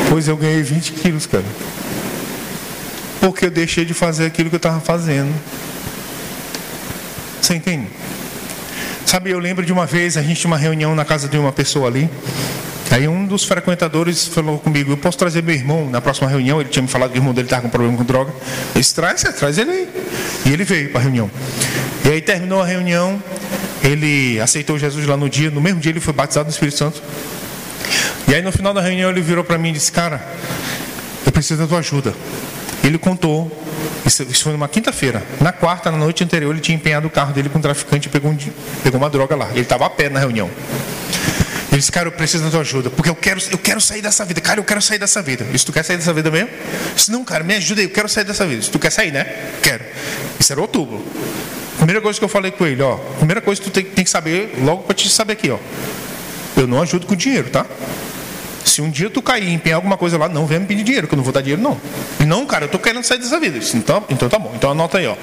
Pois 0.08 0.28
eu 0.28 0.36
ganhei 0.36 0.62
20 0.62 0.92
quilos, 0.92 1.26
cara. 1.26 1.42
Porque 3.18 3.46
eu 3.46 3.50
deixei 3.50 3.84
de 3.84 3.92
fazer 3.92 4.26
aquilo 4.26 4.48
que 4.48 4.54
eu 4.54 4.58
estava 4.58 4.78
fazendo. 4.78 5.34
Você 7.42 7.56
entende? 7.56 7.88
Sabe, 9.04 9.30
eu 9.30 9.40
lembro 9.40 9.66
de 9.66 9.72
uma 9.72 9.86
vez, 9.86 10.16
a 10.16 10.22
gente 10.22 10.40
tinha 10.40 10.52
uma 10.52 10.56
reunião 10.56 10.94
na 10.94 11.04
casa 11.04 11.26
de 11.26 11.36
uma 11.36 11.50
pessoa 11.50 11.88
ali, 11.88 12.08
Aí 12.90 13.06
um 13.06 13.24
dos 13.24 13.44
frequentadores 13.44 14.26
falou 14.26 14.58
comigo, 14.58 14.90
eu 14.90 14.96
posso 14.96 15.16
trazer 15.16 15.42
meu 15.42 15.54
irmão 15.54 15.88
na 15.88 16.00
próxima 16.00 16.28
reunião, 16.28 16.60
ele 16.60 16.68
tinha 16.68 16.82
me 16.82 16.88
falado 16.88 17.12
que 17.12 17.18
o 17.18 17.20
irmão 17.20 17.32
dele 17.32 17.46
estava 17.46 17.62
com 17.62 17.68
problema 17.68 17.96
com 17.96 18.04
droga. 18.04 18.32
Eu 18.74 18.80
disse, 18.80 18.94
traz, 18.94 19.22
traz 19.22 19.58
ele 19.58 19.70
aí. 19.70 19.88
E 20.46 20.52
ele 20.52 20.64
veio 20.64 20.90
para 20.90 21.00
a 21.00 21.02
reunião. 21.04 21.30
E 22.04 22.08
aí 22.08 22.20
terminou 22.20 22.60
a 22.60 22.66
reunião, 22.66 23.22
ele 23.84 24.40
aceitou 24.40 24.76
Jesus 24.76 25.06
lá 25.06 25.16
no 25.16 25.28
dia, 25.28 25.50
no 25.50 25.60
mesmo 25.60 25.78
dia 25.78 25.92
ele 25.92 26.00
foi 26.00 26.12
batizado 26.12 26.46
no 26.46 26.50
Espírito 26.50 26.78
Santo. 26.78 27.00
E 28.26 28.34
aí 28.34 28.42
no 28.42 28.50
final 28.50 28.74
da 28.74 28.80
reunião 28.80 29.08
ele 29.08 29.20
virou 29.20 29.44
para 29.44 29.56
mim 29.56 29.68
e 29.68 29.72
disse, 29.72 29.92
cara, 29.92 30.20
eu 31.24 31.30
preciso 31.30 31.60
da 31.60 31.68
tua 31.68 31.78
ajuda. 31.78 32.12
Ele 32.82 32.98
contou, 32.98 33.50
isso, 34.04 34.24
foi 34.42 34.52
numa 34.52 34.66
quinta-feira. 34.66 35.22
Na 35.40 35.52
quarta, 35.52 35.90
na 35.90 35.98
noite 35.98 36.24
anterior, 36.24 36.50
ele 36.52 36.60
tinha 36.60 36.74
empenhado 36.74 37.06
o 37.06 37.10
carro 37.10 37.32
dele 37.32 37.48
com 37.48 37.58
um 37.58 37.62
traficante 37.62 38.08
e 38.08 38.10
pegou, 38.10 38.30
um, 38.32 38.36
pegou 38.82 38.98
uma 38.98 39.10
droga 39.10 39.36
lá. 39.36 39.48
Ele 39.50 39.60
estava 39.60 39.86
a 39.86 39.90
pé 39.90 40.08
na 40.08 40.18
reunião. 40.18 40.50
Ele 41.70 41.78
disse, 41.78 41.92
cara, 41.92 42.08
eu 42.08 42.12
preciso 42.12 42.42
da 42.42 42.50
tua 42.50 42.60
ajuda, 42.60 42.90
porque 42.90 43.08
eu 43.08 43.14
quero, 43.14 43.40
eu 43.50 43.58
quero 43.58 43.80
sair 43.80 44.02
dessa 44.02 44.24
vida. 44.24 44.40
Cara, 44.40 44.58
eu 44.58 44.64
quero 44.64 44.82
sair 44.82 44.98
dessa 44.98 45.22
vida. 45.22 45.46
Se 45.56 45.64
tu 45.64 45.72
quer 45.72 45.84
sair 45.84 45.96
dessa 45.96 46.12
vida 46.12 46.30
mesmo? 46.30 46.50
Disse, 46.96 47.12
não, 47.12 47.24
cara, 47.24 47.44
me 47.44 47.54
ajuda 47.54 47.80
aí, 47.80 47.86
eu 47.86 47.90
quero 47.90 48.08
sair 48.08 48.24
dessa 48.24 48.44
vida. 48.44 48.62
Se 48.62 48.70
tu 48.70 48.78
quer 48.78 48.90
sair, 48.90 49.12
né? 49.12 49.24
Quero. 49.62 49.84
Isso 50.38 50.52
era 50.52 50.60
outubro. 50.60 51.04
Primeira 51.76 52.00
coisa 52.00 52.18
que 52.18 52.24
eu 52.24 52.28
falei 52.28 52.50
com 52.50 52.66
ele, 52.66 52.82
ó. 52.82 52.96
Primeira 52.96 53.40
coisa 53.40 53.60
que 53.60 53.70
tu 53.70 53.72
tem, 53.72 53.84
tem 53.84 54.04
que 54.04 54.10
saber, 54.10 54.58
logo 54.62 54.82
para 54.82 54.94
te 54.94 55.08
saber 55.08 55.34
aqui, 55.34 55.50
ó. 55.50 55.58
Eu 56.56 56.66
não 56.66 56.82
ajudo 56.82 57.06
com 57.06 57.14
dinheiro, 57.14 57.50
tá? 57.50 57.64
Se 58.64 58.82
um 58.82 58.90
dia 58.90 59.08
tu 59.08 59.22
cair 59.22 59.48
e 59.48 59.52
empenhar 59.52 59.76
alguma 59.76 59.96
coisa 59.96 60.18
lá, 60.18 60.28
não 60.28 60.46
venha 60.46 60.60
me 60.60 60.66
pedir 60.66 60.82
dinheiro, 60.82 61.08
que 61.08 61.14
eu 61.14 61.16
não 61.16 61.24
vou 61.24 61.32
dar 61.32 61.40
dinheiro, 61.40 61.62
não. 61.62 61.80
E 62.20 62.24
não, 62.24 62.44
cara, 62.46 62.64
eu 62.64 62.68
tô 62.68 62.78
querendo 62.78 63.02
sair 63.04 63.18
dessa 63.18 63.38
vida. 63.40 63.58
Disse, 63.58 63.76
então, 63.76 64.04
então 64.10 64.28
tá 64.28 64.38
bom. 64.38 64.52
Então 64.54 64.70
anota 64.70 64.98
aí, 64.98 65.06
ó. 65.06 65.16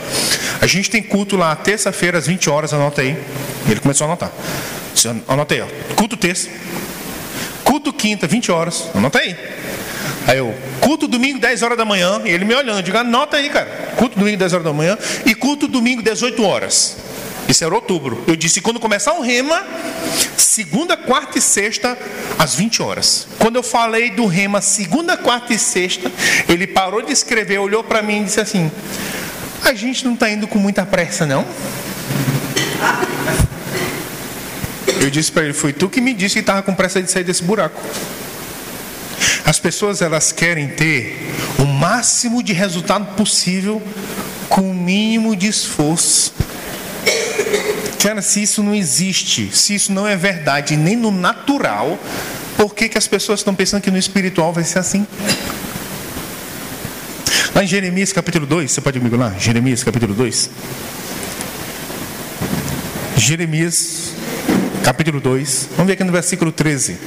A 0.62 0.66
gente 0.66 0.90
tem 0.90 1.04
culto 1.04 1.38
lá 1.38 1.56
terça-feira, 1.56 2.18
às 2.18 2.26
20 2.26 2.50
horas, 2.50 2.74
anota 2.74 3.02
aí. 3.02 3.16
Ele 3.70 3.80
começou 3.80 4.06
a 4.06 4.10
anotar. 4.10 4.32
Anota 5.28 5.54
aí, 5.54 5.62
ó. 5.62 5.68
Culto 5.96 6.18
terça. 6.18 6.50
Culto 7.64 7.94
quinta, 7.94 8.26
20 8.26 8.52
horas. 8.52 8.90
Anota 8.96 9.20
aí. 9.20 9.36
Aí 10.26 10.38
eu, 10.38 10.54
culto 10.82 11.08
domingo, 11.08 11.40
10 11.40 11.62
horas 11.62 11.78
da 11.78 11.86
manhã. 11.86 12.22
Ele 12.26 12.44
me 12.44 12.56
olhando, 12.56 12.82
digo, 12.82 12.98
anota 12.98 13.38
aí, 13.38 13.50
cara. 13.50 13.94
Culto 13.96 14.18
domingo, 14.18 14.38
10 14.38 14.54
horas 14.54 14.66
da 14.66 14.74
manhã. 14.74 14.98
E 15.26 15.36
culto 15.36 15.68
domingo, 15.68 16.02
18 16.02 16.44
horas. 16.44 16.98
Isso 17.48 17.64
era 17.64 17.74
outubro. 17.74 18.24
Eu 18.28 18.36
disse, 18.36 18.60
quando 18.60 18.80
começar 18.80 19.14
o 19.14 19.22
rema, 19.22 19.66
segunda, 20.36 20.98
quarta 20.98 21.38
e 21.38 21.42
sexta, 21.42 21.98
às 22.38 22.56
20 22.56 22.82
horas. 22.82 23.28
Quando 23.40 23.56
eu 23.56 23.64
falei 23.64 24.10
do 24.10 24.26
rema, 24.26 24.60
segunda, 24.60 25.16
quarta 25.16 25.54
e 25.54 25.60
sexta, 25.60 26.12
ele 26.50 26.68
parou 26.68 27.02
de 27.02 27.14
escrever, 27.14 27.60
olhou 27.60 27.84
para 27.84 28.02
mim 28.02 28.22
e 28.22 28.24
disse 28.26 28.42
assim: 28.42 28.70
A 29.64 29.74
gente 29.74 30.04
não 30.04 30.14
está 30.14 30.30
indo 30.30 30.46
com 30.46 30.60
muita 30.60 30.86
pressa, 30.86 31.26
não? 31.26 31.46
Eu 35.02 35.10
disse 35.10 35.32
para 35.32 35.44
ele: 35.44 35.54
Foi 35.54 35.74
tu 35.74 35.90
que 35.90 36.02
me 36.02 36.14
disse 36.14 36.34
que 36.34 36.40
estava 36.40 36.62
com 36.62 36.74
pressa 36.74 37.02
de 37.02 37.12
sair 37.12 37.24
desse 37.24 37.44
buraco. 37.44 37.82
As 39.46 39.60
pessoas 39.60 40.02
elas 40.02 40.32
querem 40.32 40.68
ter 40.68 41.34
o 41.60 41.66
máximo 41.66 42.44
de 42.44 42.54
resultado 42.54 43.16
possível 43.16 43.82
com 44.50 44.70
o 44.70 44.74
mínimo 44.74 45.36
de 45.36 45.48
esforço. 45.48 46.34
Cara, 48.00 48.22
se 48.22 48.42
isso 48.44 48.62
não 48.62 48.76
existe, 48.76 49.50
se 49.56 49.74
isso 49.74 49.92
não 49.92 50.08
é 50.08 50.16
verdade 50.16 50.76
nem 50.76 50.96
no 50.96 51.12
natural, 51.12 51.98
por 52.56 52.74
que, 52.76 52.90
que 52.90 52.98
as 52.98 53.08
pessoas 53.08 53.40
estão 53.40 53.56
pensando 53.56 53.82
que 53.82 53.92
no 53.92 53.98
espiritual 53.98 54.54
vai 54.54 54.64
ser 54.64 54.80
assim? 54.80 55.06
Lá 57.56 57.64
em 57.64 57.68
Jeremias 57.68 58.14
capítulo 58.14 58.46
2, 58.46 58.72
você 58.72 58.82
pode 58.82 58.98
ir 58.98 59.00
comigo 59.00 59.18
lá? 59.18 59.34
Jeremias 59.40 59.84
capítulo 59.84 60.14
2. 60.14 60.50
Jeremias 63.18 64.14
capítulo 64.88 65.20
2. 65.20 65.68
Vamos 65.72 65.88
ver 65.88 65.94
aqui 65.96 66.04
no 66.06 66.14
versículo 66.14 66.50
13. 66.50 66.98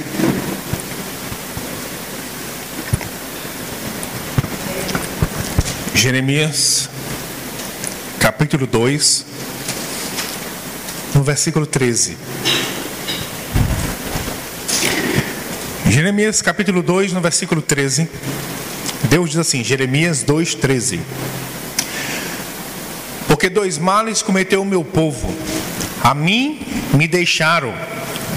Jeremias 5.95 6.87
capítulo 8.19 8.67
2, 8.67 9.25
no 11.15 11.23
versículo 11.23 11.65
13. 11.65 12.17
Jeremias 15.89 16.43
capítulo 16.43 16.83
2, 16.83 17.13
no 17.13 17.19
versículo 17.19 17.63
13. 17.63 18.07
Deus 19.09 19.31
diz 19.31 19.39
assim, 19.39 19.63
Jeremias 19.63 20.21
2, 20.21 20.53
13. 20.53 20.99
Porque 23.27 23.49
dois 23.49 23.79
males 23.79 24.21
cometeu 24.21 24.61
o 24.61 24.65
meu 24.65 24.85
povo. 24.85 25.35
A 26.03 26.13
mim 26.13 26.59
me 26.93 27.07
deixaram 27.07 27.73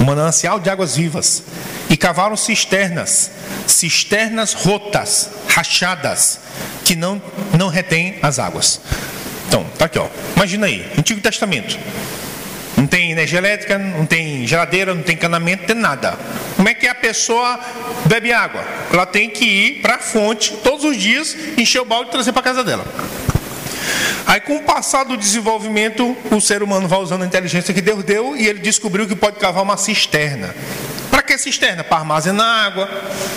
manancial 0.00 0.60
de 0.60 0.68
águas 0.68 0.96
vivas 0.96 1.42
e 1.88 1.96
cavaram 1.96 2.36
cisternas, 2.36 3.30
cisternas 3.66 4.52
rotas, 4.52 5.30
rachadas, 5.48 6.40
que 6.84 6.94
não, 6.94 7.20
não 7.56 7.68
retêm 7.68 8.18
as 8.22 8.38
águas. 8.38 8.80
Então, 9.48 9.64
tá 9.78 9.86
aqui, 9.86 9.98
ó. 9.98 10.08
Imagina 10.36 10.66
aí, 10.66 10.86
Antigo 10.98 11.20
Testamento. 11.20 11.78
Não 12.76 12.86
tem 12.86 13.12
energia 13.12 13.38
elétrica, 13.38 13.78
não 13.78 14.04
tem 14.04 14.46
geladeira, 14.46 14.94
não 14.94 15.02
tem 15.02 15.14
encanamento, 15.14 15.62
não 15.62 15.66
tem 15.68 15.76
nada. 15.76 16.18
Como 16.56 16.68
é 16.68 16.74
que 16.74 16.86
a 16.88 16.94
pessoa 16.94 17.60
bebe 18.06 18.32
água? 18.32 18.64
Ela 18.92 19.06
tem 19.06 19.30
que 19.30 19.44
ir 19.44 19.80
para 19.80 19.94
a 19.94 19.98
fonte 19.98 20.52
todos 20.62 20.84
os 20.84 20.96
dias, 20.96 21.36
encher 21.56 21.80
o 21.80 21.84
balde 21.84 22.08
e 22.08 22.12
trazer 22.12 22.32
para 22.32 22.42
casa 22.42 22.64
dela. 22.64 22.84
Aí, 24.26 24.40
com 24.40 24.56
o 24.56 24.62
passar 24.62 25.04
do 25.04 25.16
desenvolvimento, 25.16 26.16
o 26.30 26.40
ser 26.40 26.62
humano 26.62 26.88
vai 26.88 26.98
usando 26.98 27.22
a 27.22 27.26
inteligência 27.26 27.74
que 27.74 27.80
Deus 27.80 28.02
deu 28.04 28.36
e 28.36 28.46
ele 28.46 28.60
descobriu 28.60 29.06
que 29.06 29.14
pode 29.14 29.38
cavar 29.38 29.62
uma 29.62 29.76
cisterna. 29.76 30.54
Para 31.10 31.22
que 31.22 31.38
cisterna? 31.38 31.84
Para 31.84 31.98
armazenar 31.98 32.66
água. 32.66 32.88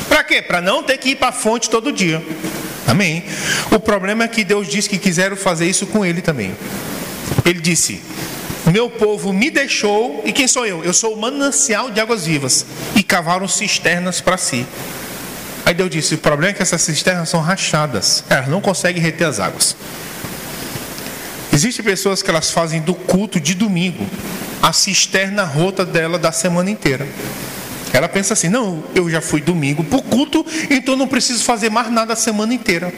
Para 0.07 0.23
quê? 0.23 0.41
Para 0.41 0.61
não 0.61 0.81
ter 0.81 0.97
que 0.97 1.09
ir 1.09 1.15
para 1.15 1.29
a 1.29 1.31
fonte 1.31 1.69
todo 1.69 1.91
dia. 1.91 2.23
Amém. 2.87 3.25
O 3.71 3.79
problema 3.79 4.23
é 4.23 4.27
que 4.27 4.43
Deus 4.43 4.67
disse 4.67 4.89
que 4.89 4.97
quiseram 4.97 5.35
fazer 5.35 5.67
isso 5.67 5.85
com 5.85 6.05
ele 6.05 6.21
também. 6.21 6.55
Ele 7.45 7.59
disse: 7.59 8.01
Meu 8.65 8.89
povo 8.89 9.33
me 9.33 9.51
deixou, 9.51 10.23
e 10.25 10.31
quem 10.31 10.47
sou 10.47 10.65
eu? 10.65 10.83
Eu 10.83 10.93
sou 10.93 11.13
o 11.13 11.21
manancial 11.21 11.91
de 11.91 11.99
águas 11.99 12.25
vivas, 12.25 12.65
e 12.95 13.03
cavaram 13.03 13.47
cisternas 13.47 14.21
para 14.21 14.37
si. 14.37 14.65
Aí 15.65 15.73
Deus 15.73 15.89
disse: 15.89 16.15
O 16.15 16.17
problema 16.17 16.51
é 16.51 16.53
que 16.53 16.63
essas 16.63 16.81
cisternas 16.81 17.27
são 17.27 17.41
rachadas, 17.41 18.23
elas 18.29 18.47
não 18.47 18.61
conseguem 18.61 19.01
reter 19.01 19.27
as 19.27 19.39
águas. 19.39 19.75
Existem 21.57 21.83
pessoas 21.83 22.21
que 22.21 22.29
elas 22.29 22.51
fazem 22.51 22.79
do 22.81 22.93
culto 22.93 23.39
de 23.39 23.55
domingo 23.55 24.05
a 24.61 24.71
cisterna 24.71 25.43
rota 25.43 25.83
dela 25.83 26.19
da 26.19 26.31
semana 26.31 26.69
inteira. 26.69 27.07
Ela 27.91 28.07
pensa 28.07 28.33
assim: 28.33 28.47
não, 28.47 28.83
eu 28.93 29.09
já 29.09 29.21
fui 29.21 29.41
domingo 29.41 29.83
para 29.83 29.97
o 29.97 30.03
culto, 30.03 30.45
então 30.69 30.95
não 30.95 31.07
preciso 31.07 31.43
fazer 31.43 31.71
mais 31.71 31.91
nada 31.91 32.13
a 32.13 32.15
semana 32.15 32.53
inteira. 32.53 32.93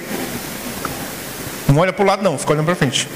Não 1.70 1.78
olha 1.78 1.94
para 1.94 2.04
o 2.04 2.06
lado, 2.06 2.22
não, 2.22 2.38
fica 2.38 2.52
olhando 2.52 2.66
para 2.66 2.76
frente. 2.76 3.08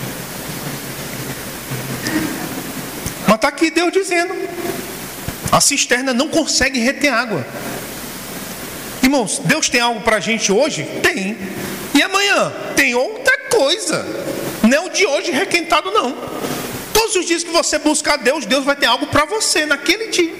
Mas 3.28 3.36
está 3.36 3.50
aqui 3.50 3.70
Deus 3.70 3.92
dizendo: 3.92 4.34
a 5.52 5.60
cisterna 5.60 6.14
não 6.14 6.30
consegue 6.30 6.80
reter 6.80 7.12
água. 7.12 7.46
Irmãos, 9.02 9.42
Deus 9.44 9.68
tem 9.68 9.82
algo 9.82 10.00
para 10.00 10.16
a 10.16 10.22
gente 10.22 10.54
hoje? 10.54 10.84
Tem. 11.02 11.38
E 11.94 12.02
amanhã? 12.02 12.50
Tem 12.78 12.96
outra 12.96 13.38
coisa. 13.50 14.06
Não 14.64 14.90
de 14.90 15.06
hoje 15.06 15.32
requentado, 15.32 15.92
não. 15.92 16.16
Todos 16.94 17.16
os 17.18 17.26
dias 17.26 17.44
que 17.44 17.52
você 17.52 17.78
buscar 17.78 18.18
Deus, 18.18 18.46
Deus 18.46 18.64
vai 18.64 18.76
ter 18.76 18.86
algo 18.86 19.08
para 19.08 19.26
você 19.26 19.66
naquele 19.66 20.08
dia. 20.08 20.34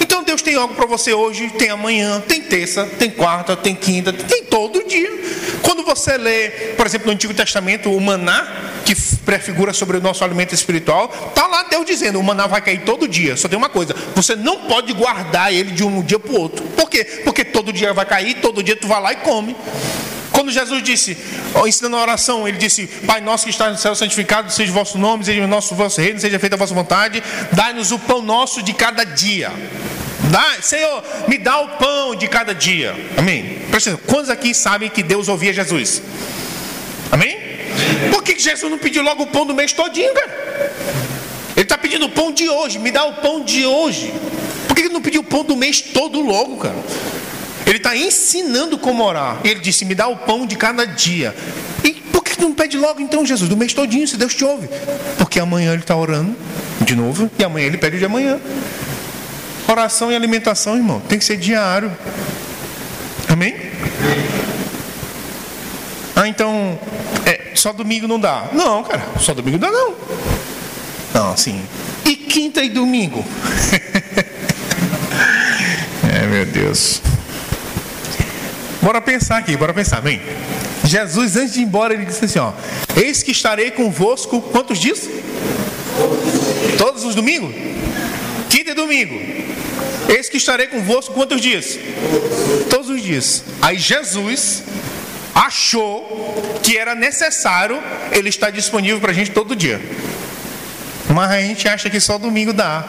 Então 0.00 0.22
Deus 0.22 0.42
tem 0.42 0.54
algo 0.54 0.74
para 0.74 0.86
você 0.86 1.14
hoje, 1.14 1.48
tem 1.50 1.70
amanhã, 1.70 2.20
tem 2.20 2.42
terça, 2.42 2.84
tem 2.98 3.10
quarta, 3.10 3.56
tem 3.56 3.74
quinta, 3.74 4.12
tem 4.12 4.44
todo 4.44 4.86
dia. 4.86 5.10
Quando 5.62 5.82
você 5.82 6.16
lê, 6.18 6.50
por 6.76 6.86
exemplo, 6.86 7.06
no 7.06 7.12
Antigo 7.12 7.32
Testamento, 7.32 7.90
o 7.90 8.00
maná, 8.00 8.46
que 8.84 8.94
prefigura 9.24 9.72
sobre 9.72 9.96
o 9.96 10.00
nosso 10.00 10.24
alimento 10.24 10.54
espiritual, 10.54 11.08
tá 11.34 11.46
lá 11.46 11.62
Deus 11.64 11.86
dizendo, 11.86 12.18
o 12.18 12.22
maná 12.22 12.46
vai 12.46 12.60
cair 12.60 12.84
todo 12.84 13.08
dia. 13.08 13.36
Só 13.36 13.48
tem 13.48 13.58
uma 13.58 13.68
coisa, 13.68 13.94
você 14.14 14.36
não 14.36 14.66
pode 14.66 14.92
guardar 14.92 15.52
ele 15.52 15.70
de 15.70 15.84
um 15.84 16.02
dia 16.02 16.18
para 16.18 16.32
o 16.32 16.38
outro. 16.38 16.64
Por 16.68 16.90
quê? 16.90 17.04
Porque 17.24 17.44
todo 17.44 17.72
dia 17.72 17.92
vai 17.94 18.04
cair, 18.04 18.40
todo 18.40 18.62
dia 18.62 18.76
tu 18.76 18.86
vai 18.86 19.00
lá 19.00 19.12
e 19.12 19.16
come. 19.16 19.56
Quando 20.48 20.54
Jesus 20.54 20.82
disse, 20.82 21.14
ensinando 21.66 21.96
a 21.96 22.00
oração, 22.00 22.48
ele 22.48 22.56
disse: 22.56 22.86
Pai 23.06 23.20
nosso 23.20 23.44
que 23.44 23.50
está 23.50 23.68
no 23.68 23.76
céu, 23.76 23.94
santificado 23.94 24.50
seja 24.50 24.72
o 24.72 24.74
vosso 24.74 24.96
nome, 24.96 25.22
seja 25.22 25.44
o 25.44 25.46
nosso 25.46 25.74
vosso 25.74 26.00
reino, 26.00 26.18
seja 26.18 26.38
feita 26.38 26.56
a 26.56 26.58
vossa 26.58 26.72
vontade, 26.72 27.22
dai-nos 27.52 27.92
o 27.92 27.98
pão 27.98 28.22
nosso 28.22 28.62
de 28.62 28.72
cada 28.72 29.04
dia. 29.04 29.52
Dá, 30.30 30.56
Senhor, 30.62 31.04
me 31.28 31.36
dá 31.36 31.60
o 31.60 31.68
pão 31.76 32.14
de 32.14 32.26
cada 32.28 32.54
dia. 32.54 32.96
Amém? 33.18 33.58
Quantos 34.06 34.30
aqui 34.30 34.54
sabem 34.54 34.88
que 34.88 35.02
Deus 35.02 35.28
ouvia 35.28 35.52
Jesus? 35.52 36.00
Amém? 37.12 37.36
Por 38.10 38.22
que 38.22 38.38
Jesus 38.38 38.70
não 38.70 38.78
pediu 38.78 39.02
logo 39.02 39.24
o 39.24 39.26
pão 39.26 39.44
do 39.44 39.52
mês 39.52 39.74
todinho, 39.74 40.14
cara? 40.14 40.72
Ele 41.56 41.62
está 41.62 41.76
pedindo 41.76 42.06
o 42.06 42.10
pão 42.10 42.32
de 42.32 42.48
hoje, 42.48 42.78
me 42.78 42.90
dá 42.90 43.04
o 43.04 43.16
pão 43.16 43.44
de 43.44 43.66
hoje. 43.66 44.14
Por 44.66 44.74
que 44.74 44.80
ele 44.80 44.94
não 44.94 45.02
pediu 45.02 45.20
o 45.20 45.24
pão 45.24 45.44
do 45.44 45.54
mês 45.54 45.82
todo 45.82 46.22
logo, 46.22 46.56
cara? 46.56 46.76
Ele 47.68 47.76
está 47.76 47.94
ensinando 47.94 48.78
como 48.78 49.04
orar. 49.04 49.38
Ele 49.44 49.60
disse: 49.60 49.84
Me 49.84 49.94
dá 49.94 50.08
o 50.08 50.16
pão 50.16 50.46
de 50.46 50.56
cada 50.56 50.86
dia. 50.86 51.36
E 51.84 51.92
por 51.92 52.24
que 52.24 52.40
não 52.40 52.54
pede 52.54 52.78
logo 52.78 52.98
então, 52.98 53.26
Jesus, 53.26 53.48
do 53.48 53.58
mês 53.58 53.74
todinho, 53.74 54.08
se 54.08 54.16
Deus 54.16 54.34
te 54.34 54.42
ouve? 54.42 54.68
Porque 55.18 55.38
amanhã 55.38 55.72
ele 55.72 55.82
está 55.82 55.94
orando 55.94 56.34
de 56.80 56.96
novo 56.96 57.30
e 57.38 57.44
amanhã 57.44 57.66
ele 57.66 57.76
pede 57.76 57.98
de 57.98 58.06
amanhã. 58.06 58.40
Oração 59.68 60.10
e 60.10 60.16
alimentação, 60.16 60.76
irmão, 60.76 60.98
tem 61.00 61.18
que 61.18 61.24
ser 61.26 61.36
diário. 61.36 61.94
Amém? 63.28 63.54
Ah, 66.16 66.26
então, 66.26 66.78
é, 67.26 67.52
só 67.54 67.74
domingo 67.74 68.08
não 68.08 68.18
dá. 68.18 68.48
Não, 68.54 68.82
cara, 68.82 69.06
só 69.20 69.34
domingo 69.34 69.58
dá 69.58 69.70
não. 69.70 69.94
Não, 71.12 71.32
assim. 71.32 71.62
E 72.06 72.16
quinta 72.16 72.62
e 72.62 72.70
domingo? 72.70 73.22
é, 76.10 76.26
meu 76.26 76.46
Deus. 76.46 77.02
Bora 78.88 79.02
pensar 79.02 79.36
aqui, 79.36 79.54
bora 79.54 79.74
pensar, 79.74 80.00
vem. 80.00 80.18
Jesus, 80.82 81.36
antes 81.36 81.52
de 81.52 81.60
ir 81.60 81.64
embora, 81.64 81.92
ele 81.92 82.06
disse 82.06 82.24
assim: 82.24 82.38
ó, 82.38 82.54
Eis 82.96 83.22
que 83.22 83.32
estarei 83.32 83.70
convosco 83.70 84.40
quantos 84.40 84.78
dias? 84.78 85.06
Todos 86.78 87.04
os 87.04 87.14
domingos? 87.14 87.54
Quinta 88.48 88.70
e 88.70 88.74
domingo. 88.74 89.14
Eis 90.08 90.30
que 90.30 90.38
estarei 90.38 90.68
convosco 90.68 91.12
quantos 91.12 91.38
dias? 91.38 91.78
Todos 92.70 92.88
os 92.88 93.02
dias. 93.02 93.44
Aí 93.60 93.76
Jesus 93.76 94.62
achou 95.34 96.58
que 96.62 96.78
era 96.78 96.94
necessário 96.94 97.82
ele 98.10 98.30
estar 98.30 98.48
disponível 98.48 99.00
para 99.00 99.10
a 99.10 99.14
gente 99.14 99.32
todo 99.32 99.54
dia. 99.54 99.78
Mas 101.14 101.30
a 101.30 101.42
gente 101.42 101.68
acha 101.68 101.90
que 101.90 102.00
só 102.00 102.16
domingo 102.16 102.54
dá. 102.54 102.88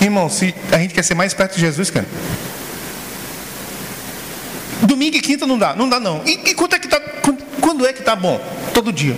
Irmão, 0.00 0.30
se 0.30 0.54
a 0.70 0.78
gente 0.78 0.94
quer 0.94 1.02
ser 1.02 1.14
mais 1.14 1.34
perto 1.34 1.56
de 1.56 1.62
Jesus, 1.62 1.90
cara. 1.90 2.06
Domingo 5.02 5.16
e 5.16 5.20
quinta 5.20 5.48
não 5.48 5.58
dá, 5.58 5.74
não 5.74 5.88
dá 5.88 5.98
não. 5.98 6.22
E, 6.24 6.50
e 6.50 6.54
quando 6.54 6.74
é 6.74 6.78
que 6.78 6.86
tá, 6.86 7.00
quando, 7.60 7.84
é 7.84 7.92
que 7.92 8.02
tá 8.02 8.14
bom? 8.14 8.40
Todo 8.72 8.92
dia. 8.92 9.16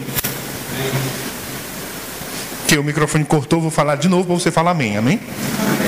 Que 2.66 2.78
o 2.78 2.82
microfone 2.82 3.22
cortou, 3.26 3.60
vou 3.60 3.70
falar 3.70 3.96
de 3.96 4.08
novo 4.08 4.24
para 4.24 4.34
você 4.34 4.50
falar 4.50 4.70
amém, 4.70 4.96
amém? 4.96 5.20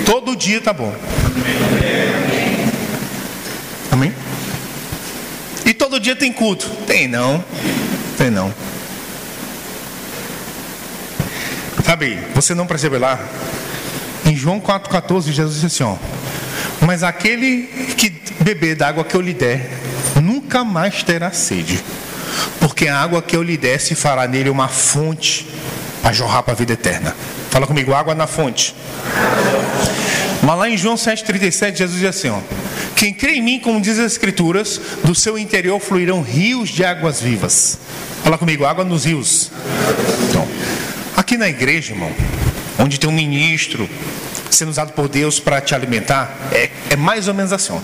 Todo 0.05 0.37
dia 0.37 0.61
tá 0.61 0.75
bom. 0.75 0.95
Amém? 3.91 4.13
E 5.65 5.73
todo 5.73 5.99
dia 5.99 6.15
tem 6.15 6.31
culto? 6.31 6.69
Tem 6.87 7.09
não. 7.09 7.43
Tem 8.19 8.29
não. 8.29 8.53
Sabe, 11.87 12.19
você 12.35 12.55
não 12.55 12.67
percebe 12.67 12.99
lá? 12.99 13.19
Em 14.27 14.37
João 14.37 14.61
4,14, 14.61 15.33
Jesus 15.33 15.55
disse 15.55 15.83
assim: 15.83 15.85
ó, 15.85 15.97
Mas 16.85 17.03
aquele 17.03 17.63
que 17.97 18.11
beber 18.43 18.77
da 18.77 18.89
água 18.89 19.03
que 19.03 19.15
eu 19.15 19.21
lhe 19.23 19.33
der, 19.33 19.86
nunca 20.47 20.63
mais 20.63 21.03
terá 21.03 21.33
sede, 21.33 21.83
porque 22.61 22.87
a 22.87 22.97
água 23.01 23.21
que 23.21 23.35
eu 23.35 23.43
lhe 23.43 23.57
der 23.57 23.81
se 23.81 23.97
fará 23.97 24.29
nele 24.29 24.49
uma 24.49 24.69
fonte 24.69 25.45
a 26.05 26.13
jorrar 26.13 26.45
para 26.45 26.53
a 26.53 26.57
vida 26.57 26.73
eterna. 26.73 27.17
Fala 27.51 27.67
comigo, 27.67 27.93
água 27.93 28.15
na 28.15 28.29
fonte. 28.29 28.73
Mas 30.45 30.57
lá 30.57 30.71
em 30.71 30.77
João 30.77 30.95
7,37, 30.95 31.79
Jesus 31.79 31.99
diz 31.99 32.09
assim: 32.09 32.29
ó, 32.29 32.39
Quem 32.95 33.13
crê 33.13 33.35
em 33.35 33.43
mim, 33.43 33.59
como 33.59 33.81
diz 33.81 33.99
as 33.99 34.13
Escrituras, 34.13 34.81
do 35.03 35.17
seu 35.17 35.37
interior 35.37 35.81
fluirão 35.81 36.23
rios 36.23 36.69
de 36.69 36.85
águas 36.85 37.21
vivas. 37.21 37.79
Fala 38.23 38.39
comigo, 38.39 38.65
água 38.65 38.85
nos 38.85 39.05
rios. 39.05 39.51
Então, 40.29 40.47
Aqui 41.17 41.39
na 41.39 41.49
igreja, 41.49 41.93
irmão, 41.93 42.13
onde 42.79 43.01
tem 43.01 43.09
um 43.09 43.13
ministro 43.13 43.89
sendo 44.51 44.71
usado 44.71 44.93
por 44.93 45.09
Deus 45.09 45.39
para 45.39 45.61
te 45.61 45.75
alimentar, 45.75 46.35
é, 46.53 46.71
é, 46.91 46.97
mais 46.97 47.29
ou 47.29 47.35
menos 47.35 47.53
assim. 47.53 47.81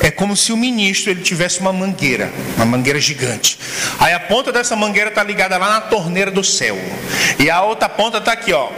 É 0.00 0.10
como 0.10 0.36
se 0.36 0.52
o 0.52 0.56
ministro 0.56 1.10
ele 1.10 1.22
tivesse 1.22 1.60
uma 1.60 1.72
mangueira, 1.72 2.30
uma 2.56 2.66
mangueira 2.66 3.00
gigante. 3.00 3.58
Aí 3.98 4.12
a 4.12 4.20
ponta 4.20 4.52
dessa 4.52 4.74
mangueira 4.76 5.10
está 5.10 5.22
ligada 5.22 5.56
lá 5.56 5.68
na 5.68 5.80
torneira 5.82 6.30
do 6.30 6.42
céu. 6.42 6.76
E 7.38 7.50
a 7.50 7.62
outra 7.62 7.88
ponta 7.88 8.18
está 8.18 8.32
aqui, 8.32 8.52
ó. 8.52 8.70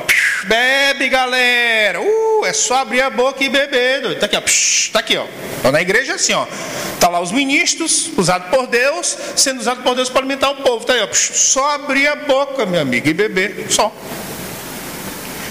Bebe, 0.45 1.09
galera. 1.09 2.01
Uh, 2.01 2.45
é 2.45 2.53
só 2.53 2.79
abrir 2.79 3.03
a 3.03 3.11
boca 3.11 3.43
e 3.43 3.49
beber. 3.49 4.13
Está 4.13 4.27
aqui, 4.27 4.37
ó. 4.37 4.43
Está 4.45 4.99
aqui, 5.01 5.17
ó. 5.17 5.27
Então, 5.59 5.73
na 5.73 5.81
igreja 5.81 6.13
é 6.13 6.15
assim, 6.15 6.33
ó. 6.33 6.47
Está 6.95 7.09
lá 7.09 7.21
os 7.21 7.33
ministros, 7.33 8.11
usados 8.17 8.49
por 8.49 8.67
Deus, 8.67 9.17
sendo 9.37 9.61
usados 9.61 9.83
por 9.83 9.95
Deus 9.95 10.09
para 10.09 10.21
alimentar 10.21 10.51
o 10.51 10.57
povo. 10.57 10.79
Está 10.81 10.95
aí, 10.95 11.03
ó. 11.03 11.09
Só 11.13 11.73
abrir 11.73 12.07
a 12.09 12.17
boca, 12.17 12.65
meu 12.67 12.81
amigo, 12.81 13.09
e 13.09 13.13
beber. 13.13 13.67
Só. 13.71 13.93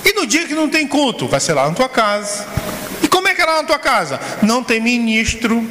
E 0.08 0.14
no 0.14 0.26
dia 0.26 0.48
que 0.48 0.56
não 0.56 0.70
tem 0.70 0.88
culto, 0.88 1.28
vai 1.28 1.42
ser 1.42 1.52
lá 1.52 1.68
na 1.68 1.74
tua 1.74 1.90
casa. 1.90 2.48
E 3.04 3.10
como 3.10 3.28
é 3.28 3.34
que 3.34 3.42
é 3.42 3.46
lá 3.46 3.58
na 3.58 3.64
tua 3.66 3.78
casa? 3.78 4.18
Não 4.42 4.64
tem 4.64 4.80
ministro, 4.80 5.70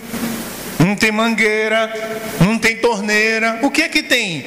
não 0.78 0.94
tem 0.94 1.10
mangueira, 1.10 1.90
não 2.38 2.58
tem 2.58 2.76
torneira. 2.76 3.60
O 3.62 3.70
que 3.70 3.80
é 3.80 3.88
que 3.88 4.02
tem? 4.02 4.44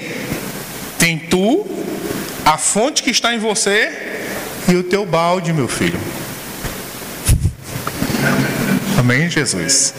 Tem 1.00 1.18
tu, 1.18 1.66
a 2.46 2.56
fonte 2.56 3.02
que 3.02 3.10
está 3.10 3.34
em 3.34 3.40
você 3.40 3.92
e 4.68 4.76
o 4.76 4.84
teu 4.84 5.08
balde, 5.08 5.52
meu 5.52 5.68
filho. 5.68 6.00
Amém, 8.96 9.28
Jesus? 9.28 9.96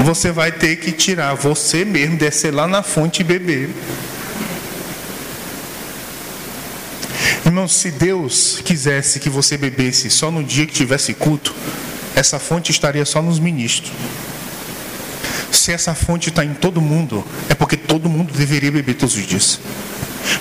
Você 0.00 0.32
vai 0.32 0.50
ter 0.50 0.74
que 0.74 0.90
tirar 0.90 1.34
você 1.34 1.84
mesmo, 1.84 2.16
descer 2.16 2.52
lá 2.52 2.66
na 2.66 2.82
fonte 2.82 3.20
e 3.20 3.24
beber. 3.24 3.70
Irmão, 7.52 7.68
se 7.68 7.90
Deus 7.90 8.62
quisesse 8.64 9.20
que 9.20 9.28
você 9.28 9.58
bebesse 9.58 10.08
só 10.08 10.30
no 10.30 10.42
dia 10.42 10.66
que 10.66 10.72
tivesse 10.72 11.12
culto, 11.12 11.54
essa 12.16 12.38
fonte 12.38 12.70
estaria 12.70 13.04
só 13.04 13.20
nos 13.20 13.38
ministros. 13.38 13.92
Se 15.50 15.70
essa 15.70 15.94
fonte 15.94 16.30
está 16.30 16.42
em 16.42 16.54
todo 16.54 16.80
mundo, 16.80 17.22
é 17.50 17.54
porque 17.54 17.76
todo 17.76 18.08
mundo 18.08 18.32
deveria 18.32 18.72
beber 18.72 18.94
todos 18.94 19.16
os 19.16 19.26
dias. 19.26 19.60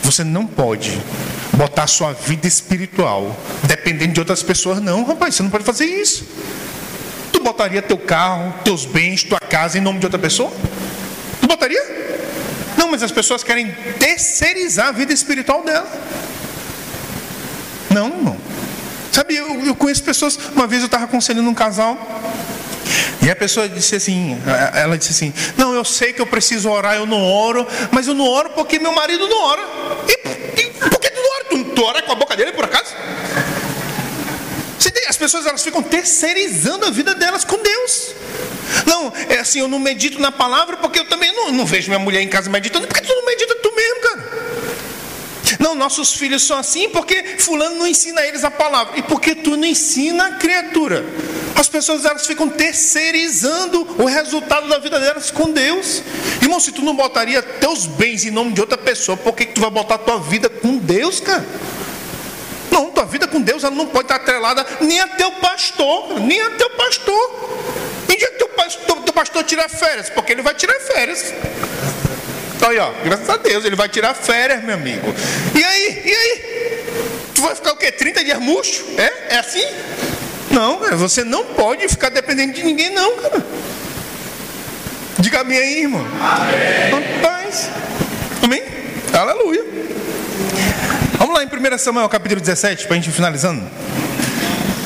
Você 0.04 0.24
não 0.24 0.48
pode 0.48 0.98
botar 1.52 1.86
sua 1.86 2.14
vida 2.14 2.48
espiritual 2.48 3.38
dependendo 3.64 4.14
de 4.14 4.22
outras 4.22 4.42
pessoas, 4.42 4.82
não, 4.82 5.04
rapaz, 5.04 5.36
você 5.36 5.44
não 5.44 5.50
pode 5.50 5.66
fazer 5.66 5.84
isso. 5.84 6.26
Tu 7.34 7.42
botaria 7.42 7.82
teu 7.82 7.98
carro, 7.98 8.54
teus 8.64 8.86
bens, 8.86 9.26
tua 9.26 9.38
casa 9.38 9.78
em 9.78 9.82
nome 9.82 10.00
de 10.00 10.06
outra 10.06 10.18
pessoa? 10.18 10.50
Tu 11.42 11.46
botaria? 11.46 11.84
Não, 12.78 12.90
mas 12.90 13.04
as 13.04 13.12
pessoas 13.12 13.44
querem 13.44 13.70
terceirizar 14.00 14.88
a 14.88 14.92
vida 14.94 15.12
espiritual 15.12 15.62
dela. 15.66 16.31
Não, 17.94 18.08
irmão. 18.08 18.38
Sabe, 19.12 19.36
eu, 19.36 19.66
eu 19.66 19.76
conheço 19.76 20.04
pessoas. 20.04 20.38
Uma 20.56 20.68
vez 20.68 20.82
eu 20.82 20.86
estava 20.86 21.06
aconselhando 21.06 21.50
um 21.50 21.54
casal. 21.54 21.98
E 23.22 23.30
a 23.30 23.36
pessoa 23.36 23.70
disse 23.70 23.96
assim, 23.96 24.36
ela 24.74 24.98
disse 24.98 25.12
assim, 25.12 25.34
não, 25.56 25.74
eu 25.74 25.86
sei 25.86 26.12
que 26.12 26.20
eu 26.20 26.26
preciso 26.26 26.70
orar, 26.70 26.96
eu 26.96 27.06
não 27.06 27.24
oro, 27.24 27.68
mas 27.92 28.08
eu 28.08 28.16
não 28.16 28.26
oro 28.26 28.50
porque 28.50 28.80
meu 28.80 28.92
marido 28.94 29.28
não 29.28 29.44
ora. 29.44 29.62
E, 30.08 30.62
e 30.62 30.90
por 30.90 31.00
que 31.00 31.10
tu 31.12 31.22
não 31.22 31.32
ora? 31.36 31.46
Tu, 31.46 31.64
tu 31.76 31.84
ora 31.84 32.02
com 32.02 32.12
a 32.12 32.16
boca 32.16 32.36
dele 32.36 32.52
por 32.52 32.66
acaso? 32.66 32.96
As 35.12 35.18
pessoas 35.18 35.46
elas 35.46 35.62
ficam 35.62 35.84
terceirizando 35.84 36.86
a 36.86 36.90
vida 36.90 37.14
delas 37.14 37.44
com 37.44 37.62
Deus. 37.62 38.16
Não, 38.86 39.12
é 39.28 39.40
assim, 39.40 39.60
eu 39.60 39.68
não 39.68 39.78
medito 39.78 40.18
na 40.22 40.32
palavra 40.32 40.78
porque 40.78 41.00
eu 41.00 41.06
também 41.06 41.36
não, 41.36 41.52
não 41.52 41.66
vejo 41.66 41.90
minha 41.90 42.00
mulher 42.00 42.22
em 42.22 42.30
casa 42.30 42.50
meditando, 42.50 42.88
porque 42.88 43.02
tu 43.02 43.14
não 43.14 43.26
medita 43.26 43.54
tu 43.56 43.76
mesmo, 43.76 44.00
cara. 44.00 44.51
Não, 45.62 45.76
nossos 45.76 46.14
filhos 46.14 46.42
são 46.42 46.58
assim 46.58 46.90
porque 46.90 47.38
fulano 47.38 47.76
não 47.76 47.88
ensina 47.88 48.26
eles 48.26 48.44
a 48.44 48.50
palavra. 48.50 48.98
E 48.98 49.04
porque 49.04 49.36
tu 49.36 49.56
não 49.56 49.66
ensina 49.68 50.26
a 50.26 50.32
criatura. 50.32 51.06
As 51.56 51.70
pessoas 51.70 52.04
elas 52.04 52.26
ficam 52.26 52.50
terceirizando 52.50 53.88
o 54.00 54.06
resultado 54.06 54.68
da 54.68 54.80
vida 54.80 55.00
delas 55.00 55.30
com 55.30 55.52
Deus. 55.52 56.02
Irmão, 56.42 56.60
se 56.60 56.72
tu 56.72 56.82
não 56.82 56.96
botaria 56.96 57.44
teus 57.44 57.86
bens 57.86 58.26
em 58.26 58.32
nome 58.32 58.54
de 58.54 58.60
outra 58.62 58.78
pessoa, 58.78 59.16
por 59.16 59.36
que, 59.36 59.46
que 59.46 59.54
tu 59.54 59.62
vai 59.62 59.70
botar 59.70 60.00
tua 60.00 60.20
vida 60.20 60.50
com 60.50 60.78
Deus, 60.78 61.20
cara? 61.20 61.46
Não, 62.72 62.90
tua 62.90 63.06
vida 63.06 63.28
com 63.28 63.40
Deus 63.40 63.64
ela 63.64 63.76
não 63.76 63.86
pode 63.86 64.06
estar 64.06 64.16
atrelada 64.16 64.66
nem 64.80 65.00
a 65.00 65.08
teu 65.10 65.30
pastor, 65.34 66.20
nem 66.22 66.42
a 66.42 66.50
teu 66.52 66.72
pastor. 66.72 67.60
Em 68.10 68.18
dia 68.18 68.32
que 68.32 68.38
teu 68.40 68.50
pastor, 68.50 69.02
teu 69.04 69.14
pastor 69.14 69.44
tira 69.44 69.70
férias, 69.70 70.10
porque 70.10 70.32
ele 70.32 70.42
vai 70.42 70.56
tirar 70.56 70.80
férias. 70.80 71.32
Aí, 72.62 72.78
ó, 72.78 72.92
graças 73.04 73.30
a 73.30 73.38
Deus, 73.38 73.66
ele 73.66 73.76
vai 73.76 73.90
tirar 73.90 74.14
férias, 74.14 74.64
meu 74.64 74.76
amigo. 74.76 75.14
E 75.56 75.64
aí? 75.64 76.02
E 76.06 76.14
aí? 76.14 76.86
Tu 77.34 77.42
vai 77.42 77.56
ficar 77.56 77.72
o 77.74 77.76
quê? 77.76 77.92
30 77.92 78.24
dias 78.24 78.40
murcho? 78.40 78.86
É? 78.98 79.36
É 79.36 79.38
assim? 79.40 79.66
Não, 80.52 80.78
cara, 80.78 80.96
você 80.96 81.24
não 81.24 81.44
pode 81.46 81.88
ficar 81.88 82.10
dependendo 82.10 82.54
de 82.54 82.64
ninguém, 82.64 82.92
não, 82.92 83.18
cara. 83.18 83.44
Diga 85.18 85.42
amém 85.42 85.58
aí, 85.58 85.82
irmão. 85.82 86.06
Amém. 86.20 87.22
Rapaz. 87.22 87.70
Amém? 88.44 88.64
Aleluia. 89.14 89.64
Vamos 91.18 91.36
lá 91.36 91.44
em 91.44 91.48
1 91.48 91.78
Samuel 91.78 92.10
capítulo 92.10 92.42
17, 92.42 92.86
para 92.86 92.94
a 92.94 93.00
gente 93.00 93.10
ir 93.10 93.14
finalizando. 93.14 93.64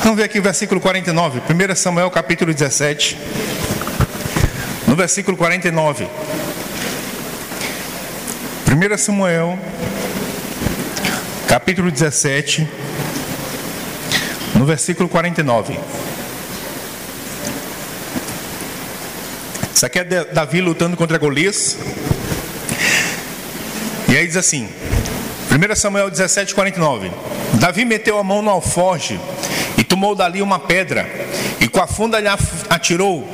Vamos 0.02 0.18
ver 0.18 0.24
aqui 0.24 0.38
o 0.38 0.42
versículo 0.42 0.80
49. 0.80 1.40
1 1.40 1.74
Samuel 1.74 2.10
capítulo 2.10 2.52
17. 2.52 3.18
No 4.86 4.94
versículo 4.94 5.36
49. 5.36 6.06
1 8.76 8.98
Samuel, 8.98 9.58
capítulo 11.48 11.90
17, 11.90 12.68
no 14.54 14.66
versículo 14.66 15.08
49. 15.08 15.78
Isso 19.74 19.86
aqui 19.86 20.00
é 20.00 20.04
Davi 20.04 20.60
lutando 20.60 20.94
contra 20.94 21.16
Golias. 21.16 21.78
E 24.10 24.14
aí 24.14 24.26
diz 24.26 24.36
assim: 24.36 24.68
1 25.50 25.74
Samuel 25.74 26.10
17, 26.10 26.54
49. 26.54 27.10
Davi 27.54 27.86
meteu 27.86 28.18
a 28.18 28.22
mão 28.22 28.42
no 28.42 28.50
alforge 28.50 29.18
e 29.78 29.84
tomou 29.84 30.14
dali 30.14 30.42
uma 30.42 30.58
pedra 30.58 31.08
e 31.58 31.66
com 31.66 31.80
a 31.80 31.86
funda 31.86 32.20
lhe 32.20 32.28
atirou 32.68 33.26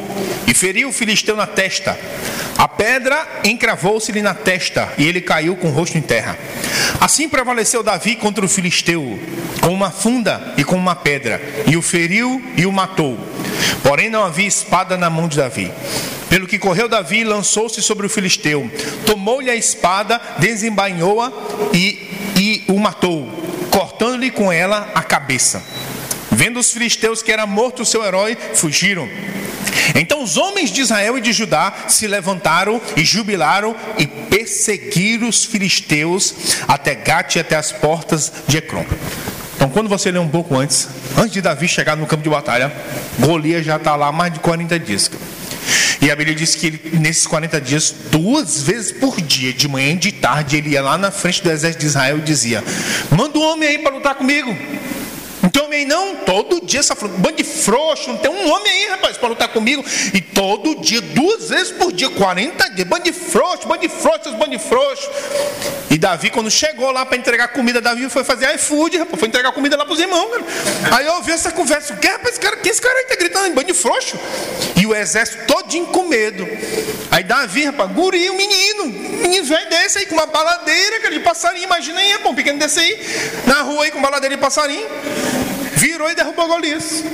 e 0.46 0.54
feriu 0.54 0.90
o 0.90 0.92
filisteu 0.92 1.34
na 1.34 1.48
testa. 1.48 1.98
A 2.62 2.68
pedra 2.68 3.40
encravou-se-lhe 3.42 4.22
na 4.22 4.34
testa 4.34 4.92
e 4.96 5.04
ele 5.04 5.20
caiu 5.20 5.56
com 5.56 5.66
o 5.66 5.72
rosto 5.72 5.98
em 5.98 6.00
terra. 6.00 6.38
Assim 7.00 7.28
prevaleceu 7.28 7.82
Davi 7.82 8.14
contra 8.14 8.44
o 8.44 8.48
filisteu, 8.48 9.18
com 9.60 9.74
uma 9.74 9.90
funda 9.90 10.54
e 10.56 10.62
com 10.62 10.76
uma 10.76 10.94
pedra, 10.94 11.42
e 11.66 11.76
o 11.76 11.82
feriu 11.82 12.40
e 12.56 12.64
o 12.64 12.70
matou. 12.70 13.18
Porém, 13.82 14.08
não 14.08 14.22
havia 14.22 14.46
espada 14.46 14.96
na 14.96 15.10
mão 15.10 15.26
de 15.26 15.38
Davi. 15.38 15.72
Pelo 16.28 16.46
que 16.46 16.56
correu 16.56 16.88
Davi, 16.88 17.24
lançou-se 17.24 17.82
sobre 17.82 18.06
o 18.06 18.08
filisteu, 18.08 18.70
tomou-lhe 19.04 19.50
a 19.50 19.56
espada, 19.56 20.20
desembainhou-a 20.38 21.32
e, 21.74 22.32
e 22.36 22.64
o 22.68 22.78
matou, 22.78 23.28
cortando-lhe 23.72 24.30
com 24.30 24.52
ela 24.52 24.88
a 24.94 25.02
cabeça. 25.02 25.60
Vendo 26.32 26.58
os 26.58 26.70
filisteus 26.70 27.22
que 27.22 27.32
era 27.32 27.46
morto 27.46 27.82
o 27.82 27.86
seu 27.86 28.04
herói, 28.04 28.36
fugiram. 28.54 29.08
Então 29.94 30.22
os 30.22 30.36
homens 30.36 30.70
de 30.70 30.80
Israel 30.80 31.18
e 31.18 31.20
de 31.20 31.32
Judá 31.32 31.86
se 31.88 32.06
levantaram 32.06 32.80
e 32.96 33.04
jubilaram 33.04 33.76
e 33.98 34.06
perseguiram 34.06 35.28
os 35.28 35.44
filisteus 35.44 36.34
até 36.66 36.94
Gate 36.94 37.36
e 37.36 37.40
até 37.40 37.56
as 37.56 37.72
portas 37.72 38.32
de 38.46 38.56
Ecrón. 38.58 38.84
Então, 39.56 39.70
quando 39.70 39.88
você 39.88 40.10
lê 40.10 40.18
um 40.18 40.28
pouco 40.28 40.56
antes, 40.56 40.88
antes 41.16 41.32
de 41.32 41.40
Davi 41.40 41.68
chegar 41.68 41.96
no 41.96 42.04
campo 42.04 42.24
de 42.24 42.28
batalha, 42.28 42.72
Golias 43.20 43.64
já 43.64 43.76
está 43.76 43.94
lá 43.94 44.08
há 44.08 44.12
mais 44.12 44.32
de 44.32 44.40
40 44.40 44.76
dias. 44.76 45.08
E 46.00 46.10
a 46.10 46.16
Bíblia 46.16 46.34
diz 46.34 46.56
que 46.56 46.66
ele, 46.66 46.98
nesses 46.98 47.28
40 47.28 47.60
dias, 47.60 47.94
duas 48.10 48.60
vezes 48.60 48.90
por 48.90 49.20
dia, 49.20 49.52
de 49.52 49.68
manhã 49.68 49.92
e 49.92 49.96
de 49.96 50.10
tarde, 50.10 50.56
ele 50.56 50.70
ia 50.70 50.82
lá 50.82 50.98
na 50.98 51.12
frente 51.12 51.44
do 51.44 51.48
exército 51.48 51.82
de 51.82 51.86
Israel 51.86 52.18
e 52.18 52.22
dizia: 52.22 52.64
Manda 53.16 53.38
um 53.38 53.42
homem 53.42 53.68
aí 53.68 53.78
para 53.78 53.94
lutar 53.94 54.16
comigo. 54.16 54.52
Tem 55.52 55.62
homem 55.62 55.80
aí 55.80 55.84
não? 55.84 56.16
Todo 56.16 56.64
dia 56.64 56.80
essa 56.80 56.94
bando 56.94 57.36
de 57.36 57.44
frouxo, 57.44 58.08
não 58.08 58.16
tem 58.16 58.30
um 58.30 58.50
homem 58.50 58.72
aí, 58.72 58.86
rapaz, 58.88 59.18
para 59.18 59.28
lutar 59.28 59.48
comigo. 59.48 59.84
E 60.14 60.20
todo 60.20 60.80
dia, 60.80 61.00
duas 61.00 61.50
vezes 61.50 61.70
por 61.72 61.92
dia, 61.92 62.08
40 62.08 62.70
dias, 62.70 62.88
bando 62.88 63.04
de 63.04 63.12
frouxo, 63.12 63.68
bando 63.68 63.82
de 63.82 63.88
frouxo, 63.90 64.32
bando 64.32 64.50
de 64.50 64.58
frouxo. 64.58 65.10
E 65.90 65.98
Davi, 65.98 66.30
quando 66.30 66.50
chegou 66.50 66.90
lá 66.90 67.04
para 67.04 67.18
entregar 67.18 67.48
comida, 67.48 67.82
Davi 67.82 68.08
foi 68.08 68.24
fazer 68.24 68.54
iFood, 68.54 68.96
rapaz, 68.96 69.18
foi 69.18 69.28
entregar 69.28 69.52
comida 69.52 69.76
lá 69.76 69.84
para 69.84 69.92
os 69.92 70.00
irmãos. 70.00 70.30
Cara. 70.30 70.96
Aí 70.96 71.06
eu 71.06 71.14
ouvi 71.16 71.32
essa 71.32 71.50
conversa, 71.52 71.92
o 71.92 71.98
que, 71.98 72.08
rapaz, 72.08 72.38
cara, 72.38 72.56
que 72.56 72.70
esse 72.70 72.80
cara 72.80 72.98
aí 72.98 73.04
tá 73.04 73.16
gritando, 73.16 73.54
bando 73.54 73.66
de 73.66 73.74
frouxo? 73.74 74.18
E 74.80 74.86
o 74.86 74.94
exército 74.94 75.44
todinho 75.46 75.86
com 75.86 76.04
medo. 76.04 76.48
Aí 77.10 77.24
Davi, 77.24 77.66
rapaz, 77.66 77.92
guri, 77.92 78.30
um 78.30 78.36
menino, 78.36 78.84
um 78.84 79.22
menino 79.22 79.44
velho 79.44 79.68
desse 79.68 79.98
aí, 79.98 80.06
com 80.06 80.14
uma 80.14 80.26
baladeira, 80.26 80.98
cara, 81.00 81.12
de 81.12 81.20
passarinho, 81.20 81.64
imagina 81.64 82.00
aí, 82.00 82.12
rapaz, 82.12 82.30
um 82.30 82.34
pequeno 82.34 82.58
desse 82.58 82.80
aí, 82.80 82.98
na 83.46 83.60
rua 83.60 83.84
aí, 83.84 83.90
com 83.90 84.00
baladeira 84.00 84.34
de 84.34 84.40
passarinho 84.40 84.88
virou 85.92 86.10
e 86.10 86.14
derrubou 86.14 86.48
Golias. 86.48 87.04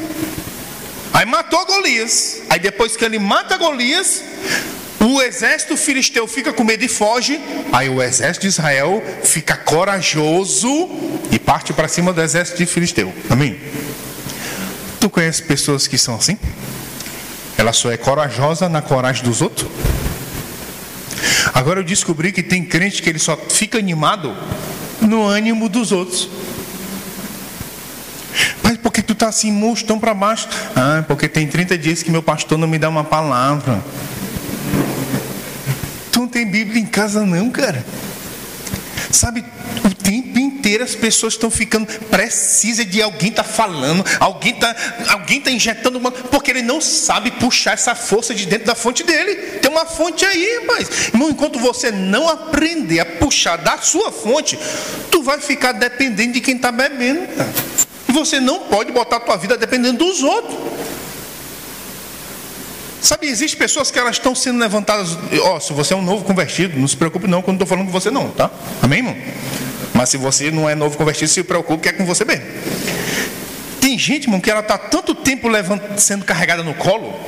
Aí 1.13 1.27
matou 1.27 1.67
Golias. 1.67 2.43
Aí 2.49 2.61
depois 2.61 2.97
que 2.97 3.05
ele 3.05 3.19
mata 3.19 3.57
Golias, 3.57 4.23
o 5.01 5.21
exército 5.21 5.77
filisteu 5.77 6.29
fica 6.29 6.53
com 6.53 6.63
medo 6.63 6.85
e 6.85 6.89
foge. 6.89 7.41
Aí 7.73 7.89
o 7.89 8.01
exército 8.01 8.43
de 8.43 8.49
Israel 8.49 9.03
fica 9.25 9.57
corajoso 9.57 10.89
e 11.33 11.41
parte 11.41 11.73
para 11.73 11.89
cima 11.89 12.13
do 12.13 12.23
exército 12.23 12.59
de 12.59 12.67
filisteu. 12.67 13.13
Amém? 13.29 13.59
Tu 15.01 15.11
conhece 15.11 15.43
pessoas 15.43 15.89
que 15.89 15.99
são 15.99 16.15
assim? 16.15 16.39
Ela 17.57 17.73
só 17.73 17.91
é 17.91 17.97
corajosa 17.97 18.69
na 18.69 18.81
coragem 18.81 19.25
dos 19.25 19.43
outros? 19.43 19.69
Agora 21.53 21.81
eu 21.81 21.85
descobri 21.85 22.31
que 22.31 22.45
tem 22.45 22.65
crente 22.65 23.03
que 23.03 23.11
ele 23.11 23.19
só 23.19 23.37
fica 23.37 23.77
animado 23.77 24.37
no 25.01 25.27
ânimo 25.27 25.69
dos 25.69 25.91
outros. 25.91 26.29
Mas 28.69 28.77
por 28.77 28.93
que 28.93 29.01
tu 29.01 29.08
está 29.19 29.29
assim, 29.29 29.51
murcho, 29.51 29.85
tão 29.85 29.99
para 29.99 30.15
baixo? 30.15 30.49
Ah, 30.75 31.05
porque 31.07 31.29
tem 31.29 31.47
30 31.47 31.77
dias 31.77 32.03
que 32.03 32.11
meu 32.11 32.23
pastor 32.23 32.57
não 32.57 32.69
me 32.69 32.79
dá 32.79 32.89
uma 32.89 33.05
palavra. 33.05 33.83
Tu 36.13 36.21
não 36.21 36.29
tem 36.29 36.49
Bíblia 36.49 36.81
em 36.81 36.87
casa, 36.87 37.27
não, 37.27 37.51
cara. 37.51 37.85
Sabe, 39.11 39.45
o 39.85 39.91
tempo 39.95 40.39
inteiro 40.39 40.85
as 40.85 40.95
pessoas 40.95 41.33
estão 41.33 41.51
ficando 41.51 41.87
precisas 41.87 42.87
de 42.87 43.01
alguém 43.03 43.33
tá 43.33 43.43
falando, 43.43 44.05
alguém 44.21 44.55
tá, 44.55 44.75
alguém 45.09 45.41
tá 45.41 45.51
injetando 45.51 45.99
uma, 45.99 46.11
porque 46.13 46.51
ele 46.51 46.63
não 46.63 46.81
sabe 46.81 47.31
puxar 47.33 47.73
essa 47.73 47.95
força 47.95 48.35
de 48.35 48.47
dentro 48.47 48.67
da 48.67 48.75
fonte 48.75 49.03
dele. 49.03 49.35
Tem 49.61 49.71
uma 49.71 49.87
fonte 49.87 50.25
aí, 50.25 50.61
rapaz. 50.61 51.09
Irmão, 51.09 51.31
enquanto 51.31 51.59
você 51.59 51.91
não 51.91 52.29
aprender 52.29 53.01
a 53.01 53.07
puxar 53.07 53.57
da 53.57 53.79
sua 53.79 54.13
fonte, 54.13 54.59
tu 55.11 55.23
vai 55.23 55.41
ficar 55.41 55.73
dependendo 55.73 56.35
de 56.35 56.41
quem 56.41 56.57
está 56.57 56.71
bebendo. 56.71 57.27
Cara. 57.35 57.88
Você 58.09 58.41
não 58.41 58.61
pode 58.61 58.91
botar 58.93 59.17
a 59.17 59.21
tua 59.21 59.37
vida 59.37 59.57
dependendo 59.57 59.99
dos 59.99 60.23
outros. 60.23 60.57
Sabe, 63.01 63.29
existem 63.29 63.59
pessoas 63.59 63.91
que 63.91 63.99
elas 63.99 64.17
estão 64.17 64.35
sendo 64.35 64.59
levantadas. 64.59 65.17
Ó, 65.43 65.57
oh, 65.57 65.61
se 65.61 65.73
você 65.73 65.95
é 65.95 65.97
um 65.97 66.03
novo 66.03 66.25
convertido, 66.25 66.79
não 66.79 66.89
se 66.89 66.97
preocupe 66.97 67.29
não, 67.29 67.43
quando 67.43 67.57
estou 67.57 67.67
falando 67.67 67.87
com 67.87 67.93
você 67.93 68.11
não, 68.11 68.31
tá? 68.31 68.51
Amém, 68.83 68.99
irmão? 68.99 69.17
Mas 69.95 70.09
se 70.09 70.17
você 70.17 70.51
não 70.51 70.69
é 70.69 70.75
novo 70.75 70.97
convertido, 70.97 71.29
se 71.29 71.43
preocupe 71.45 71.83
que 71.83 71.89
é 71.91 71.93
com 71.93 72.05
você 72.05 72.25
mesmo. 72.25 72.45
Tem 73.81 73.97
gente, 73.99 74.25
irmão, 74.25 74.41
que 74.41 74.51
ela 74.51 74.61
está 74.61 74.77
tanto 74.77 75.15
tempo 75.15 75.49
levant... 75.49 75.81
sendo 75.97 76.25
carregada 76.25 76.63
no 76.65 76.75
colo, 76.75 77.19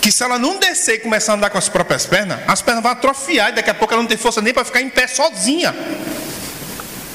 que 0.00 0.10
se 0.10 0.22
ela 0.22 0.38
não 0.38 0.58
descer 0.58 0.96
e 0.96 0.98
começar 0.98 1.32
a 1.32 1.36
andar 1.36 1.50
com 1.50 1.58
as 1.58 1.68
próprias 1.68 2.06
pernas, 2.06 2.40
as 2.46 2.60
pernas 2.60 2.82
vão 2.82 2.92
atrofiar 2.92 3.50
e 3.50 3.52
daqui 3.52 3.70
a 3.70 3.74
pouco 3.74 3.94
ela 3.94 4.02
não 4.02 4.08
tem 4.08 4.18
força 4.18 4.42
nem 4.42 4.52
para 4.52 4.64
ficar 4.64 4.80
em 4.80 4.88
pé 4.88 5.06
sozinha. 5.06 5.74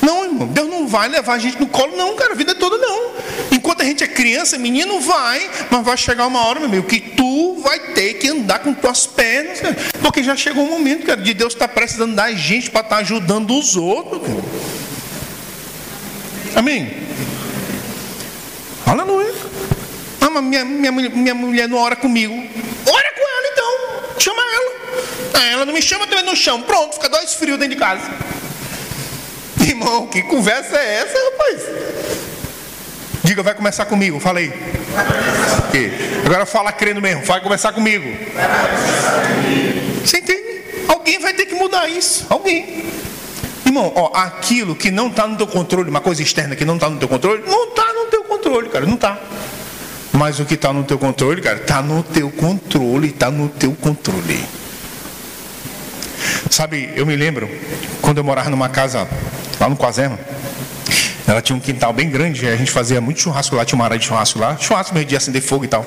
Não, 0.10 0.26
irmão, 0.26 0.48
Deus 0.48 0.68
não 0.68 0.88
vai 0.88 1.08
levar 1.08 1.36
a 1.36 1.38
gente 1.38 1.60
no 1.60 1.68
colo, 1.68 1.96
não, 1.96 2.16
cara, 2.16 2.34
a 2.34 2.36
vida 2.36 2.56
toda 2.56 2.80
não. 2.80 3.12
Enquanto 3.52 3.82
a 3.82 3.86
gente 3.86 4.04
é 4.04 4.08
criança, 4.08 4.58
menino, 4.58 5.00
vai, 5.00 5.48
mas 5.70 5.86
vai 5.86 5.96
chegar 5.96 6.26
uma 6.26 6.48
hora, 6.48 6.60
meu 6.60 6.68
amigo, 6.68 6.88
que 6.88 7.00
tu 7.00 7.62
vai 7.62 7.78
ter 7.94 8.16
que 8.16 8.28
andar 8.28 8.58
com 8.58 8.74
tuas 8.74 9.06
pernas, 9.06 9.62
cara, 9.62 9.78
porque 10.02 10.24
já 10.24 10.36
chegou 10.36 10.64
um 10.64 10.72
momento, 10.72 11.06
cara, 11.06 11.22
de 11.22 11.32
Deus 11.32 11.54
estar 11.54 11.68
tá 11.68 11.74
precisando 11.76 12.16
dar 12.16 12.34
gente 12.34 12.72
para 12.72 12.82
estar 12.82 12.96
tá 12.96 13.02
ajudando 13.04 13.56
os 13.56 13.76
outros. 13.76 14.20
Cara. 14.24 14.42
Amém? 16.56 16.92
Aleluia. 18.88 19.36
Ah, 20.22 20.30
mas 20.32 20.44
minha, 20.44 20.66
minha, 20.66 20.92
minha 20.92 21.36
mulher 21.36 21.70
não 21.70 21.78
ora 21.78 21.96
comigo. 21.96 22.34
Ora 22.34 23.14
com 23.14 23.22
ela 23.22 23.48
então, 23.54 24.20
chama 24.20 24.42
ela. 24.42 24.72
Ah, 25.36 25.46
ela 25.46 25.66
não 25.66 25.74
me 25.74 25.84
chama, 25.84 26.08
também 26.08 26.26
não 26.26 26.36
chama. 26.36 26.64
Pronto, 26.64 26.96
fica 26.96 27.10
dois 27.10 27.36
frios 27.36 27.60
dentro 27.60 27.76
de 27.76 27.80
casa. 27.80 28.10
Irmão, 29.70 30.08
que 30.08 30.24
conversa 30.24 30.76
é 30.76 30.96
essa, 30.96 31.18
rapaz? 31.32 31.62
Diga, 33.24 33.44
vai 33.44 33.54
começar 33.54 33.86
comigo, 33.86 34.20
fala 34.20 34.40
aí. 34.40 34.52
Agora 36.26 36.46
fala 36.48 36.72
crendo 36.72 37.00
mesmo, 37.00 37.24
vai 37.24 37.40
começar 37.40 37.72
comigo. 37.72 38.06
Você 40.04 40.18
entende? 40.18 40.64
Alguém 40.88 41.20
vai 41.20 41.34
ter 41.34 41.46
que 41.46 41.54
mudar 41.54 41.88
isso. 41.88 42.26
Alguém. 42.30 42.86
Irmão, 43.64 43.94
ó, 43.96 44.18
aquilo 44.18 44.76
que 44.76 44.90
não 44.90 45.08
está 45.08 45.28
no 45.28 45.38
teu 45.38 45.46
controle, 45.46 45.88
uma 45.88 46.02
coisa 46.02 46.24
externa 46.24 46.56
que 46.56 46.66
não 46.66 46.74
está 46.76 46.90
no 46.90 46.98
teu 46.98 47.08
controle, 47.08 47.44
não 47.46 47.70
está 47.70 47.94
no 47.94 48.06
teu 48.06 48.24
controle, 48.24 48.70
cara, 48.70 48.88
não 48.88 48.96
está. 48.96 49.20
Mas 50.12 50.40
o 50.40 50.46
que 50.46 50.56
está 50.56 50.74
no 50.74 50.84
teu 50.84 50.98
controle, 50.98 51.42
cara, 51.42 51.58
está 51.58 51.84
no 51.84 52.02
teu 52.02 52.32
controle, 52.32 53.10
está 53.10 53.30
no 53.30 53.48
teu 53.50 53.74
controle. 53.74 54.44
Sabe, 56.50 56.92
eu 56.96 57.06
me 57.06 57.16
lembro 57.16 57.48
quando 58.02 58.18
eu 58.18 58.24
morava 58.24 58.50
numa 58.50 58.70
casa 58.70 59.08
lá 59.60 59.70
no 59.70 59.76
Quasema. 59.76 60.18
Ela 61.28 61.42
tinha 61.42 61.56
um 61.56 61.60
quintal 61.60 61.94
bem 61.94 62.10
grande, 62.10 62.48
a 62.48 62.56
gente 62.56 62.72
fazia 62.72 63.00
muito 63.00 63.20
churrasco 63.20 63.56
lá, 63.56 63.64
tinha 63.64 63.78
uma 63.78 63.86
área 63.86 64.00
de 64.00 64.06
churrasco 64.06 64.40
lá, 64.40 64.58
churrasco 64.58 64.96
meio 64.96 65.06
de 65.06 65.16
acender 65.16 65.42
fogo 65.42 65.64
e 65.64 65.68
tal. 65.68 65.86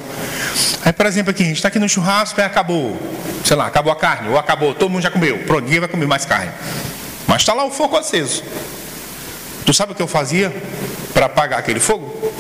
Aí, 0.84 0.92
por 0.92 1.04
exemplo, 1.06 1.32
aqui, 1.32 1.42
a 1.42 1.46
gente 1.46 1.56
está 1.56 1.66
aqui 1.66 1.80
no 1.80 1.88
churrasco 1.88 2.40
e 2.40 2.44
acabou, 2.44 2.96
sei 3.44 3.56
lá, 3.56 3.66
acabou 3.66 3.92
a 3.92 3.96
carne, 3.96 4.28
ou 4.28 4.38
acabou, 4.38 4.72
todo 4.72 4.88
mundo 4.88 5.02
já 5.02 5.10
comeu, 5.10 5.38
pronto, 5.40 5.64
ninguém 5.64 5.80
vai 5.80 5.88
comer 5.88 6.06
mais 6.06 6.24
carne. 6.24 6.52
Mas 7.26 7.42
está 7.42 7.54
lá 7.54 7.64
o 7.64 7.70
fogo 7.72 7.96
aceso. 7.96 8.44
Tu 9.66 9.74
sabe 9.74 9.92
o 9.92 9.94
que 9.94 10.02
eu 10.02 10.06
fazia 10.06 10.54
para 11.12 11.26
apagar 11.26 11.58
aquele 11.58 11.80
fogo? 11.80 12.32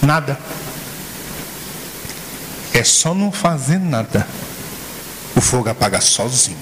Nada. 0.00 0.38
É 2.74 2.82
só 2.82 3.14
não 3.14 3.30
fazer 3.30 3.78
nada. 3.78 4.26
O 5.36 5.40
fogo 5.40 5.68
apaga 5.68 6.00
sozinho. 6.00 6.58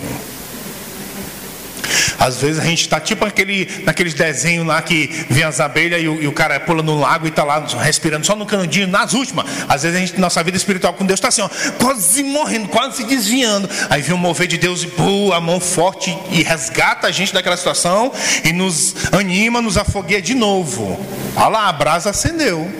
Às 2.20 2.36
vezes 2.36 2.60
a 2.60 2.64
gente 2.64 2.82
está 2.82 3.00
tipo 3.00 3.24
aquele, 3.24 3.82
naqueles 3.82 4.12
desenhos 4.12 4.66
lá 4.66 4.82
que 4.82 5.24
vem 5.30 5.42
as 5.42 5.58
abelhas 5.58 6.02
e 6.02 6.06
o, 6.06 6.22
e 6.22 6.28
o 6.28 6.32
cara 6.32 6.60
pula 6.60 6.82
no 6.82 7.00
lago 7.00 7.26
e 7.26 7.30
está 7.30 7.42
lá 7.42 7.66
respirando 7.80 8.26
só 8.26 8.36
no 8.36 8.44
canudinho, 8.44 8.86
nas 8.86 9.14
últimas. 9.14 9.46
Às 9.66 9.84
vezes 9.84 9.96
a 9.96 10.00
gente, 10.00 10.20
nossa 10.20 10.42
vida 10.42 10.58
espiritual 10.58 10.92
com 10.92 11.06
Deus 11.06 11.16
está 11.16 11.28
assim, 11.28 11.40
ó, 11.40 11.48
quase 11.78 12.22
morrendo, 12.22 12.68
quase 12.68 12.98
se 12.98 13.04
desviando. 13.04 13.70
Aí 13.88 14.02
vem 14.02 14.14
o 14.14 14.18
mover 14.18 14.46
de 14.46 14.58
Deus 14.58 14.82
e 14.82 14.86
pô, 14.86 15.32
a 15.32 15.40
mão 15.40 15.58
forte 15.58 16.14
e 16.30 16.42
resgata 16.42 17.06
a 17.06 17.10
gente 17.10 17.32
daquela 17.32 17.56
situação 17.56 18.12
e 18.44 18.52
nos 18.52 18.94
anima, 19.12 19.62
nos 19.62 19.78
afogueia 19.78 20.20
de 20.20 20.34
novo. 20.34 21.00
Olha 21.34 21.48
lá, 21.48 21.68
a 21.68 21.72
brasa 21.72 22.10
acendeu. 22.10 22.70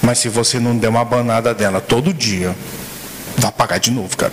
Mas 0.00 0.18
se 0.18 0.30
você 0.30 0.58
não 0.58 0.76
der 0.78 0.88
uma 0.88 1.04
banada 1.04 1.52
dela 1.52 1.78
todo 1.78 2.14
dia, 2.14 2.56
vai 3.36 3.50
apagar 3.50 3.78
de 3.78 3.90
novo, 3.90 4.16
cara. 4.16 4.32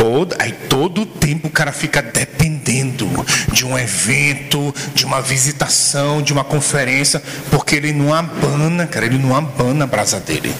Todo, 0.00 0.34
aí 0.38 0.50
todo 0.50 1.02
o 1.02 1.06
tempo 1.06 1.48
o 1.48 1.50
cara 1.50 1.72
fica 1.72 2.00
dependendo 2.00 3.06
de 3.52 3.66
um 3.66 3.78
evento, 3.78 4.74
de 4.94 5.04
uma 5.04 5.20
visitação, 5.20 6.22
de 6.22 6.32
uma 6.32 6.42
conferência, 6.42 7.22
porque 7.50 7.76
ele 7.76 7.92
não 7.92 8.14
abana, 8.14 8.86
cara, 8.86 9.04
ele 9.04 9.18
não 9.18 9.36
abana 9.36 9.84
a 9.84 9.86
brasa 9.86 10.18
dele. 10.18 10.54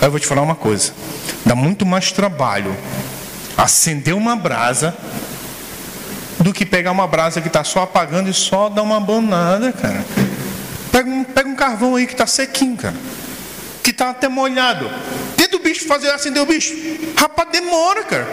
Aí 0.00 0.08
eu 0.08 0.10
vou 0.10 0.18
te 0.18 0.26
falar 0.26 0.42
uma 0.42 0.56
coisa: 0.56 0.92
dá 1.46 1.54
muito 1.54 1.86
mais 1.86 2.10
trabalho 2.10 2.76
acender 3.56 4.14
uma 4.14 4.34
brasa 4.34 4.96
do 6.40 6.52
que 6.52 6.66
pegar 6.66 6.90
uma 6.90 7.06
brasa 7.06 7.40
que 7.40 7.46
está 7.46 7.62
só 7.62 7.82
apagando 7.82 8.28
e 8.28 8.34
só 8.34 8.68
dar 8.68 8.82
uma 8.82 8.96
abanada, 8.96 9.72
cara. 9.72 10.04
Pega 10.90 11.08
um, 11.08 11.22
pega 11.22 11.48
um 11.48 11.54
carvão 11.54 11.94
aí 11.94 12.04
que 12.04 12.14
está 12.14 12.26
sequinho, 12.26 12.76
cara. 12.76 12.96
Que 13.82 13.90
está 13.90 14.10
até 14.10 14.28
molhado. 14.28 14.90
Tenta 15.36 15.56
o 15.56 15.60
bicho 15.60 15.86
fazer 15.86 16.10
acender 16.10 16.42
o 16.42 16.46
bicho. 16.46 16.74
Rapaz, 17.16 17.48
demora, 17.50 18.04
cara. 18.04 18.28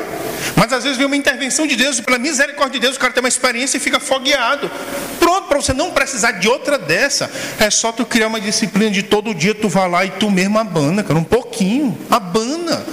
Mas 0.55 0.71
às 0.73 0.83
vezes 0.83 0.97
vem 0.97 1.07
uma 1.07 1.15
intervenção 1.15 1.65
de 1.65 1.75
Deus, 1.75 1.99
e 1.99 2.01
pela 2.01 2.17
misericórdia 2.17 2.79
de 2.79 2.85
Deus, 2.85 2.95
o 2.95 2.99
cara 2.99 3.13
tem 3.13 3.21
uma 3.21 3.29
experiência 3.29 3.77
e 3.77 3.79
fica 3.79 3.99
fogueado. 3.99 4.69
Pronto, 5.19 5.47
para 5.47 5.61
você 5.61 5.73
não 5.73 5.91
precisar 5.91 6.33
de 6.33 6.47
outra 6.47 6.77
dessa, 6.77 7.29
é 7.59 7.69
só 7.69 7.91
tu 7.91 8.05
criar 8.05 8.27
uma 8.27 8.39
disciplina 8.39 8.91
de 8.91 9.03
todo 9.03 9.33
dia 9.33 9.53
tu 9.53 9.69
vai 9.69 9.89
lá 9.89 10.05
e 10.05 10.11
tu 10.11 10.29
mesmo 10.29 10.59
abana, 10.59 11.03
cara. 11.03 11.19
Um 11.19 11.23
pouquinho. 11.23 11.97
Abana. 12.09 12.83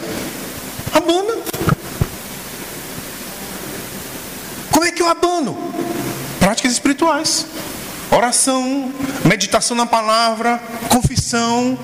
Abana. 0.92 1.34
Como 4.70 4.84
é 4.84 4.90
que 4.90 5.02
eu 5.02 5.08
abano? 5.08 5.56
Práticas 6.38 6.72
espirituais. 6.72 7.46
Oração, 8.10 8.92
meditação 9.24 9.76
na 9.76 9.86
palavra, 9.86 10.60
confissão. 10.88 11.78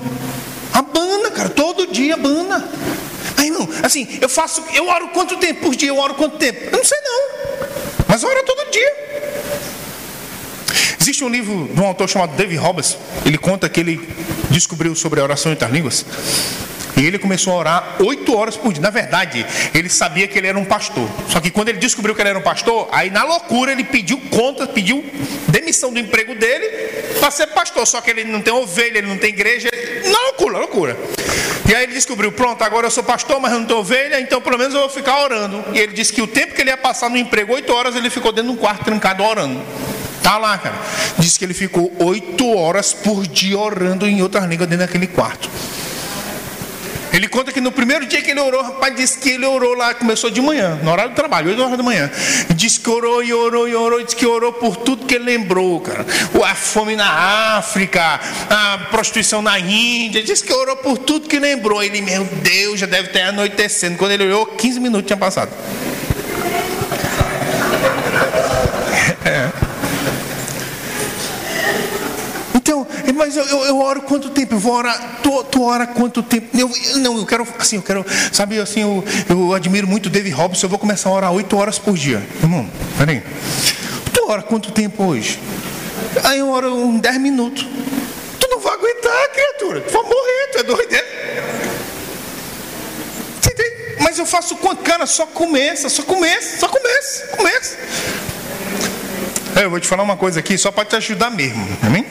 Abana, 0.73 1.31
cara, 1.31 1.49
todo 1.49 1.87
dia 1.87 2.15
abana. 2.15 2.67
Aí 3.37 3.49
não, 3.49 3.67
assim, 3.83 4.07
eu 4.19 4.27
faço, 4.27 4.63
eu 4.73 4.87
oro 4.87 5.09
quanto 5.09 5.37
tempo 5.37 5.61
por 5.61 5.75
dia? 5.75 5.89
Eu 5.89 5.97
oro 5.97 6.15
quanto 6.15 6.37
tempo? 6.37 6.59
Eu 6.65 6.77
não 6.77 6.83
sei 6.83 6.97
não. 7.01 7.67
Mas 8.07 8.23
ora 8.23 8.43
todo 8.43 8.71
dia. 8.71 8.93
Existe 10.99 11.23
um 11.23 11.29
livro 11.29 11.69
de 11.73 11.79
um 11.79 11.85
autor 11.85 12.07
chamado 12.09 12.35
David 12.35 12.57
Roberts. 12.57 12.97
Ele 13.25 13.37
conta 13.37 13.67
que 13.67 13.79
ele 13.79 14.09
descobriu 14.49 14.95
sobre 14.95 15.19
a 15.19 15.23
oração 15.23 15.51
entre 15.51 15.65
as 15.65 15.71
línguas. 15.71 16.05
E 16.95 17.05
ele 17.05 17.17
começou 17.17 17.53
a 17.53 17.57
orar 17.57 17.95
oito 17.99 18.35
horas 18.35 18.55
por 18.55 18.71
dia. 18.71 18.81
Na 18.81 18.89
verdade, 18.89 19.45
ele 19.73 19.89
sabia 19.89 20.27
que 20.27 20.37
ele 20.37 20.47
era 20.47 20.57
um 20.57 20.65
pastor. 20.65 21.09
Só 21.27 21.39
que 21.39 21.49
quando 21.49 21.69
ele 21.69 21.79
descobriu 21.79 22.13
que 22.15 22.21
ele 22.21 22.29
era 22.29 22.39
um 22.39 22.43
pastor, 22.43 22.87
aí 22.91 23.09
na 23.09 23.23
loucura 23.23 23.71
ele 23.71 23.83
pediu 23.83 24.19
conta, 24.29 24.67
pediu 24.67 25.03
demissão 25.47 25.91
do 25.91 25.99
emprego 25.99 26.35
dele 26.35 26.67
para 27.19 27.31
ser 27.31 27.47
pastor. 27.47 27.85
Só 27.87 28.01
que 28.01 28.11
ele 28.11 28.23
não 28.23 28.41
tem 28.41 28.53
ovelha, 28.53 28.99
ele 28.99 29.07
não 29.07 29.17
tem 29.17 29.29
igreja. 29.29 29.69
Na 30.05 30.19
loucura, 30.19 30.57
loucura. 30.59 30.97
E 31.67 31.73
aí 31.73 31.83
ele 31.83 31.93
descobriu: 31.93 32.31
pronto, 32.31 32.63
agora 32.63 32.87
eu 32.87 32.91
sou 32.91 33.03
pastor, 33.03 33.39
mas 33.39 33.51
eu 33.51 33.59
não 33.59 33.65
tenho 33.65 33.79
ovelha, 33.79 34.19
então 34.19 34.41
pelo 34.41 34.57
menos 34.57 34.73
eu 34.73 34.81
vou 34.81 34.89
ficar 34.89 35.23
orando. 35.23 35.63
E 35.73 35.79
ele 35.79 35.93
disse 35.93 36.13
que 36.13 36.21
o 36.21 36.27
tempo 36.27 36.53
que 36.53 36.61
ele 36.61 36.69
ia 36.69 36.77
passar 36.77 37.09
no 37.09 37.17
emprego, 37.17 37.53
oito 37.53 37.73
horas, 37.73 37.95
ele 37.95 38.09
ficou 38.09 38.31
dentro 38.31 38.51
de 38.51 38.57
um 38.57 38.59
quarto 38.59 38.83
trancado 38.83 39.23
orando. 39.23 39.61
Tá 40.21 40.37
lá, 40.37 40.57
cara. 40.57 40.75
Diz 41.17 41.37
que 41.37 41.43
ele 41.43 41.53
ficou 41.53 41.91
oito 41.99 42.55
horas 42.55 42.93
por 42.93 43.27
dia 43.27 43.57
orando 43.57 44.07
em 44.07 44.21
outras 44.21 44.45
línguas 44.45 44.69
dentro 44.69 44.85
daquele 44.85 45.07
quarto. 45.07 45.49
Ele 47.13 47.27
conta 47.27 47.51
que 47.51 47.61
no 47.61 47.71
primeiro 47.71 48.07
dia 48.07 48.23
que 48.23 48.31
ele 48.31 48.39
orou, 48.39 48.63
rapaz, 48.63 48.95
disse 48.95 49.19
que 49.19 49.29
ele 49.29 49.45
orou 49.45 49.75
lá, 49.75 49.93
começou 49.93 50.31
de 50.31 50.41
manhã, 50.41 50.79
no 50.81 50.91
horário 50.91 51.11
do 51.11 51.15
trabalho, 51.15 51.49
8 51.49 51.61
horas 51.61 51.77
da 51.77 51.83
manhã. 51.83 52.09
Disse 52.55 52.79
que 52.79 52.89
orou 52.89 53.23
e 53.23 53.31
orou 53.31 53.69
e 53.69 53.75
orou, 53.75 54.03
disse 54.03 54.15
que 54.15 54.25
orou 54.25 54.51
por 54.51 54.77
tudo 54.77 55.05
que 55.05 55.13
ele 55.13 55.25
lembrou, 55.25 55.79
cara. 55.79 56.03
A 56.43 56.55
fome 56.55 56.95
na 56.95 57.55
África, 57.57 58.19
a 58.49 58.79
prostituição 58.89 59.43
na 59.43 59.59
Índia, 59.59 60.23
disse 60.23 60.43
que 60.43 60.51
orou 60.51 60.75
por 60.77 60.97
tudo 60.97 61.29
que 61.29 61.37
lembrou. 61.37 61.83
Ele, 61.83 62.01
meu 62.01 62.23
Deus, 62.25 62.79
já 62.79 62.87
deve 62.87 63.09
estar 63.09 63.27
anoitecendo. 63.27 63.95
Quando 63.95 64.11
ele 64.13 64.25
orou, 64.25 64.47
15 64.47 64.79
minutos 64.79 65.05
tinha 65.05 65.17
passado. 65.17 65.51
É. 69.25 69.49
Então, 72.55 72.87
mas 73.13 73.35
eu, 73.37 73.45
eu, 73.45 73.65
eu, 73.65 73.79
oro 73.79 74.01
quanto 74.01 74.29
tempo? 74.29 74.55
Eu 74.55 74.59
vou 74.59 74.73
orar, 74.73 75.19
tu, 75.21 75.43
tu 75.45 75.63
ora 75.63 75.87
quanto 75.87 76.21
tempo? 76.21 76.47
Eu, 76.57 76.69
não, 76.97 77.17
eu 77.17 77.25
quero, 77.25 77.47
assim, 77.59 77.77
eu 77.77 77.81
quero, 77.81 78.05
sabe, 78.31 78.59
assim, 78.59 78.81
eu, 78.81 79.03
eu 79.29 79.53
admiro 79.53 79.87
muito 79.87 80.07
o 80.07 80.09
David 80.09 80.33
Robson, 80.33 80.65
eu 80.65 80.69
vou 80.69 80.79
começar 80.79 81.09
a 81.09 81.13
orar 81.13 81.31
oito 81.31 81.55
horas 81.57 81.79
por 81.79 81.95
dia. 81.95 82.21
Irmão, 82.41 82.69
peraí. 82.97 83.23
Tu 84.13 84.25
ora 84.27 84.41
quanto 84.41 84.71
tempo 84.71 85.03
hoje? 85.03 85.39
Aí 86.23 86.39
eu 86.39 86.49
oro 86.49 86.73
uns 86.73 87.01
dez 87.01 87.17
minutos. 87.19 87.67
Tu 88.39 88.47
não 88.49 88.59
vai 88.59 88.73
aguentar, 88.73 89.29
criatura. 89.33 89.81
Tu 89.81 89.91
vai 89.91 90.03
morrer, 90.03 90.47
tu 90.51 90.57
é 90.59 90.63
doido? 90.63 91.03
Mas 94.13 94.19
eu 94.19 94.27
faço 94.27 94.55
quanto? 94.57 94.83
Cara, 94.83 95.07
só 95.07 95.25
começa, 95.25 95.89
só 95.89 96.03
começa, 96.03 96.59
só 96.59 96.67
começa, 96.67 97.27
começa. 97.35 97.77
Eu 99.59 99.71
vou 99.71 99.79
te 99.79 99.87
falar 99.87 100.03
uma 100.03 100.15
coisa 100.15 100.39
aqui, 100.39 100.55
só 100.55 100.71
para 100.71 100.85
te 100.85 100.95
ajudar 100.97 101.31
mesmo, 101.31 101.67
amém? 101.81 102.05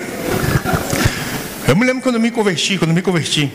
Eu 1.73 1.77
me 1.77 1.87
lembro 1.87 2.03
quando 2.03 2.17
eu 2.17 2.21
me 2.21 2.31
converti, 2.31 2.77
quando 2.77 2.91
eu 2.91 2.95
me 2.95 3.01
converti. 3.01 3.51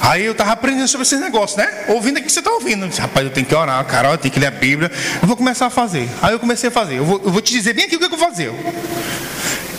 Aí 0.00 0.24
eu 0.24 0.32
estava 0.32 0.50
aprendendo 0.50 0.88
sobre 0.88 1.06
esses 1.06 1.20
negócios, 1.20 1.56
né? 1.56 1.84
Ouvindo 1.86 2.16
aqui 2.16 2.26
que 2.26 2.32
você 2.32 2.40
está 2.40 2.50
ouvindo. 2.50 2.88
Disse, 2.88 3.00
Rapaz, 3.00 3.24
eu 3.24 3.30
tenho 3.30 3.46
que 3.46 3.54
orar, 3.54 3.84
Carol, 3.84 4.10
eu 4.10 4.18
tenho 4.18 4.34
que 4.34 4.40
ler 4.40 4.48
a 4.48 4.50
Bíblia. 4.50 4.90
Eu 5.22 5.28
vou 5.28 5.36
começar 5.36 5.66
a 5.66 5.70
fazer. 5.70 6.08
Aí 6.20 6.32
eu 6.32 6.40
comecei 6.40 6.70
a 6.70 6.72
fazer. 6.72 6.98
Eu 6.98 7.04
vou, 7.04 7.22
eu 7.24 7.30
vou 7.30 7.40
te 7.40 7.52
dizer 7.52 7.72
bem 7.72 7.84
aqui 7.84 7.94
o 7.94 7.98
que 8.00 8.04
eu 8.04 8.10
vou 8.10 8.18
fazer. 8.18 8.52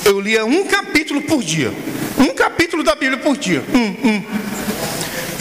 Eu 0.05 0.21
lia 0.21 0.45
um 0.45 0.65
capítulo 0.65 1.23
por 1.23 1.43
dia. 1.43 1.73
Um 2.17 2.33
capítulo 2.33 2.83
da 2.83 2.95
Bíblia 2.95 3.17
por 3.17 3.35
dia. 3.35 3.61
Um, 3.73 4.07
um. 4.07 4.23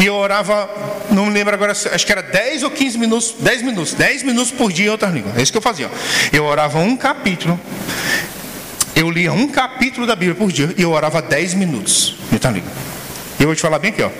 E 0.00 0.06
eu 0.06 0.14
orava, 0.14 0.68
não 1.12 1.26
me 1.26 1.32
lembro 1.32 1.54
agora, 1.54 1.70
acho 1.70 2.04
que 2.04 2.10
era 2.10 2.22
10 2.22 2.64
ou 2.64 2.72
15 2.72 2.98
minutos, 2.98 3.36
10 3.38 3.62
minutos, 3.62 3.94
10 3.94 4.24
minutos 4.24 4.50
por 4.50 4.72
dia 4.72 4.86
em 4.86 4.88
outras 4.88 5.14
línguas. 5.14 5.38
É 5.38 5.42
isso 5.42 5.52
que 5.52 5.58
eu 5.58 5.62
fazia. 5.62 5.88
Eu 6.32 6.44
orava 6.44 6.80
um 6.80 6.96
capítulo. 6.96 7.60
Eu 8.94 9.10
lia 9.10 9.32
um 9.32 9.48
capítulo 9.48 10.06
da 10.06 10.14
Bíblia 10.14 10.34
por 10.34 10.50
dia 10.50 10.74
e 10.76 10.82
eu 10.82 10.90
orava 10.90 11.22
10 11.22 11.54
minutos 11.54 12.16
em 12.30 12.34
outra 12.34 12.50
língua. 12.50 12.70
E 13.38 13.42
eu 13.42 13.46
vou 13.48 13.54
te 13.54 13.62
falar 13.62 13.78
bem 13.78 13.90
aqui, 13.90 14.02
ó. 14.02 14.10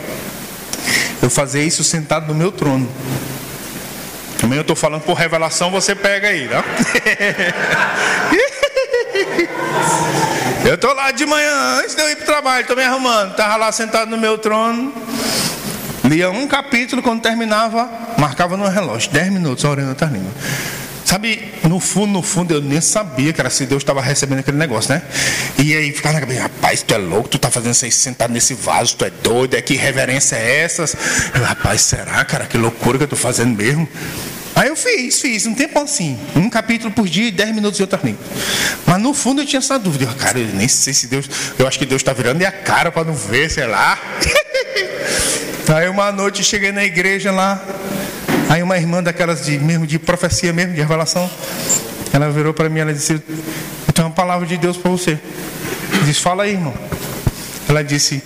Eu 1.22 1.28
fazia 1.28 1.62
isso 1.62 1.84
sentado 1.84 2.26
no 2.26 2.34
meu 2.34 2.50
trono. 2.50 2.88
Também 4.38 4.56
eu 4.56 4.62
estou 4.62 4.74
falando 4.74 5.02
por 5.02 5.14
revelação, 5.14 5.70
você 5.70 5.94
pega 5.94 6.28
aí, 6.28 6.48
tá? 6.48 6.64
Eu 10.64 10.74
estou 10.74 10.94
lá 10.94 11.10
de 11.10 11.24
manhã, 11.24 11.80
antes 11.80 11.94
de 11.94 12.02
eu 12.02 12.10
ir 12.10 12.16
para 12.16 12.22
o 12.22 12.26
trabalho, 12.26 12.60
estou 12.60 12.76
me 12.76 12.84
arrumando. 12.84 13.30
Estava 13.30 13.56
lá 13.56 13.72
sentado 13.72 14.10
no 14.10 14.18
meu 14.18 14.36
trono. 14.38 14.92
Lia 16.04 16.30
um 16.30 16.46
capítulo, 16.46 17.02
quando 17.02 17.22
terminava, 17.22 17.88
marcava 18.18 18.56
no 18.56 18.68
relógio, 18.68 19.10
10 19.10 19.32
minutos 19.32 19.64
orando 19.64 19.90
outra 19.90 20.06
língua. 20.06 20.30
Sabe, 21.10 21.52
no 21.64 21.80
fundo, 21.80 22.12
no 22.12 22.22
fundo, 22.22 22.54
eu 22.54 22.60
nem 22.60 22.80
sabia 22.80 23.34
era 23.36 23.50
se 23.50 23.66
Deus 23.66 23.82
estava 23.82 24.00
recebendo 24.00 24.38
aquele 24.38 24.56
negócio, 24.56 24.94
né? 24.94 25.02
E 25.58 25.74
aí 25.74 25.90
ficava 25.90 26.14
na 26.14 26.20
cabeça, 26.20 26.42
rapaz, 26.42 26.82
tu 26.82 26.94
é 26.94 26.98
louco, 26.98 27.28
tu 27.28 27.36
tá 27.36 27.50
fazendo 27.50 27.72
isso 27.72 27.84
aí 27.84 27.90
sentado 27.90 28.32
nesse 28.32 28.54
vaso, 28.54 28.94
tu 28.94 29.04
é 29.04 29.10
doido, 29.10 29.56
é 29.56 29.60
que 29.60 29.74
reverência 29.74 30.36
é 30.36 30.60
essas? 30.60 30.96
Rapaz, 31.34 31.80
será, 31.80 32.24
cara, 32.24 32.46
que 32.46 32.56
loucura 32.56 32.96
que 32.96 33.02
eu 33.02 33.08
tô 33.08 33.16
fazendo 33.16 33.56
mesmo? 33.56 33.88
Aí 34.54 34.68
eu 34.68 34.76
fiz, 34.76 35.20
fiz, 35.20 35.46
um 35.46 35.54
tempo 35.54 35.80
assim, 35.80 36.16
um 36.36 36.48
capítulo 36.48 36.92
por 36.92 37.08
dia 37.08 37.26
e 37.26 37.32
dez 37.32 37.52
minutos 37.52 37.80
outra 37.80 37.98
língua. 38.04 38.24
Mas 38.86 39.02
no 39.02 39.12
fundo 39.12 39.42
eu 39.42 39.46
tinha 39.46 39.58
essa 39.58 39.80
dúvida, 39.80 40.04
eu, 40.04 40.14
cara, 40.14 40.38
eu 40.38 40.46
nem 40.54 40.68
sei 40.68 40.94
se 40.94 41.08
Deus, 41.08 41.28
eu 41.58 41.66
acho 41.66 41.76
que 41.76 41.86
Deus 41.86 42.02
está 42.02 42.12
virando 42.12 42.40
a 42.44 42.52
cara 42.52 42.92
para 42.92 43.02
não 43.02 43.14
ver, 43.14 43.50
sei 43.50 43.66
lá. 43.66 43.98
Aí 45.74 45.88
uma 45.88 46.12
noite 46.12 46.44
cheguei 46.44 46.70
na 46.70 46.84
igreja 46.84 47.32
lá, 47.32 47.60
aí 48.50 48.62
uma 48.64 48.76
irmã 48.76 49.00
daquelas 49.00 49.46
de 49.46 49.56
mesmo 49.58 49.86
de 49.86 49.96
profecia 49.96 50.52
mesmo, 50.52 50.74
de 50.74 50.80
revelação, 50.80 51.30
ela 52.12 52.28
virou 52.30 52.52
para 52.52 52.68
mim, 52.68 52.80
ela 52.80 52.92
disse, 52.92 53.12
eu 53.12 53.92
tenho 53.94 54.08
uma 54.08 54.14
palavra 54.14 54.44
de 54.44 54.56
Deus 54.56 54.76
para 54.76 54.90
você. 54.90 55.18
Disse, 56.04 56.20
fala 56.20 56.42
aí, 56.42 56.54
irmão. 56.54 56.74
Ela 57.68 57.84
disse, 57.84 58.22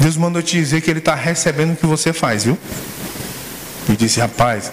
Deus 0.00 0.16
mandou 0.16 0.40
te 0.40 0.56
dizer 0.56 0.80
que 0.80 0.90
Ele 0.90 1.00
está 1.00 1.14
recebendo 1.14 1.74
o 1.74 1.76
que 1.76 1.84
você 1.84 2.10
faz, 2.14 2.44
viu? 2.44 2.58
E 3.90 3.92
disse, 3.94 4.18
rapaz, 4.18 4.72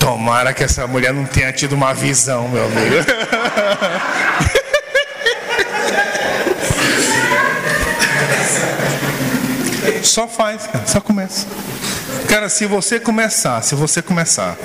tomara 0.00 0.52
que 0.52 0.64
essa 0.64 0.84
mulher 0.84 1.14
não 1.14 1.24
tenha 1.24 1.52
tido 1.52 1.74
uma 1.74 1.94
visão, 1.94 2.48
meu 2.48 2.64
amigo. 2.64 2.96
Só 10.02 10.26
faz, 10.26 10.66
cara, 10.66 10.84
só 10.86 11.00
começa. 11.00 11.46
Cara, 12.30 12.48
se 12.48 12.64
você 12.64 13.00
começar, 13.00 13.60
se 13.60 13.74
você 13.74 14.00
começar, 14.00 14.56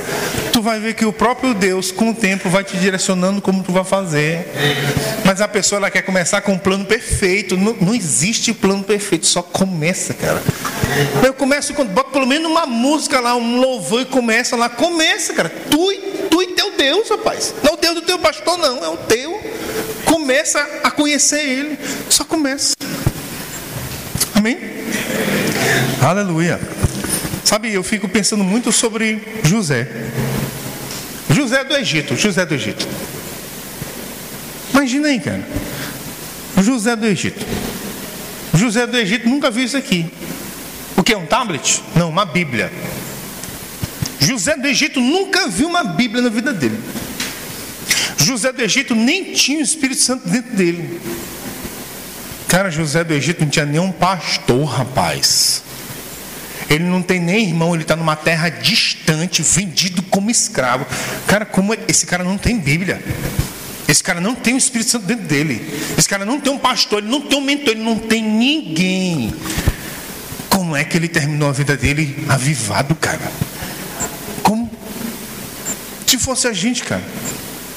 tu 0.53 0.61
vai 0.61 0.79
ver 0.79 0.93
que 0.93 1.03
o 1.03 1.11
próprio 1.11 1.51
Deus, 1.51 1.91
com 1.91 2.11
o 2.11 2.13
tempo, 2.13 2.47
vai 2.47 2.63
te 2.63 2.77
direcionando 2.77 3.41
como 3.41 3.63
tu 3.63 3.71
vai 3.71 3.83
fazer. 3.83 4.47
Mas 5.25 5.41
a 5.41 5.47
pessoa 5.47 5.79
ela 5.79 5.89
quer 5.89 6.03
começar 6.03 6.41
com 6.41 6.51
um 6.51 6.59
plano 6.59 6.85
perfeito. 6.85 7.57
Não, 7.57 7.75
não 7.81 7.95
existe 7.95 8.53
plano 8.53 8.83
perfeito, 8.83 9.25
só 9.25 9.41
começa, 9.41 10.13
cara. 10.13 10.39
Eu 11.23 11.33
começo 11.33 11.73
quando 11.73 11.89
bota 11.89 12.11
pelo 12.11 12.27
menos 12.27 12.51
uma 12.51 12.67
música 12.67 13.19
lá, 13.19 13.35
um 13.35 13.59
louvor 13.59 14.01
e 14.01 14.05
começa 14.05 14.55
lá. 14.55 14.69
Começa, 14.69 15.33
cara. 15.33 15.49
Tu, 15.49 15.93
tu 16.29 16.43
e 16.43 16.47
teu 16.49 16.77
Deus, 16.77 17.09
rapaz. 17.09 17.55
Não 17.63 17.71
é 17.71 17.73
o 17.73 17.77
Deus 17.77 17.95
do 17.95 18.01
teu 18.03 18.19
pastor, 18.19 18.59
não, 18.59 18.85
é 18.85 18.89
o 18.89 18.97
teu. 18.97 19.41
Começa 20.05 20.59
a 20.83 20.91
conhecer 20.91 21.39
Ele. 21.39 21.79
Só 22.11 22.23
começa. 22.23 22.75
Amém? 24.35 24.59
Aleluia. 25.99 26.59
Sabe, 27.45 27.71
eu 27.71 27.83
fico 27.83 28.09
pensando 28.09 28.43
muito 28.43 28.71
sobre 28.71 29.21
José. 29.43 29.87
José 31.29 31.63
do 31.63 31.75
Egito, 31.75 32.17
José 32.17 32.43
do 32.43 32.55
Egito. 32.55 32.87
Imagina 34.73 35.09
aí, 35.09 35.19
cara. 35.19 35.47
José 36.57 36.95
do 36.95 37.05
Egito. 37.05 37.45
José 38.55 38.87
do 38.87 38.97
Egito 38.97 39.29
nunca 39.29 39.51
viu 39.51 39.63
isso 39.63 39.77
aqui. 39.77 40.11
O 40.97 41.03
que 41.03 41.13
é 41.13 41.17
um 41.17 41.27
tablet? 41.27 41.83
Não, 41.95 42.09
uma 42.09 42.25
Bíblia. 42.25 42.73
José 44.19 44.57
do 44.57 44.65
Egito 44.65 44.99
nunca 44.99 45.47
viu 45.47 45.67
uma 45.67 45.83
Bíblia 45.83 46.23
na 46.23 46.29
vida 46.29 46.51
dele. 46.51 46.79
José 48.17 48.51
do 48.51 48.61
Egito 48.63 48.95
nem 48.95 49.33
tinha 49.33 49.59
o 49.59 49.61
Espírito 49.61 50.01
Santo 50.01 50.27
dentro 50.27 50.55
dele. 50.55 50.99
Cara, 52.47 52.71
José 52.71 53.03
do 53.03 53.13
Egito 53.13 53.41
não 53.41 53.49
tinha 53.49 53.67
nenhum 53.67 53.91
pastor, 53.91 54.65
rapaz. 54.65 55.61
Ele 56.75 56.83
não 56.83 57.01
tem 57.01 57.19
nem 57.19 57.47
irmão, 57.47 57.73
ele 57.73 57.83
está 57.83 57.95
numa 57.95 58.15
terra 58.15 58.49
distante, 58.49 59.41
vendido 59.41 60.01
como 60.03 60.29
escravo. 60.29 60.85
Cara, 61.25 61.45
como 61.45 61.73
é? 61.73 61.77
esse 61.87 62.05
cara 62.05 62.23
não 62.23 62.37
tem 62.37 62.59
Bíblia? 62.59 63.01
Esse 63.87 64.03
cara 64.03 64.19
não 64.19 64.35
tem 64.35 64.55
o 64.55 64.57
Espírito 64.57 64.91
Santo 64.91 65.05
dentro 65.05 65.25
dele. 65.25 65.61
Esse 65.97 66.09
cara 66.09 66.25
não 66.25 66.39
tem 66.39 66.51
um 66.51 66.57
pastor, 66.57 66.99
ele 66.99 67.09
não 67.09 67.21
tem 67.21 67.37
um 67.37 67.41
mentor, 67.41 67.69
ele 67.69 67.83
não 67.83 67.97
tem 67.97 68.21
ninguém. 68.21 69.33
Como 70.49 70.75
é 70.75 70.83
que 70.83 70.97
ele 70.97 71.07
terminou 71.07 71.47
a 71.47 71.51
vida 71.53 71.77
dele 71.77 72.25
avivado, 72.27 72.93
cara? 72.95 73.31
Como? 74.43 74.69
Se 76.05 76.17
fosse 76.17 76.47
a 76.47 76.53
gente, 76.53 76.83
cara, 76.83 77.03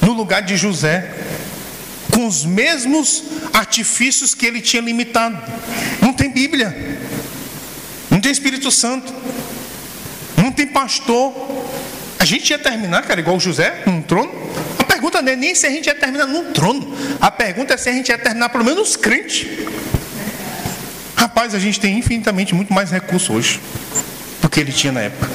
no 0.01 0.13
lugar 0.13 0.41
de 0.41 0.57
José, 0.57 1.15
com 2.11 2.27
os 2.27 2.43
mesmos 2.43 3.23
artifícios 3.53 4.35
que 4.35 4.45
ele 4.45 4.59
tinha 4.59 4.81
limitado. 4.81 5.37
Não 6.01 6.11
tem 6.11 6.29
Bíblia. 6.29 6.99
Não 8.19 8.21
tem 8.21 8.33
Espírito 8.33 8.69
Santo. 8.69 9.13
Não 10.35 10.51
tem 10.51 10.67
pastor. 10.67 11.33
A 12.19 12.25
gente 12.25 12.49
ia 12.49 12.59
terminar, 12.59 13.01
cara, 13.03 13.21
igual 13.21 13.39
José, 13.39 13.83
num 13.85 14.01
trono. 14.01 14.29
A 14.77 14.83
pergunta 14.83 15.21
não 15.21 15.31
é 15.31 15.37
nem 15.37 15.55
se 15.55 15.65
a 15.65 15.69
gente 15.69 15.85
ia 15.85 15.95
terminar 15.95 16.27
num 16.27 16.51
trono. 16.51 16.93
A 17.21 17.31
pergunta 17.31 17.75
é 17.75 17.77
se 17.77 17.87
a 17.87 17.93
gente 17.93 18.09
ia 18.09 18.17
terminar 18.17 18.49
pelo 18.49 18.65
menos 18.65 18.97
crente. 18.97 19.65
Rapaz, 21.15 21.55
a 21.55 21.59
gente 21.59 21.79
tem 21.79 21.97
infinitamente 21.97 22.53
muito 22.53 22.73
mais 22.73 22.91
recursos 22.91 23.29
hoje 23.29 23.61
do 24.41 24.49
que 24.49 24.59
ele 24.59 24.73
tinha 24.73 24.91
na 24.91 24.99
época. 24.99 25.31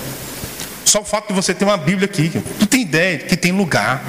Só 0.85 1.01
o 1.01 1.05
fato 1.07 1.29
de 1.29 1.33
você 1.33 1.55
ter 1.55 1.65
uma 1.65 1.79
Bíblia 1.79 2.05
aqui, 2.05 2.31
tu 2.59 2.67
tem 2.67 2.83
ideia 2.83 3.17
que 3.17 3.35
tem 3.35 3.51
lugar. 3.51 4.05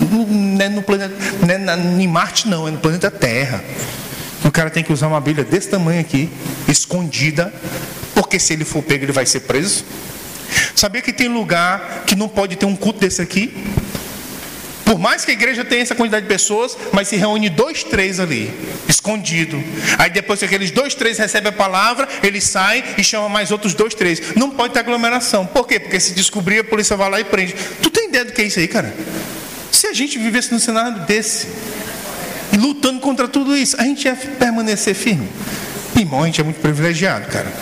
Não 0.00 0.60
é 0.60 0.68
no 0.68 0.82
planeta, 0.82 1.14
não 1.40 1.48
é 1.72 2.02
em 2.02 2.08
Marte 2.08 2.48
não, 2.48 2.66
é 2.66 2.72
no 2.72 2.78
planeta 2.78 3.08
Terra. 3.08 3.62
O 4.44 4.50
cara 4.50 4.70
tem 4.70 4.82
que 4.82 4.92
usar 4.92 5.08
uma 5.08 5.20
Bíblia 5.20 5.44
desse 5.44 5.68
tamanho 5.68 6.00
aqui, 6.00 6.30
escondida, 6.68 7.52
porque 8.14 8.38
se 8.38 8.52
ele 8.52 8.64
for 8.64 8.82
pego, 8.82 9.04
ele 9.04 9.12
vai 9.12 9.26
ser 9.26 9.40
preso. 9.40 9.84
Sabia 10.74 11.02
que 11.02 11.12
tem 11.12 11.28
lugar 11.28 12.04
que 12.06 12.14
não 12.14 12.28
pode 12.28 12.56
ter 12.56 12.66
um 12.66 12.76
culto 12.76 13.00
desse 13.00 13.20
aqui? 13.20 13.52
Por 14.86 15.00
mais 15.00 15.24
que 15.24 15.32
a 15.32 15.34
igreja 15.34 15.64
tenha 15.64 15.82
essa 15.82 15.96
quantidade 15.96 16.26
de 16.26 16.32
pessoas, 16.32 16.78
mas 16.92 17.08
se 17.08 17.16
reúne 17.16 17.50
dois, 17.50 17.82
três 17.82 18.20
ali, 18.20 18.52
escondido. 18.88 19.62
Aí 19.98 20.08
depois 20.10 20.38
que 20.38 20.44
aqueles 20.44 20.70
dois, 20.70 20.94
três 20.94 21.18
recebem 21.18 21.48
a 21.48 21.52
palavra, 21.52 22.08
eles 22.22 22.44
saem 22.44 22.84
e 22.96 23.02
chamam 23.02 23.28
mais 23.28 23.50
outros 23.50 23.74
dois, 23.74 23.94
três. 23.94 24.36
Não 24.36 24.48
pode 24.48 24.72
ter 24.72 24.78
aglomeração. 24.78 25.44
Por 25.44 25.66
quê? 25.66 25.80
Porque 25.80 25.98
se 25.98 26.14
descobrir, 26.14 26.60
a 26.60 26.64
polícia 26.64 26.96
vai 26.96 27.10
lá 27.10 27.20
e 27.20 27.24
prende. 27.24 27.54
Tu 27.82 27.90
tem 27.90 28.08
ideia 28.08 28.24
do 28.24 28.32
que 28.32 28.40
é 28.40 28.44
isso 28.44 28.60
aí, 28.60 28.68
cara? 28.68 28.94
Se 29.72 29.88
a 29.88 29.92
gente 29.92 30.18
vivesse 30.18 30.52
num 30.52 30.60
cenário 30.60 31.00
desse, 31.00 31.48
lutando 32.56 33.00
contra 33.00 33.28
tudo 33.28 33.56
isso, 33.56 33.76
a 33.78 33.84
gente 33.84 34.04
ia 34.04 34.14
permanecer 34.14 34.94
firme. 34.94 35.28
Irmão, 35.96 36.22
a 36.22 36.26
gente 36.26 36.40
é 36.40 36.44
muito 36.44 36.60
privilegiado, 36.60 37.26
cara. 37.28 37.52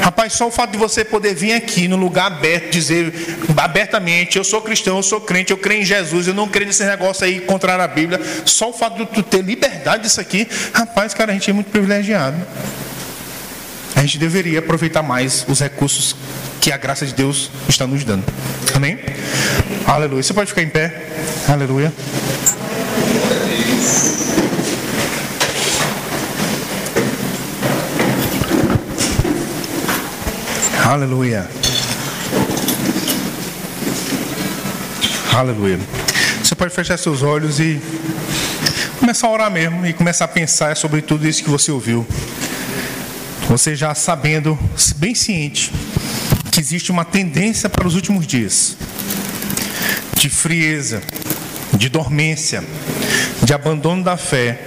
Rapaz, 0.00 0.34
só 0.34 0.46
o 0.46 0.50
fato 0.50 0.72
de 0.72 0.78
você 0.78 1.04
poder 1.04 1.34
vir 1.34 1.52
aqui 1.52 1.88
no 1.88 1.96
lugar 1.96 2.26
aberto, 2.26 2.70
dizer 2.70 3.12
abertamente: 3.56 4.38
Eu 4.38 4.44
sou 4.44 4.60
cristão, 4.60 4.96
eu 4.96 5.02
sou 5.02 5.20
crente, 5.20 5.50
eu 5.50 5.56
creio 5.56 5.82
em 5.82 5.84
Jesus, 5.84 6.28
eu 6.28 6.34
não 6.34 6.48
creio 6.48 6.66
nesse 6.66 6.84
negócio 6.84 7.24
aí 7.24 7.40
contrário 7.40 7.82
à 7.82 7.88
Bíblia. 7.88 8.20
Só 8.44 8.70
o 8.70 8.72
fato 8.72 8.98
de 8.98 9.06
tu 9.06 9.22
ter 9.22 9.42
liberdade 9.42 10.04
disso 10.04 10.20
aqui, 10.20 10.46
rapaz, 10.72 11.12
cara, 11.14 11.32
a 11.32 11.34
gente 11.34 11.50
é 11.50 11.52
muito 11.52 11.70
privilegiado. 11.70 12.36
A 13.94 14.00
gente 14.02 14.18
deveria 14.18 14.58
aproveitar 14.58 15.02
mais 15.02 15.44
os 15.48 15.60
recursos 15.60 16.14
que 16.60 16.70
a 16.70 16.76
graça 16.76 17.06
de 17.06 17.14
Deus 17.14 17.50
está 17.68 17.86
nos 17.86 18.04
dando. 18.04 18.24
Amém? 18.74 18.98
Aleluia. 19.86 20.22
Você 20.22 20.34
pode 20.34 20.50
ficar 20.50 20.62
em 20.62 20.68
pé. 20.68 21.06
Aleluia. 21.48 21.92
Aleluia. 30.86 31.44
Aleluia. 35.34 35.80
Você 36.40 36.54
pode 36.54 36.72
fechar 36.72 36.96
seus 36.96 37.22
olhos 37.22 37.58
e 37.58 37.80
começar 39.00 39.26
a 39.26 39.30
orar 39.30 39.50
mesmo 39.50 39.84
e 39.84 39.92
começar 39.92 40.26
a 40.26 40.28
pensar 40.28 40.76
sobre 40.76 41.02
tudo 41.02 41.26
isso 41.26 41.42
que 41.42 41.50
você 41.50 41.72
ouviu. 41.72 42.06
Você 43.48 43.74
já 43.74 43.96
sabendo, 43.96 44.56
bem 44.94 45.12
ciente, 45.12 45.72
que 46.52 46.60
existe 46.60 46.92
uma 46.92 47.04
tendência 47.04 47.68
para 47.68 47.84
os 47.84 47.96
últimos 47.96 48.24
dias 48.24 48.76
de 50.14 50.30
frieza, 50.30 51.02
de 51.72 51.88
dormência, 51.88 52.62
de 53.42 53.52
abandono 53.52 54.04
da 54.04 54.16
fé. 54.16 54.60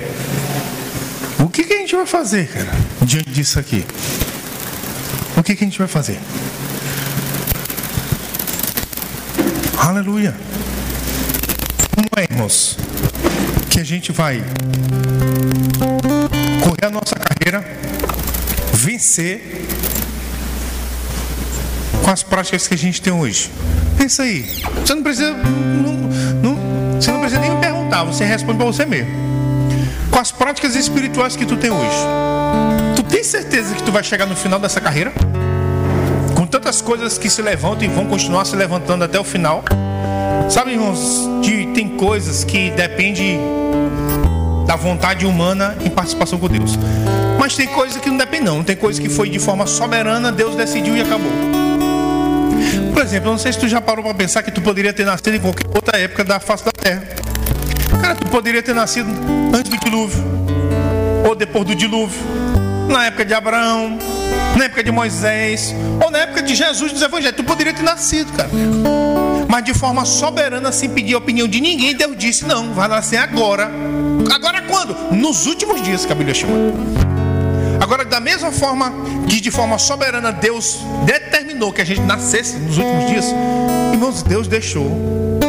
O 1.40 1.48
que, 1.48 1.64
que 1.64 1.76
a 1.76 1.78
gente 1.78 1.96
vai 1.96 2.06
fazer, 2.06 2.50
cara, 2.50 2.76
diante 3.04 3.30
disso 3.30 3.58
aqui? 3.58 3.86
Que, 5.50 5.56
que 5.56 5.64
a 5.64 5.68
gente 5.68 5.80
vai 5.80 5.88
fazer? 5.88 6.20
Aleluia. 9.80 10.36
Como 11.96 12.08
é, 12.16 12.32
irmãos, 12.32 12.78
que 13.68 13.80
a 13.80 13.84
gente 13.84 14.12
vai 14.12 14.44
correr 16.64 16.86
a 16.86 16.90
nossa 16.92 17.16
carreira, 17.16 17.66
vencer 18.74 19.66
com 22.04 22.12
as 22.12 22.22
práticas 22.22 22.68
que 22.68 22.76
a 22.76 22.78
gente 22.78 23.02
tem 23.02 23.12
hoje? 23.12 23.50
Pensa 23.98 24.22
aí. 24.22 24.46
Você 24.86 24.94
não 24.94 25.02
precisa, 25.02 25.32
não, 25.32 25.94
não, 26.44 27.02
você 27.02 27.12
não 27.12 27.22
precisa 27.22 27.42
nem 27.42 27.60
perguntar, 27.60 28.04
você 28.04 28.24
responde 28.24 28.58
para 28.60 28.68
você 28.68 28.86
mesmo. 28.86 29.12
Com 30.12 30.20
as 30.20 30.32
práticas 30.32 30.76
espirituais 30.76 31.36
que 31.36 31.44
tu 31.44 31.58
tem 31.58 31.72
hoje 31.72 32.30
tem 33.10 33.24
certeza 33.24 33.76
que 33.76 33.84
tu 33.84 33.92
vai 33.92 34.04
chegar 34.04 34.26
no 34.26 34.36
final 34.36 34.60
dessa 34.60 34.80
carreira? 34.80 35.12
Tantas 36.70 36.84
coisas 36.84 37.18
que 37.18 37.32
se 37.32 37.42
levantam 37.42 37.84
e 37.84 37.88
vão 37.88 38.06
continuar 38.06 38.46
se 38.46 38.56
levantando 38.56 39.04
até 39.04 39.20
o 39.20 39.24
final. 39.24 39.64
Sabe, 40.48 40.74
irmãos, 40.74 41.28
tem 41.74 41.90
coisas 41.90 42.44
que 42.44 42.70
dependem 42.70 43.40
da 44.68 44.76
vontade 44.76 45.26
humana 45.26 45.76
em 45.84 45.90
participação 45.90 46.38
com 46.38 46.48
Deus. 46.48 46.78
Mas 47.40 47.56
tem 47.56 47.66
coisas 47.66 48.00
que 48.00 48.08
não 48.08 48.18
dependem, 48.18 48.46
não. 48.46 48.64
Tem 48.64 48.76
coisas 48.76 49.00
que 49.00 49.10
foi 49.10 49.32
de 49.32 49.40
forma 49.40 49.66
soberana, 49.66 50.32
Deus 50.32 50.56
decidiu 50.56 50.96
e 50.96 51.02
acabou. 51.02 51.32
Por 52.94 53.02
exemplo, 53.02 53.30
eu 53.30 53.32
não 53.32 53.40
sei 53.40 53.52
se 53.52 53.58
tu 53.58 53.68
já 53.68 53.82
parou 53.82 54.06
para 54.06 54.14
pensar 54.14 54.44
que 54.44 54.52
tu 54.52 54.62
poderia 54.62 54.94
ter 54.94 55.08
nascido 55.08 55.34
em 55.34 55.40
qualquer 55.40 55.66
outra 55.74 55.98
época 55.98 56.24
da 56.24 56.40
face 56.40 56.64
da 56.64 56.72
terra. 56.72 57.02
Cara, 58.00 58.14
tu 58.14 58.28
poderia 58.28 58.62
ter 58.62 58.76
nascido 58.76 59.10
antes 59.52 59.72
do 59.72 59.80
dilúvio, 59.80 60.24
ou 61.28 61.34
depois 61.34 61.66
do 61.66 61.74
dilúvio, 61.74 62.22
na 62.88 63.08
época 63.08 63.26
de 63.26 63.34
Abraão, 63.34 63.98
na 64.60 64.66
época 64.66 64.84
de 64.84 64.92
Moisés, 64.92 65.74
ou 66.04 66.12
na 66.12 66.20
época 66.20 66.42
de 66.42 66.54
Jesus 66.54 66.92
dos 66.92 67.02
Evangelhos. 67.02 67.38
Tu 67.38 67.44
poderia 67.44 67.74
ter 67.74 67.84
nascido, 67.84 68.32
cara. 68.34 68.50
Mas 69.48 69.64
de 69.64 69.74
forma 69.74 70.06
soberana, 70.06 70.72
sem 70.72 70.90
pedir 70.90 71.16
a 71.16 71.18
opinião 71.18 71.48
de 71.48 71.60
ninguém, 71.62 71.96
Deus 71.96 72.16
disse: 72.18 72.46
não, 72.46 72.74
vai 72.74 72.88
nascer 72.88 73.18
agora. 73.18 73.72
Agora 74.32 74.62
quando? 74.64 74.94
Nos 75.12 75.46
últimos 75.46 75.82
dias 75.82 76.06
que 76.06 76.12
a 76.12 76.16
Bíblia 76.16 76.36
chama. 76.36 76.54
Agora, 77.82 78.04
da 78.04 78.20
mesma 78.20 78.52
forma 78.52 78.94
que 79.28 79.40
de 79.40 79.50
forma 79.50 79.78
soberana 79.78 80.32
Deus 80.32 80.80
determinou 81.06 81.72
que 81.72 81.82
a 81.82 81.86
gente 81.86 82.02
nascesse 82.02 82.58
nos 82.58 82.78
últimos 82.78 83.08
dias, 83.08 83.26
irmãos, 83.94 84.22
Deus 84.22 84.48
deixou 84.48 85.40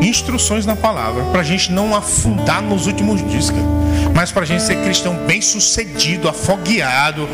instruções 0.00 0.64
na 0.64 0.74
palavra 0.74 1.24
para 1.24 1.40
a 1.40 1.44
gente 1.44 1.70
não 1.70 1.94
afundar 1.94 2.62
nos 2.62 2.86
últimos 2.86 3.26
dias, 3.28 3.50
cara 3.50 3.83
mas 4.14 4.30
para 4.30 4.42
a 4.42 4.46
gente 4.46 4.62
ser 4.62 4.76
cristão 4.76 5.16
bem 5.26 5.42
sucedido, 5.42 6.28
afogueado, 6.28 7.28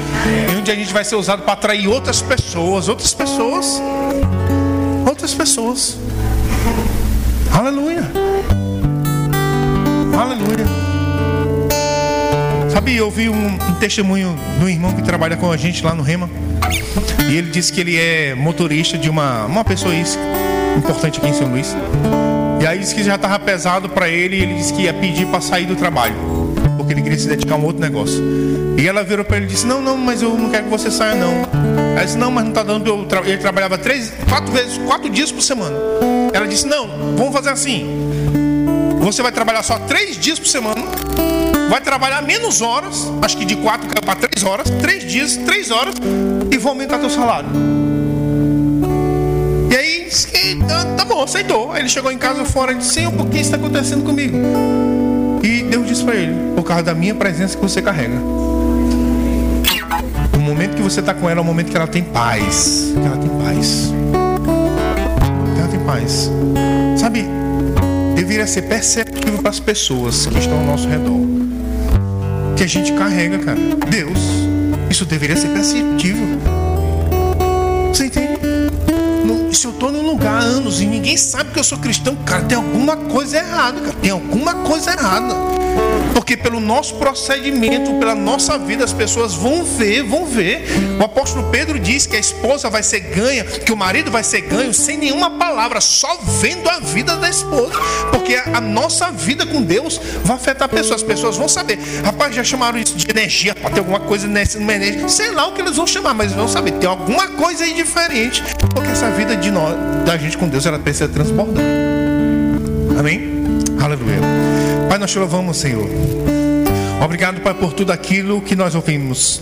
e 0.51 0.57
onde 0.57 0.71
a 0.71 0.75
gente 0.75 0.93
vai 0.93 1.05
ser 1.05 1.15
usado 1.15 1.43
para 1.43 1.53
atrair 1.53 1.87
outras 1.87 2.23
pessoas, 2.23 2.89
outras 2.89 3.13
pessoas, 3.13 3.81
outras 5.07 5.35
pessoas. 5.35 5.99
Aleluia. 7.53 8.11
Aleluia. 10.19 10.67
Sabe, 12.71 12.97
eu 12.97 13.11
vi 13.11 13.29
um, 13.29 13.47
um 13.47 13.75
testemunho 13.75 14.35
do 14.59 14.69
irmão 14.69 14.95
que 14.95 15.03
trabalha 15.03 15.37
com 15.37 15.53
a 15.53 15.57
gente 15.57 15.85
lá 15.85 15.95
no 15.95 16.03
Rema. 16.03 16.31
E 17.29 17.37
ele 17.37 17.51
disse 17.51 17.73
que 17.73 17.81
ele 17.81 17.97
é 17.99 18.35
motorista 18.35 18.97
de 18.97 19.11
uma, 19.11 19.45
uma 19.45 19.65
pessoa 19.65 19.95
importante 20.77 21.19
aqui 21.19 21.29
em 21.29 21.35
São 21.35 21.49
Luís. 21.49 21.77
E 22.61 22.67
aí 22.67 22.79
disse 22.79 22.95
que 22.95 23.05
já 23.05 23.17
estava 23.17 23.39
pesado 23.39 23.89
para 23.89 24.09
ele 24.09 24.37
e 24.37 24.43
ele 24.43 24.55
disse 24.55 24.73
que 24.73 24.83
ia 24.83 24.95
pedir 24.95 25.27
para 25.27 25.41
sair 25.41 25.67
do 25.67 25.77
trabalho 25.77 26.30
porque 26.91 26.95
ele 26.95 27.03
queria 27.03 27.19
se 27.19 27.29
dedicar 27.29 27.55
a 27.55 27.59
um 27.59 27.65
outro 27.65 27.81
negócio. 27.81 28.21
E 28.77 28.87
ela 28.87 29.05
virou 29.05 29.25
para 29.25 29.37
ele 29.37 29.47
e 29.47 29.49
disse: 29.49 29.67
Não, 29.67 29.81
não, 29.81 29.97
mas 29.97 30.23
eu 30.23 30.37
não 30.37 30.51
quero 30.51 30.65
que 30.65 30.71
você 30.71 30.91
saia, 30.91 31.15
não. 31.15 31.33
Ela 31.93 32.05
disse: 32.05 32.19
Não, 32.19 32.31
mas 32.31 32.43
não 32.43 32.51
está 32.51 32.63
dando. 32.65 33.07
Tra... 33.07 33.21
Ele 33.21 33.39
trabalhava 33.39 33.79
três, 33.79 34.13
quatro 34.29 34.53
vezes, 34.53 34.79
quatro 34.79 35.09
dias 35.09 35.31
por 35.31 35.43
semana. 35.43 35.77
Ela 36.33 36.47
disse: 36.49 36.67
Não, 36.67 36.89
vamos 37.17 37.33
fazer 37.33 37.51
assim. 37.51 37.87
Você 39.01 39.23
vai 39.23 39.31
trabalhar 39.31 39.63
só 39.63 39.79
três 39.79 40.17
dias 40.17 40.39
por 40.39 40.49
semana. 40.49 40.83
Vai 41.69 41.81
trabalhar 41.81 42.23
menos 42.23 42.61
horas, 42.61 43.07
acho 43.23 43.37
que 43.37 43.45
de 43.45 43.55
quatro 43.57 43.89
para 44.05 44.17
três 44.17 44.45
horas, 44.45 44.69
três 44.81 45.05
dias, 45.05 45.37
três 45.37 45.71
horas, 45.71 45.95
e 46.51 46.59
vou 46.59 46.71
aumentar 46.71 46.99
teu 46.99 47.09
salário. 47.09 47.49
E 49.71 49.77
aí, 49.77 50.09
tá, 50.67 50.85
tá 50.97 51.05
bom, 51.05 51.23
aceitou. 51.23 51.71
Aí 51.71 51.83
ele 51.83 51.89
chegou 51.89 52.11
em 52.11 52.19
casa 52.19 52.45
fora 52.45 52.73
e 52.73 52.79
disse: 52.79 52.95
Senhor, 52.95 53.13
por 53.13 53.29
que 53.29 53.39
está 53.39 53.57
acontecendo 53.57 54.03
comigo? 54.05 54.37
E 55.43 55.63
Deus 55.63 55.87
disse 55.87 56.05
para 56.05 56.17
ele: 56.17 56.35
Por 56.55 56.65
causa 56.65 56.83
da 56.83 56.95
minha 56.95 57.15
presença 57.15 57.57
que 57.57 57.63
você 57.63 57.81
carrega. 57.81 58.17
O 60.35 60.39
momento 60.39 60.77
que 60.77 60.83
você 60.83 61.01
está 61.01 61.15
com 61.15 61.29
ela 61.29 61.41
é 61.41 61.43
o 61.43 61.45
momento 61.45 61.71
que 61.71 61.77
ela 61.77 61.87
tem 61.87 62.03
paz. 62.03 62.93
Que 62.93 63.07
ela 63.07 63.17
tem 63.17 63.29
paz. 63.29 63.93
Que 65.55 65.61
ela 65.61 65.69
tem 65.69 65.81
paz. 65.81 66.31
Sabe, 66.97 67.27
deveria 68.15 68.47
ser 68.47 68.63
perceptível 68.63 69.39
para 69.39 69.51
as 69.51 69.61
pessoas 69.61 70.27
que 70.27 70.39
estão 70.39 70.59
ao 70.59 70.65
nosso 70.65 70.89
redor. 70.89 71.21
Que 72.57 72.65
a 72.65 72.67
gente 72.67 72.93
carrega, 72.93 73.39
cara. 73.39 73.59
Deus. 73.89 74.19
Isso 74.91 75.05
deveria 75.05 75.37
ser 75.37 75.49
perceptível. 75.49 76.50
Se 79.55 79.67
eu 79.67 79.71
estou 79.71 79.91
num 79.91 80.03
lugar 80.03 80.43
há 80.43 80.45
anos 80.45 80.81
e 80.81 80.87
ninguém 80.87 81.17
sabe 81.17 81.51
que 81.51 81.59
eu 81.59 81.65
sou 81.65 81.79
cristão, 81.79 82.17
cara, 82.25 82.45
tem 82.45 82.57
alguma 82.57 82.97
coisa 82.97 83.39
errada, 83.39 83.81
cara. 83.81 83.97
Tem 84.01 84.11
alguma 84.11 84.55
coisa 84.55 84.93
errada. 84.93 85.35
Porque 86.15 86.37
pelo 86.37 86.61
nosso 86.61 86.95
procedimento, 86.97 87.95
pela 87.95 88.15
nossa 88.15 88.59
vida, 88.59 88.85
as 88.85 88.93
pessoas 88.93 89.35
vão 89.35 89.65
ver, 89.65 90.03
vão 90.03 90.27
ver. 90.27 90.65
O 90.99 91.05
apóstolo 91.05 91.49
Pedro 91.51 91.79
diz 91.79 92.07
que 92.07 92.17
a 92.17 92.19
esposa 92.19 92.69
vai 92.69 92.83
ser 92.83 93.01
ganha, 93.01 93.45
que 93.45 93.73
o 93.73 93.77
marido 93.77 94.11
vai 94.11 94.23
ser 94.23 94.43
ganho 94.43 94.73
sem 94.73 94.97
nenhuma 94.99 95.31
palavra, 95.31 95.81
só 95.81 96.19
vendo 96.41 96.69
a 96.69 96.81
vida 96.81 97.17
da 97.17 97.29
esposa. 97.29 97.73
Porque 98.11 98.35
a 98.53 98.61
nossa 98.61 99.11
vida 99.11 99.47
com 99.47 99.63
Deus 99.63 100.01
vai 100.25 100.37
afetar 100.37 100.69
pessoas. 100.69 101.01
As 101.01 101.03
pessoas 101.03 101.37
vão 101.37 101.49
saber. 101.49 101.79
Rapaz, 102.05 102.35
já 102.35 102.45
chamaram 102.45 102.79
isso 102.79 102.97
de 102.97 103.09
energia, 103.09 103.55
pode 103.55 103.75
ter 103.75 103.81
alguma 103.81 104.01
coisa 104.01 104.27
nessa 104.27 104.59
energia. 104.59 105.09
Sei 105.09 105.31
lá 105.31 105.47
o 105.47 105.53
que 105.53 105.61
eles 105.61 105.77
vão 105.77 105.87
chamar, 105.87 106.15
mas 106.15 106.33
vão 106.33 106.49
saber. 106.49 106.73
Tem 106.73 106.89
alguma 106.89 107.29
coisa 107.29 107.65
aí 107.65 107.75
diferente. 107.75 108.43
Porque 108.75 108.91
essa 108.91 109.11
vida 109.11 109.37
de 109.37 109.51
nós, 109.51 109.77
da 110.05 110.17
gente 110.17 110.37
com 110.37 110.49
Deus, 110.49 110.67
ela 110.67 110.79
precisa 110.79 111.09
transbordar. 111.09 111.65
Amém? 112.99 113.31
Aleluia. 113.81 114.50
Nós 115.01 115.13
te 115.13 115.19
louvamos, 115.19 115.57
Senhor. 115.57 115.89
Obrigado, 117.03 117.41
Pai, 117.41 117.55
por 117.55 117.73
tudo 117.73 117.91
aquilo 117.91 118.43
que 118.43 118.55
nós 118.55 118.75
ouvimos. 118.75 119.41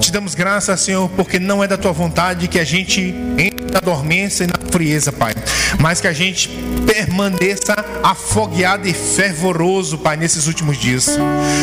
Te 0.00 0.10
damos 0.10 0.34
graças, 0.34 0.80
Senhor, 0.80 1.08
porque 1.10 1.38
não 1.38 1.62
é 1.62 1.68
da 1.68 1.76
tua 1.76 1.92
vontade 1.92 2.48
que 2.48 2.58
a 2.58 2.64
gente 2.64 3.14
entre 3.38 3.66
na 3.72 3.78
dormência 3.78 4.42
e 4.42 4.46
na 4.48 4.65
frieza, 4.76 5.10
Pai, 5.10 5.32
mas 5.80 6.02
que 6.02 6.06
a 6.06 6.12
gente 6.12 6.50
permaneça 6.86 7.74
afogueado 8.02 8.86
e 8.86 8.92
fervoroso, 8.92 9.96
Pai, 9.96 10.18
nesses 10.18 10.46
últimos 10.46 10.76
dias. 10.76 11.08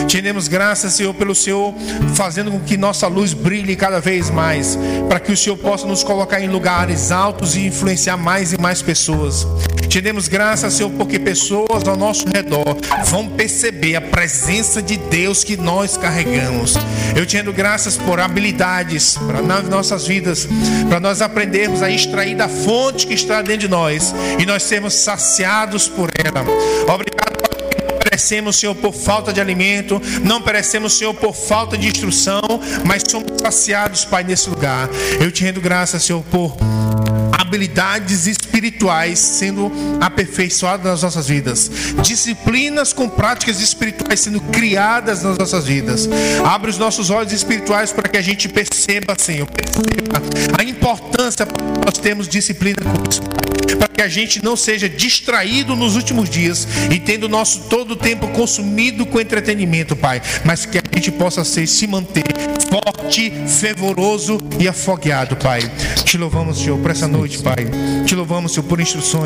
Te 0.07 0.19
graças, 0.49 0.93
Senhor, 0.93 1.13
pelo 1.13 1.35
Senhor 1.35 1.75
fazendo 2.15 2.49
com 2.49 2.59
que 2.61 2.75
nossa 2.75 3.05
luz 3.05 3.33
brilhe 3.33 3.75
cada 3.75 4.01
vez 4.01 4.31
mais, 4.31 4.75
para 5.07 5.19
que 5.19 5.31
o 5.31 5.37
Senhor 5.37 5.57
possa 5.57 5.85
nos 5.85 6.03
colocar 6.03 6.41
em 6.41 6.47
lugares 6.47 7.11
altos 7.11 7.55
e 7.55 7.67
influenciar 7.67 8.17
mais 8.17 8.51
e 8.51 8.59
mais 8.59 8.81
pessoas. 8.81 9.45
Te 9.93 10.01
graças, 10.27 10.73
Senhor, 10.73 10.89
porque 10.93 11.19
pessoas 11.19 11.87
ao 11.87 11.95
nosso 11.95 12.27
redor 12.27 12.75
vão 13.05 13.29
perceber 13.29 13.95
a 13.95 14.01
presença 14.01 14.81
de 14.81 14.97
Deus 14.97 15.43
que 15.43 15.55
nós 15.55 15.97
carregamos. 15.97 16.73
Eu 17.15 17.27
te 17.27 17.37
rendo 17.37 17.53
graças 17.53 17.95
por 17.95 18.19
habilidades 18.19 19.15
para 19.15 19.39
nossas 19.61 20.07
vidas, 20.07 20.47
para 20.89 20.99
nós 20.99 21.21
aprendermos 21.21 21.83
a 21.83 21.91
extrair 21.91 22.35
da 22.35 22.49
fonte 22.49 23.02
que 23.05 23.13
está 23.13 23.41
dentro 23.41 23.61
de 23.61 23.67
nós 23.67 24.13
e 24.39 24.45
nós 24.45 24.63
sermos 24.63 24.93
saciados 24.93 25.87
por 25.87 26.09
ela. 26.17 26.41
Obrigado, 26.87 27.41
Pai 27.41 27.53
perecemos, 28.13 28.57
Senhor, 28.57 28.75
por 28.75 28.93
falta 28.93 29.33
de 29.33 29.41
alimento, 29.41 29.99
não 30.23 30.39
perecemos, 30.39 30.93
Senhor, 30.93 31.15
por 31.15 31.33
falta 31.33 31.75
de 31.75 31.87
instrução, 31.87 32.41
mas 32.85 33.03
somos 33.09 33.41
saciados, 33.41 34.05
Pai, 34.05 34.23
nesse 34.23 34.49
lugar. 34.49 34.87
Eu 35.19 35.31
te 35.31 35.43
rendo 35.43 35.59
graças, 35.59 36.03
Senhor, 36.03 36.21
por 36.23 36.55
habilidades 37.39 38.27
espirituais 38.63 39.19
sendo 39.19 39.71
aperfeiçoadas 39.99 40.85
nas 40.85 41.03
nossas 41.03 41.27
vidas, 41.27 41.69
disciplinas 42.01 42.93
com 42.93 43.09
práticas 43.09 43.59
espirituais 43.59 44.21
sendo 44.21 44.39
criadas 44.39 45.23
nas 45.23 45.37
nossas 45.37 45.65
vidas. 45.65 46.07
Abre 46.45 46.69
os 46.69 46.77
nossos 46.77 47.09
olhos 47.09 47.33
espirituais 47.33 47.91
para 47.91 48.07
que 48.07 48.17
a 48.17 48.21
gente 48.21 48.47
perceba, 48.47 49.15
Senhor, 49.17 49.47
perceba 49.47 50.21
a 50.57 50.63
importância 50.63 51.45
que 51.45 51.61
nós 51.85 51.97
temos 51.97 52.27
disciplina 52.27 52.77
com 52.81 53.09
isso 53.09 53.21
para 53.77 53.87
que 53.87 54.01
a 54.01 54.07
gente 54.07 54.43
não 54.43 54.55
seja 54.55 54.87
distraído 54.89 55.75
nos 55.75 55.95
últimos 55.95 56.29
dias 56.29 56.67
e 56.91 56.99
tendo 56.99 57.27
nosso 57.27 57.61
todo 57.61 57.91
o 57.91 57.95
tempo 57.95 58.27
consumido 58.29 59.05
com 59.05 59.19
entretenimento, 59.19 59.95
Pai, 59.95 60.21
mas 60.43 60.65
que 60.65 60.77
a 60.77 60.81
gente 60.93 61.11
possa 61.11 61.43
ser, 61.43 61.67
se 61.67 61.87
manter 61.87 62.23
forte, 62.69 63.31
fervoroso 63.47 64.39
e 64.59 64.67
afogueado, 64.67 65.35
Pai. 65.35 65.61
Te 66.03 66.17
louvamos, 66.17 66.59
Senhor, 66.59 66.79
por 66.79 66.91
essa 66.91 67.07
noite, 67.07 67.39
Pai. 67.39 67.67
Te 68.05 68.15
louvamos, 68.15 68.52
Senhor, 68.53 68.67
por 68.67 68.79
instruções. 68.79 69.25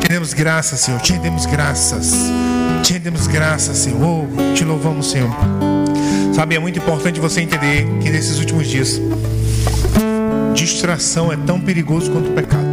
Te 0.00 0.08
demos 0.08 0.32
graças, 0.32 0.78
Senhor. 0.78 1.00
Te 1.00 1.12
rendemos 1.12 1.44
graças. 1.44 2.12
Te 2.84 2.92
rendemos 2.92 3.26
graças, 3.26 3.78
Senhor. 3.78 4.28
Te 4.54 4.64
louvamos, 4.64 5.10
Senhor. 5.10 5.28
Sabe, 6.32 6.54
é 6.54 6.58
muito 6.60 6.78
importante 6.78 7.18
você 7.18 7.40
entender 7.40 7.84
que 8.00 8.08
nesses 8.08 8.38
últimos 8.38 8.68
dias, 8.68 9.00
distração 10.54 11.32
é 11.32 11.36
tão 11.36 11.60
perigoso 11.60 12.12
quanto 12.12 12.30
o 12.30 12.32
pecado. 12.32 12.64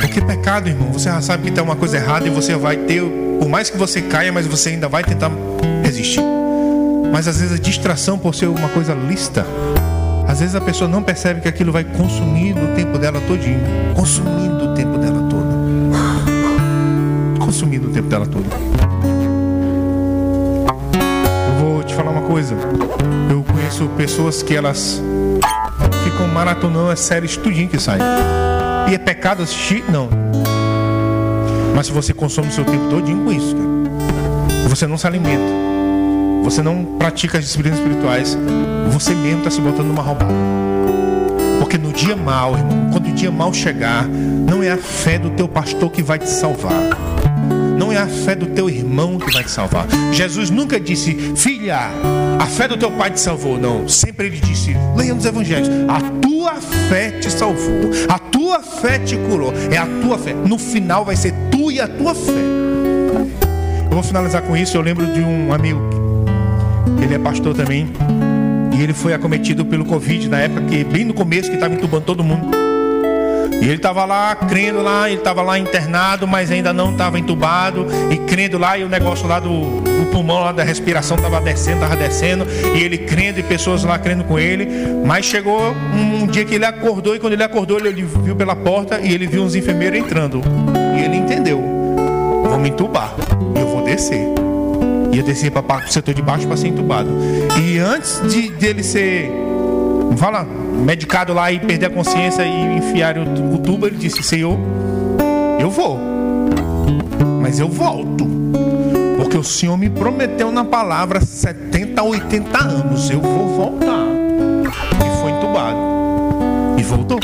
Porque 0.00 0.20
pecado, 0.20 0.68
irmão, 0.68 0.92
você 0.92 1.08
já 1.08 1.22
sabe 1.22 1.44
que 1.44 1.52
tem 1.52 1.62
uma 1.62 1.76
coisa 1.76 1.96
errada 1.96 2.26
e 2.26 2.30
você 2.30 2.56
vai 2.56 2.76
ter, 2.76 3.04
por 3.38 3.48
mais 3.48 3.70
que 3.70 3.78
você 3.78 4.02
caia, 4.02 4.32
mas 4.32 4.48
você 4.48 4.70
ainda 4.70 4.88
vai 4.88 5.04
tentar 5.04 5.30
resistir. 5.84 6.24
Mas 7.12 7.28
às 7.28 7.38
vezes 7.40 7.54
a 7.54 7.62
distração 7.62 8.18
por 8.18 8.34
ser 8.34 8.46
uma 8.46 8.68
coisa 8.70 8.94
lista, 8.94 9.46
às 10.30 10.38
vezes 10.38 10.54
a 10.54 10.60
pessoa 10.60 10.88
não 10.88 11.02
percebe 11.02 11.40
que 11.40 11.48
aquilo 11.48 11.72
vai 11.72 11.82
consumindo 11.82 12.60
o 12.60 12.68
tempo 12.76 12.96
dela 12.98 13.20
todinho, 13.26 13.58
consumindo 13.96 14.70
o 14.70 14.74
tempo 14.74 14.96
dela 14.96 15.28
todo. 15.28 15.50
Consumindo 17.44 17.88
o 17.88 17.90
tempo 17.92 18.08
dela 18.08 18.24
todo. 18.24 18.46
Eu 21.48 21.54
vou 21.58 21.82
te 21.82 21.92
falar 21.96 22.12
uma 22.12 22.28
coisa. 22.28 22.54
Eu 23.28 23.42
conheço 23.42 23.88
pessoas 23.96 24.40
que 24.40 24.54
elas 24.54 25.02
ficam 26.04 26.28
maratonando 26.28 26.90
as 26.90 27.00
séries 27.00 27.36
tudinho 27.36 27.68
que 27.68 27.80
sai. 27.80 27.98
E 28.88 28.94
é 28.94 28.98
pecado 28.98 29.42
assistir? 29.42 29.82
Não. 29.90 30.08
Mas 31.74 31.86
se 31.86 31.92
você 31.92 32.14
consome 32.14 32.46
o 32.46 32.52
seu 32.52 32.64
tempo 32.64 32.88
todinho 32.88 33.24
com 33.24 33.32
isso, 33.32 33.56
cara, 33.56 34.68
você 34.68 34.86
não 34.86 34.96
se 34.96 35.08
alimenta, 35.08 35.69
você 36.42 36.62
não 36.62 36.84
pratica 36.98 37.38
as 37.38 37.44
disciplinas 37.44 37.78
espirituais, 37.78 38.36
você 38.92 39.14
mesmo 39.14 39.38
está 39.38 39.50
se 39.50 39.60
botando 39.60 39.86
numa 39.86 40.02
roubada. 40.02 40.32
Porque 41.58 41.78
no 41.78 41.92
dia 41.92 42.16
mal, 42.16 42.56
irmão, 42.56 42.90
quando 42.90 43.08
o 43.08 43.12
dia 43.12 43.30
mal 43.30 43.52
chegar, 43.52 44.06
não 44.06 44.62
é 44.62 44.70
a 44.70 44.76
fé 44.76 45.18
do 45.18 45.30
teu 45.30 45.46
pastor 45.46 45.90
que 45.90 46.02
vai 46.02 46.18
te 46.18 46.28
salvar. 46.28 46.72
Não 47.78 47.92
é 47.92 47.96
a 47.96 48.06
fé 48.06 48.34
do 48.34 48.46
teu 48.46 48.68
irmão 48.68 49.18
que 49.18 49.32
vai 49.32 49.44
te 49.44 49.50
salvar. 49.50 49.86
Jesus 50.12 50.50
nunca 50.50 50.78
disse, 50.78 51.14
filha, 51.36 51.90
a 52.38 52.46
fé 52.46 52.68
do 52.68 52.76
teu 52.76 52.90
pai 52.90 53.10
te 53.10 53.20
salvou. 53.20 53.58
Não. 53.58 53.88
Sempre 53.88 54.26
ele 54.26 54.40
disse, 54.40 54.76
leia 54.96 55.14
nos 55.14 55.24
evangelhos, 55.24 55.68
a 55.88 56.00
tua 56.20 56.54
fé 56.88 57.10
te 57.12 57.30
salvou. 57.30 57.90
A 58.08 58.18
tua 58.18 58.60
fé 58.60 58.98
te 58.98 59.16
curou. 59.16 59.52
É 59.70 59.76
a 59.76 59.86
tua 60.02 60.18
fé. 60.18 60.34
No 60.34 60.58
final 60.58 61.04
vai 61.04 61.16
ser 61.16 61.32
tu 61.50 61.70
e 61.70 61.80
a 61.80 61.88
tua 61.88 62.14
fé. 62.14 62.32
Eu 63.90 63.90
vou 63.90 64.02
finalizar 64.02 64.42
com 64.42 64.56
isso. 64.56 64.76
Eu 64.76 64.82
lembro 64.82 65.06
de 65.06 65.20
um 65.20 65.52
amigo, 65.52 65.80
ele 67.02 67.14
é 67.14 67.18
pastor 67.18 67.54
também. 67.54 67.88
E 68.76 68.82
ele 68.82 68.92
foi 68.92 69.12
acometido 69.12 69.64
pelo 69.64 69.84
Covid 69.84 70.28
na 70.28 70.40
época 70.40 70.62
que, 70.62 70.84
bem 70.84 71.04
no 71.04 71.12
começo, 71.12 71.48
que 71.48 71.56
estava 71.56 71.74
entubando 71.74 72.04
todo 72.04 72.24
mundo. 72.24 72.60
E 73.60 73.64
ele 73.64 73.74
estava 73.74 74.06
lá 74.06 74.34
crendo 74.34 74.80
lá, 74.80 75.10
ele 75.10 75.18
estava 75.18 75.42
lá 75.42 75.58
internado, 75.58 76.26
mas 76.26 76.50
ainda 76.50 76.72
não 76.72 76.92
estava 76.92 77.18
entubado. 77.18 77.86
E 78.10 78.16
crendo 78.16 78.56
lá, 78.56 78.78
e 78.78 78.84
o 78.84 78.88
negócio 78.88 79.28
lá 79.28 79.38
do, 79.38 79.80
do 79.82 80.10
pulmão, 80.10 80.40
lá 80.40 80.52
da 80.52 80.64
respiração, 80.64 81.16
estava 81.16 81.40
descendo, 81.42 81.82
estava 81.82 81.96
descendo. 81.96 82.46
E 82.74 82.82
ele 82.82 82.96
crendo, 82.96 83.38
e 83.38 83.42
pessoas 83.42 83.84
lá 83.84 83.98
crendo 83.98 84.24
com 84.24 84.38
ele. 84.38 84.66
Mas 85.04 85.26
chegou 85.26 85.60
um, 85.94 86.22
um 86.22 86.26
dia 86.26 86.44
que 86.44 86.54
ele 86.54 86.64
acordou, 86.64 87.14
e 87.14 87.18
quando 87.18 87.34
ele 87.34 87.44
acordou, 87.44 87.78
ele 87.78 88.02
viu 88.02 88.34
pela 88.34 88.56
porta 88.56 88.98
e 88.98 89.12
ele 89.12 89.26
viu 89.26 89.42
uns 89.42 89.54
enfermeiros 89.54 89.98
entrando. 89.98 90.40
E 90.96 91.04
ele 91.04 91.16
entendeu: 91.16 91.60
vou 92.42 92.58
me 92.58 92.70
entubar, 92.70 93.14
eu 93.54 93.66
vou 93.66 93.84
descer. 93.84 94.39
Ia 95.12 95.22
descer 95.22 95.50
para 95.50 95.84
o 95.84 95.92
setor 95.92 96.14
de 96.14 96.22
baixo 96.22 96.46
para 96.46 96.56
ser 96.56 96.68
entubado. 96.68 97.10
E 97.60 97.78
antes 97.78 98.22
de 98.30 98.50
dele 98.50 98.82
ser 98.82 99.30
fala, 100.16 100.44
medicado 100.44 101.32
lá 101.32 101.50
e 101.52 101.58
perder 101.58 101.86
a 101.86 101.90
consciência 101.90 102.42
e 102.42 102.76
enfiar 102.76 103.16
o, 103.18 103.54
o 103.54 103.58
tubo, 103.58 103.86
ele 103.86 103.96
disse: 103.96 104.22
Senhor, 104.22 104.58
eu 105.58 105.70
vou, 105.70 105.98
mas 107.40 107.58
eu 107.58 107.68
volto, 107.68 108.26
porque 109.16 109.36
o 109.36 109.44
Senhor 109.44 109.76
me 109.76 109.88
prometeu 109.88 110.50
na 110.50 110.64
palavra 110.64 111.20
70 111.20 112.00
a 112.00 112.04
80 112.04 112.58
anos, 112.58 113.10
eu 113.10 113.20
vou 113.20 113.48
voltar. 113.48 114.06
E 115.06 115.20
foi 115.20 115.32
entubado, 115.32 115.78
e 116.78 116.82
voltou. 116.82 117.20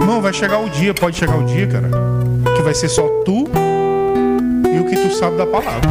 Irmão, 0.00 0.20
vai 0.20 0.32
chegar 0.32 0.58
o 0.58 0.68
dia, 0.68 0.92
pode 0.92 1.16
chegar 1.16 1.36
o 1.36 1.44
dia, 1.44 1.66
cara, 1.66 1.88
que 2.56 2.62
vai 2.62 2.74
ser 2.74 2.88
só 2.88 3.06
tu 3.24 3.44
sabe 5.12 5.36
da 5.36 5.46
palavra. 5.46 5.90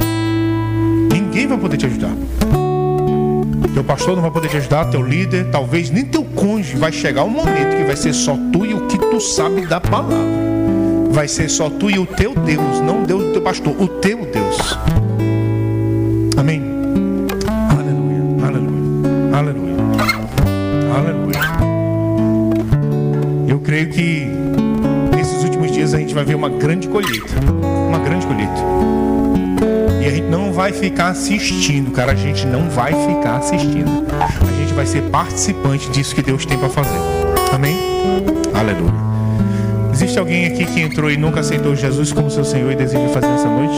Ninguém 1.11 1.47
vai 1.47 1.57
poder 1.57 1.77
te 1.77 1.85
ajudar. 1.85 2.11
Teu 3.73 3.83
pastor 3.83 4.15
não 4.15 4.21
vai 4.21 4.31
poder 4.31 4.49
te 4.49 4.57
ajudar, 4.57 4.85
teu 4.85 5.01
líder, 5.01 5.49
talvez 5.49 5.89
nem 5.89 6.03
teu 6.03 6.23
cônjuge. 6.23 6.75
Vai 6.75 6.91
chegar 6.91 7.23
um 7.23 7.29
momento 7.29 7.77
que 7.77 7.83
vai 7.83 7.95
ser 7.95 8.13
só 8.13 8.37
tu 8.51 8.65
e 8.65 8.73
o 8.73 8.87
que 8.87 8.97
tu 8.97 9.19
sabe 9.19 9.65
da 9.65 9.79
palavra. 9.79 10.17
Vai 11.11 11.27
ser 11.27 11.49
só 11.49 11.69
tu 11.69 11.89
e 11.89 11.97
o 11.97 12.05
teu 12.05 12.33
Deus, 12.33 12.81
não 12.81 13.03
Deus 13.03 13.23
do 13.23 13.33
teu 13.33 13.41
pastor, 13.41 13.73
o 13.81 13.87
teu 13.87 14.25
Deus. 14.25 14.77
Dias 25.81 25.93
a 25.95 25.97
gente 25.97 26.13
vai 26.13 26.23
ver 26.23 26.35
uma 26.35 26.49
grande 26.49 26.87
colheita. 26.87 27.25
Uma 27.87 27.97
grande 27.97 28.27
colheita. 28.27 28.53
E 29.99 30.05
a 30.05 30.11
gente 30.11 30.27
não 30.27 30.53
vai 30.53 30.71
ficar 30.71 31.07
assistindo, 31.09 31.91
cara. 31.91 32.11
A 32.11 32.15
gente 32.15 32.45
não 32.45 32.69
vai 32.69 32.93
ficar 32.93 33.37
assistindo. 33.37 34.05
A 34.19 34.59
gente 34.59 34.73
vai 34.73 34.85
ser 34.85 35.01
participante 35.09 35.89
disso 35.89 36.13
que 36.13 36.21
Deus 36.21 36.45
tem 36.45 36.57
para 36.57 36.69
fazer. 36.69 36.97
Amém? 37.51 37.75
Aleluia. 38.53 38.93
Existe 39.91 40.19
alguém 40.19 40.45
aqui 40.45 40.65
que 40.65 40.81
entrou 40.81 41.09
e 41.09 41.17
nunca 41.17 41.39
aceitou 41.39 41.75
Jesus 41.75 42.11
como 42.13 42.29
seu 42.29 42.45
Senhor 42.45 42.71
e 42.71 42.75
deseja 42.75 43.07
fazer 43.09 43.27
essa 43.27 43.47
noite? 43.47 43.75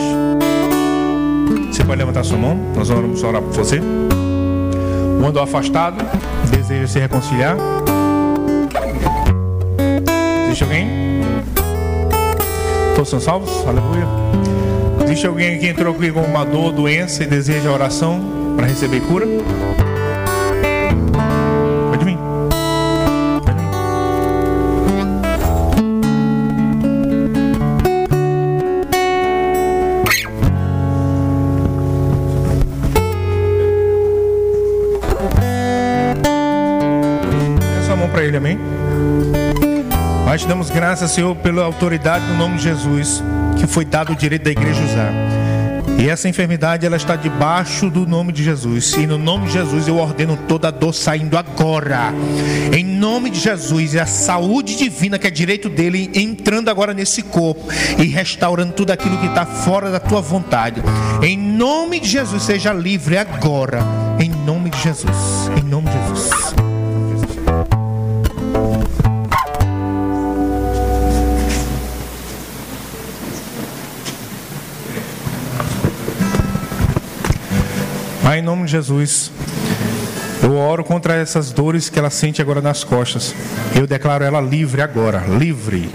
Você 1.71 1.83
pode 1.83 1.99
levantar 1.99 2.23
sua 2.23 2.37
mão, 2.37 2.57
nós 2.75 2.89
vamos 2.89 3.23
orar 3.23 3.41
por 3.41 3.53
você. 3.53 3.81
Andou 5.25 5.41
afastado, 5.41 6.03
deseja 6.51 6.85
se 6.85 6.99
reconciliar. 6.99 7.55
Existe 10.45 10.63
alguém? 10.63 11.03
São 13.05 13.19
salvos? 13.19 13.49
Aleluia. 13.67 14.07
Existe 15.03 15.27
alguém 15.27 15.59
que 15.59 15.67
entrou 15.67 15.93
aqui 15.93 16.11
com 16.11 16.21
uma 16.21 16.45
dor, 16.45 16.71
doença 16.71 17.23
e 17.23 17.27
deseja 17.27 17.71
oração 17.71 18.55
para 18.55 18.65
receber 18.65 19.01
cura? 19.01 19.25
Graças, 40.73 41.11
Senhor, 41.11 41.35
pela 41.35 41.63
autoridade 41.63 42.25
no 42.25 42.37
nome 42.37 42.57
de 42.57 42.63
Jesus 42.63 43.21
que 43.57 43.67
foi 43.67 43.85
dado 43.85 44.13
o 44.13 44.15
direito 44.15 44.43
da 44.43 44.51
igreja 44.51 44.81
usar. 44.83 45.13
E 45.99 46.09
essa 46.09 46.27
enfermidade 46.27 46.85
ela 46.85 46.97
está 46.97 47.15
debaixo 47.15 47.89
do 47.89 48.05
nome 48.05 48.33
de 48.33 48.43
Jesus. 48.43 48.93
E 48.93 49.05
no 49.05 49.17
nome 49.17 49.45
de 49.45 49.53
Jesus 49.53 49.87
eu 49.87 49.97
ordeno 49.97 50.37
toda 50.47 50.71
dor 50.71 50.93
saindo 50.93 51.37
agora. 51.37 52.13
Em 52.75 52.83
nome 52.83 53.29
de 53.29 53.39
Jesus, 53.39 53.95
é 53.95 54.01
a 54.01 54.05
saúde 54.05 54.75
divina 54.75 55.19
que 55.19 55.27
é 55.27 55.29
direito 55.29 55.69
dele 55.69 56.09
entrando 56.15 56.69
agora 56.69 56.93
nesse 56.93 57.21
corpo 57.21 57.67
e 57.97 58.03
restaurando 58.05 58.73
tudo 58.73 58.91
aquilo 58.91 59.17
que 59.17 59.27
está 59.27 59.45
fora 59.45 59.91
da 59.91 59.99
tua 59.99 60.21
vontade. 60.21 60.81
Em 61.21 61.37
nome 61.37 61.99
de 61.99 62.09
Jesus, 62.09 62.43
seja 62.43 62.73
livre 62.73 63.17
agora. 63.17 63.81
Em 64.19 64.29
nome 64.29 64.71
de 64.71 64.79
Jesus. 64.81 65.51
Em 65.57 65.63
nome 65.63 65.87
de 65.89 66.07
Jesus. 66.09 66.72
Pai, 78.33 78.39
em 78.39 78.41
nome 78.41 78.65
de 78.65 78.71
Jesus, 78.71 79.31
eu 80.41 80.55
oro 80.57 80.83
contra 80.83 81.13
essas 81.13 81.51
dores 81.51 81.87
que 81.87 81.99
ela 81.99 82.09
sente 82.09 82.41
agora 82.41 82.63
nas 82.63 82.83
costas. 82.83 83.31
Eu 83.75 83.85
declaro 83.85 84.23
ela 84.23 84.41
livre 84.41 84.81
agora, 84.81 85.23
livre, 85.37 85.87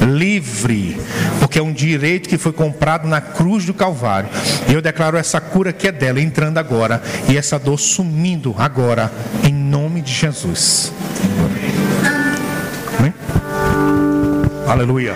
livre, 0.00 1.00
porque 1.38 1.56
é 1.56 1.62
um 1.62 1.72
direito 1.72 2.28
que 2.28 2.36
foi 2.36 2.52
comprado 2.52 3.06
na 3.06 3.20
cruz 3.20 3.64
do 3.64 3.72
Calvário. 3.72 4.28
E 4.68 4.72
eu 4.72 4.82
declaro 4.82 5.16
essa 5.16 5.40
cura 5.40 5.72
que 5.72 5.86
é 5.86 5.92
dela 5.92 6.20
entrando 6.20 6.58
agora 6.58 7.00
e 7.28 7.38
essa 7.38 7.60
dor 7.60 7.78
sumindo 7.78 8.56
agora, 8.58 9.12
em 9.44 9.54
nome 9.54 10.00
de 10.00 10.12
Jesus. 10.12 10.92
Amém? 12.98 13.14
Aleluia. 14.66 15.14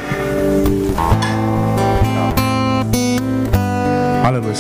Aleluia. 4.22 4.54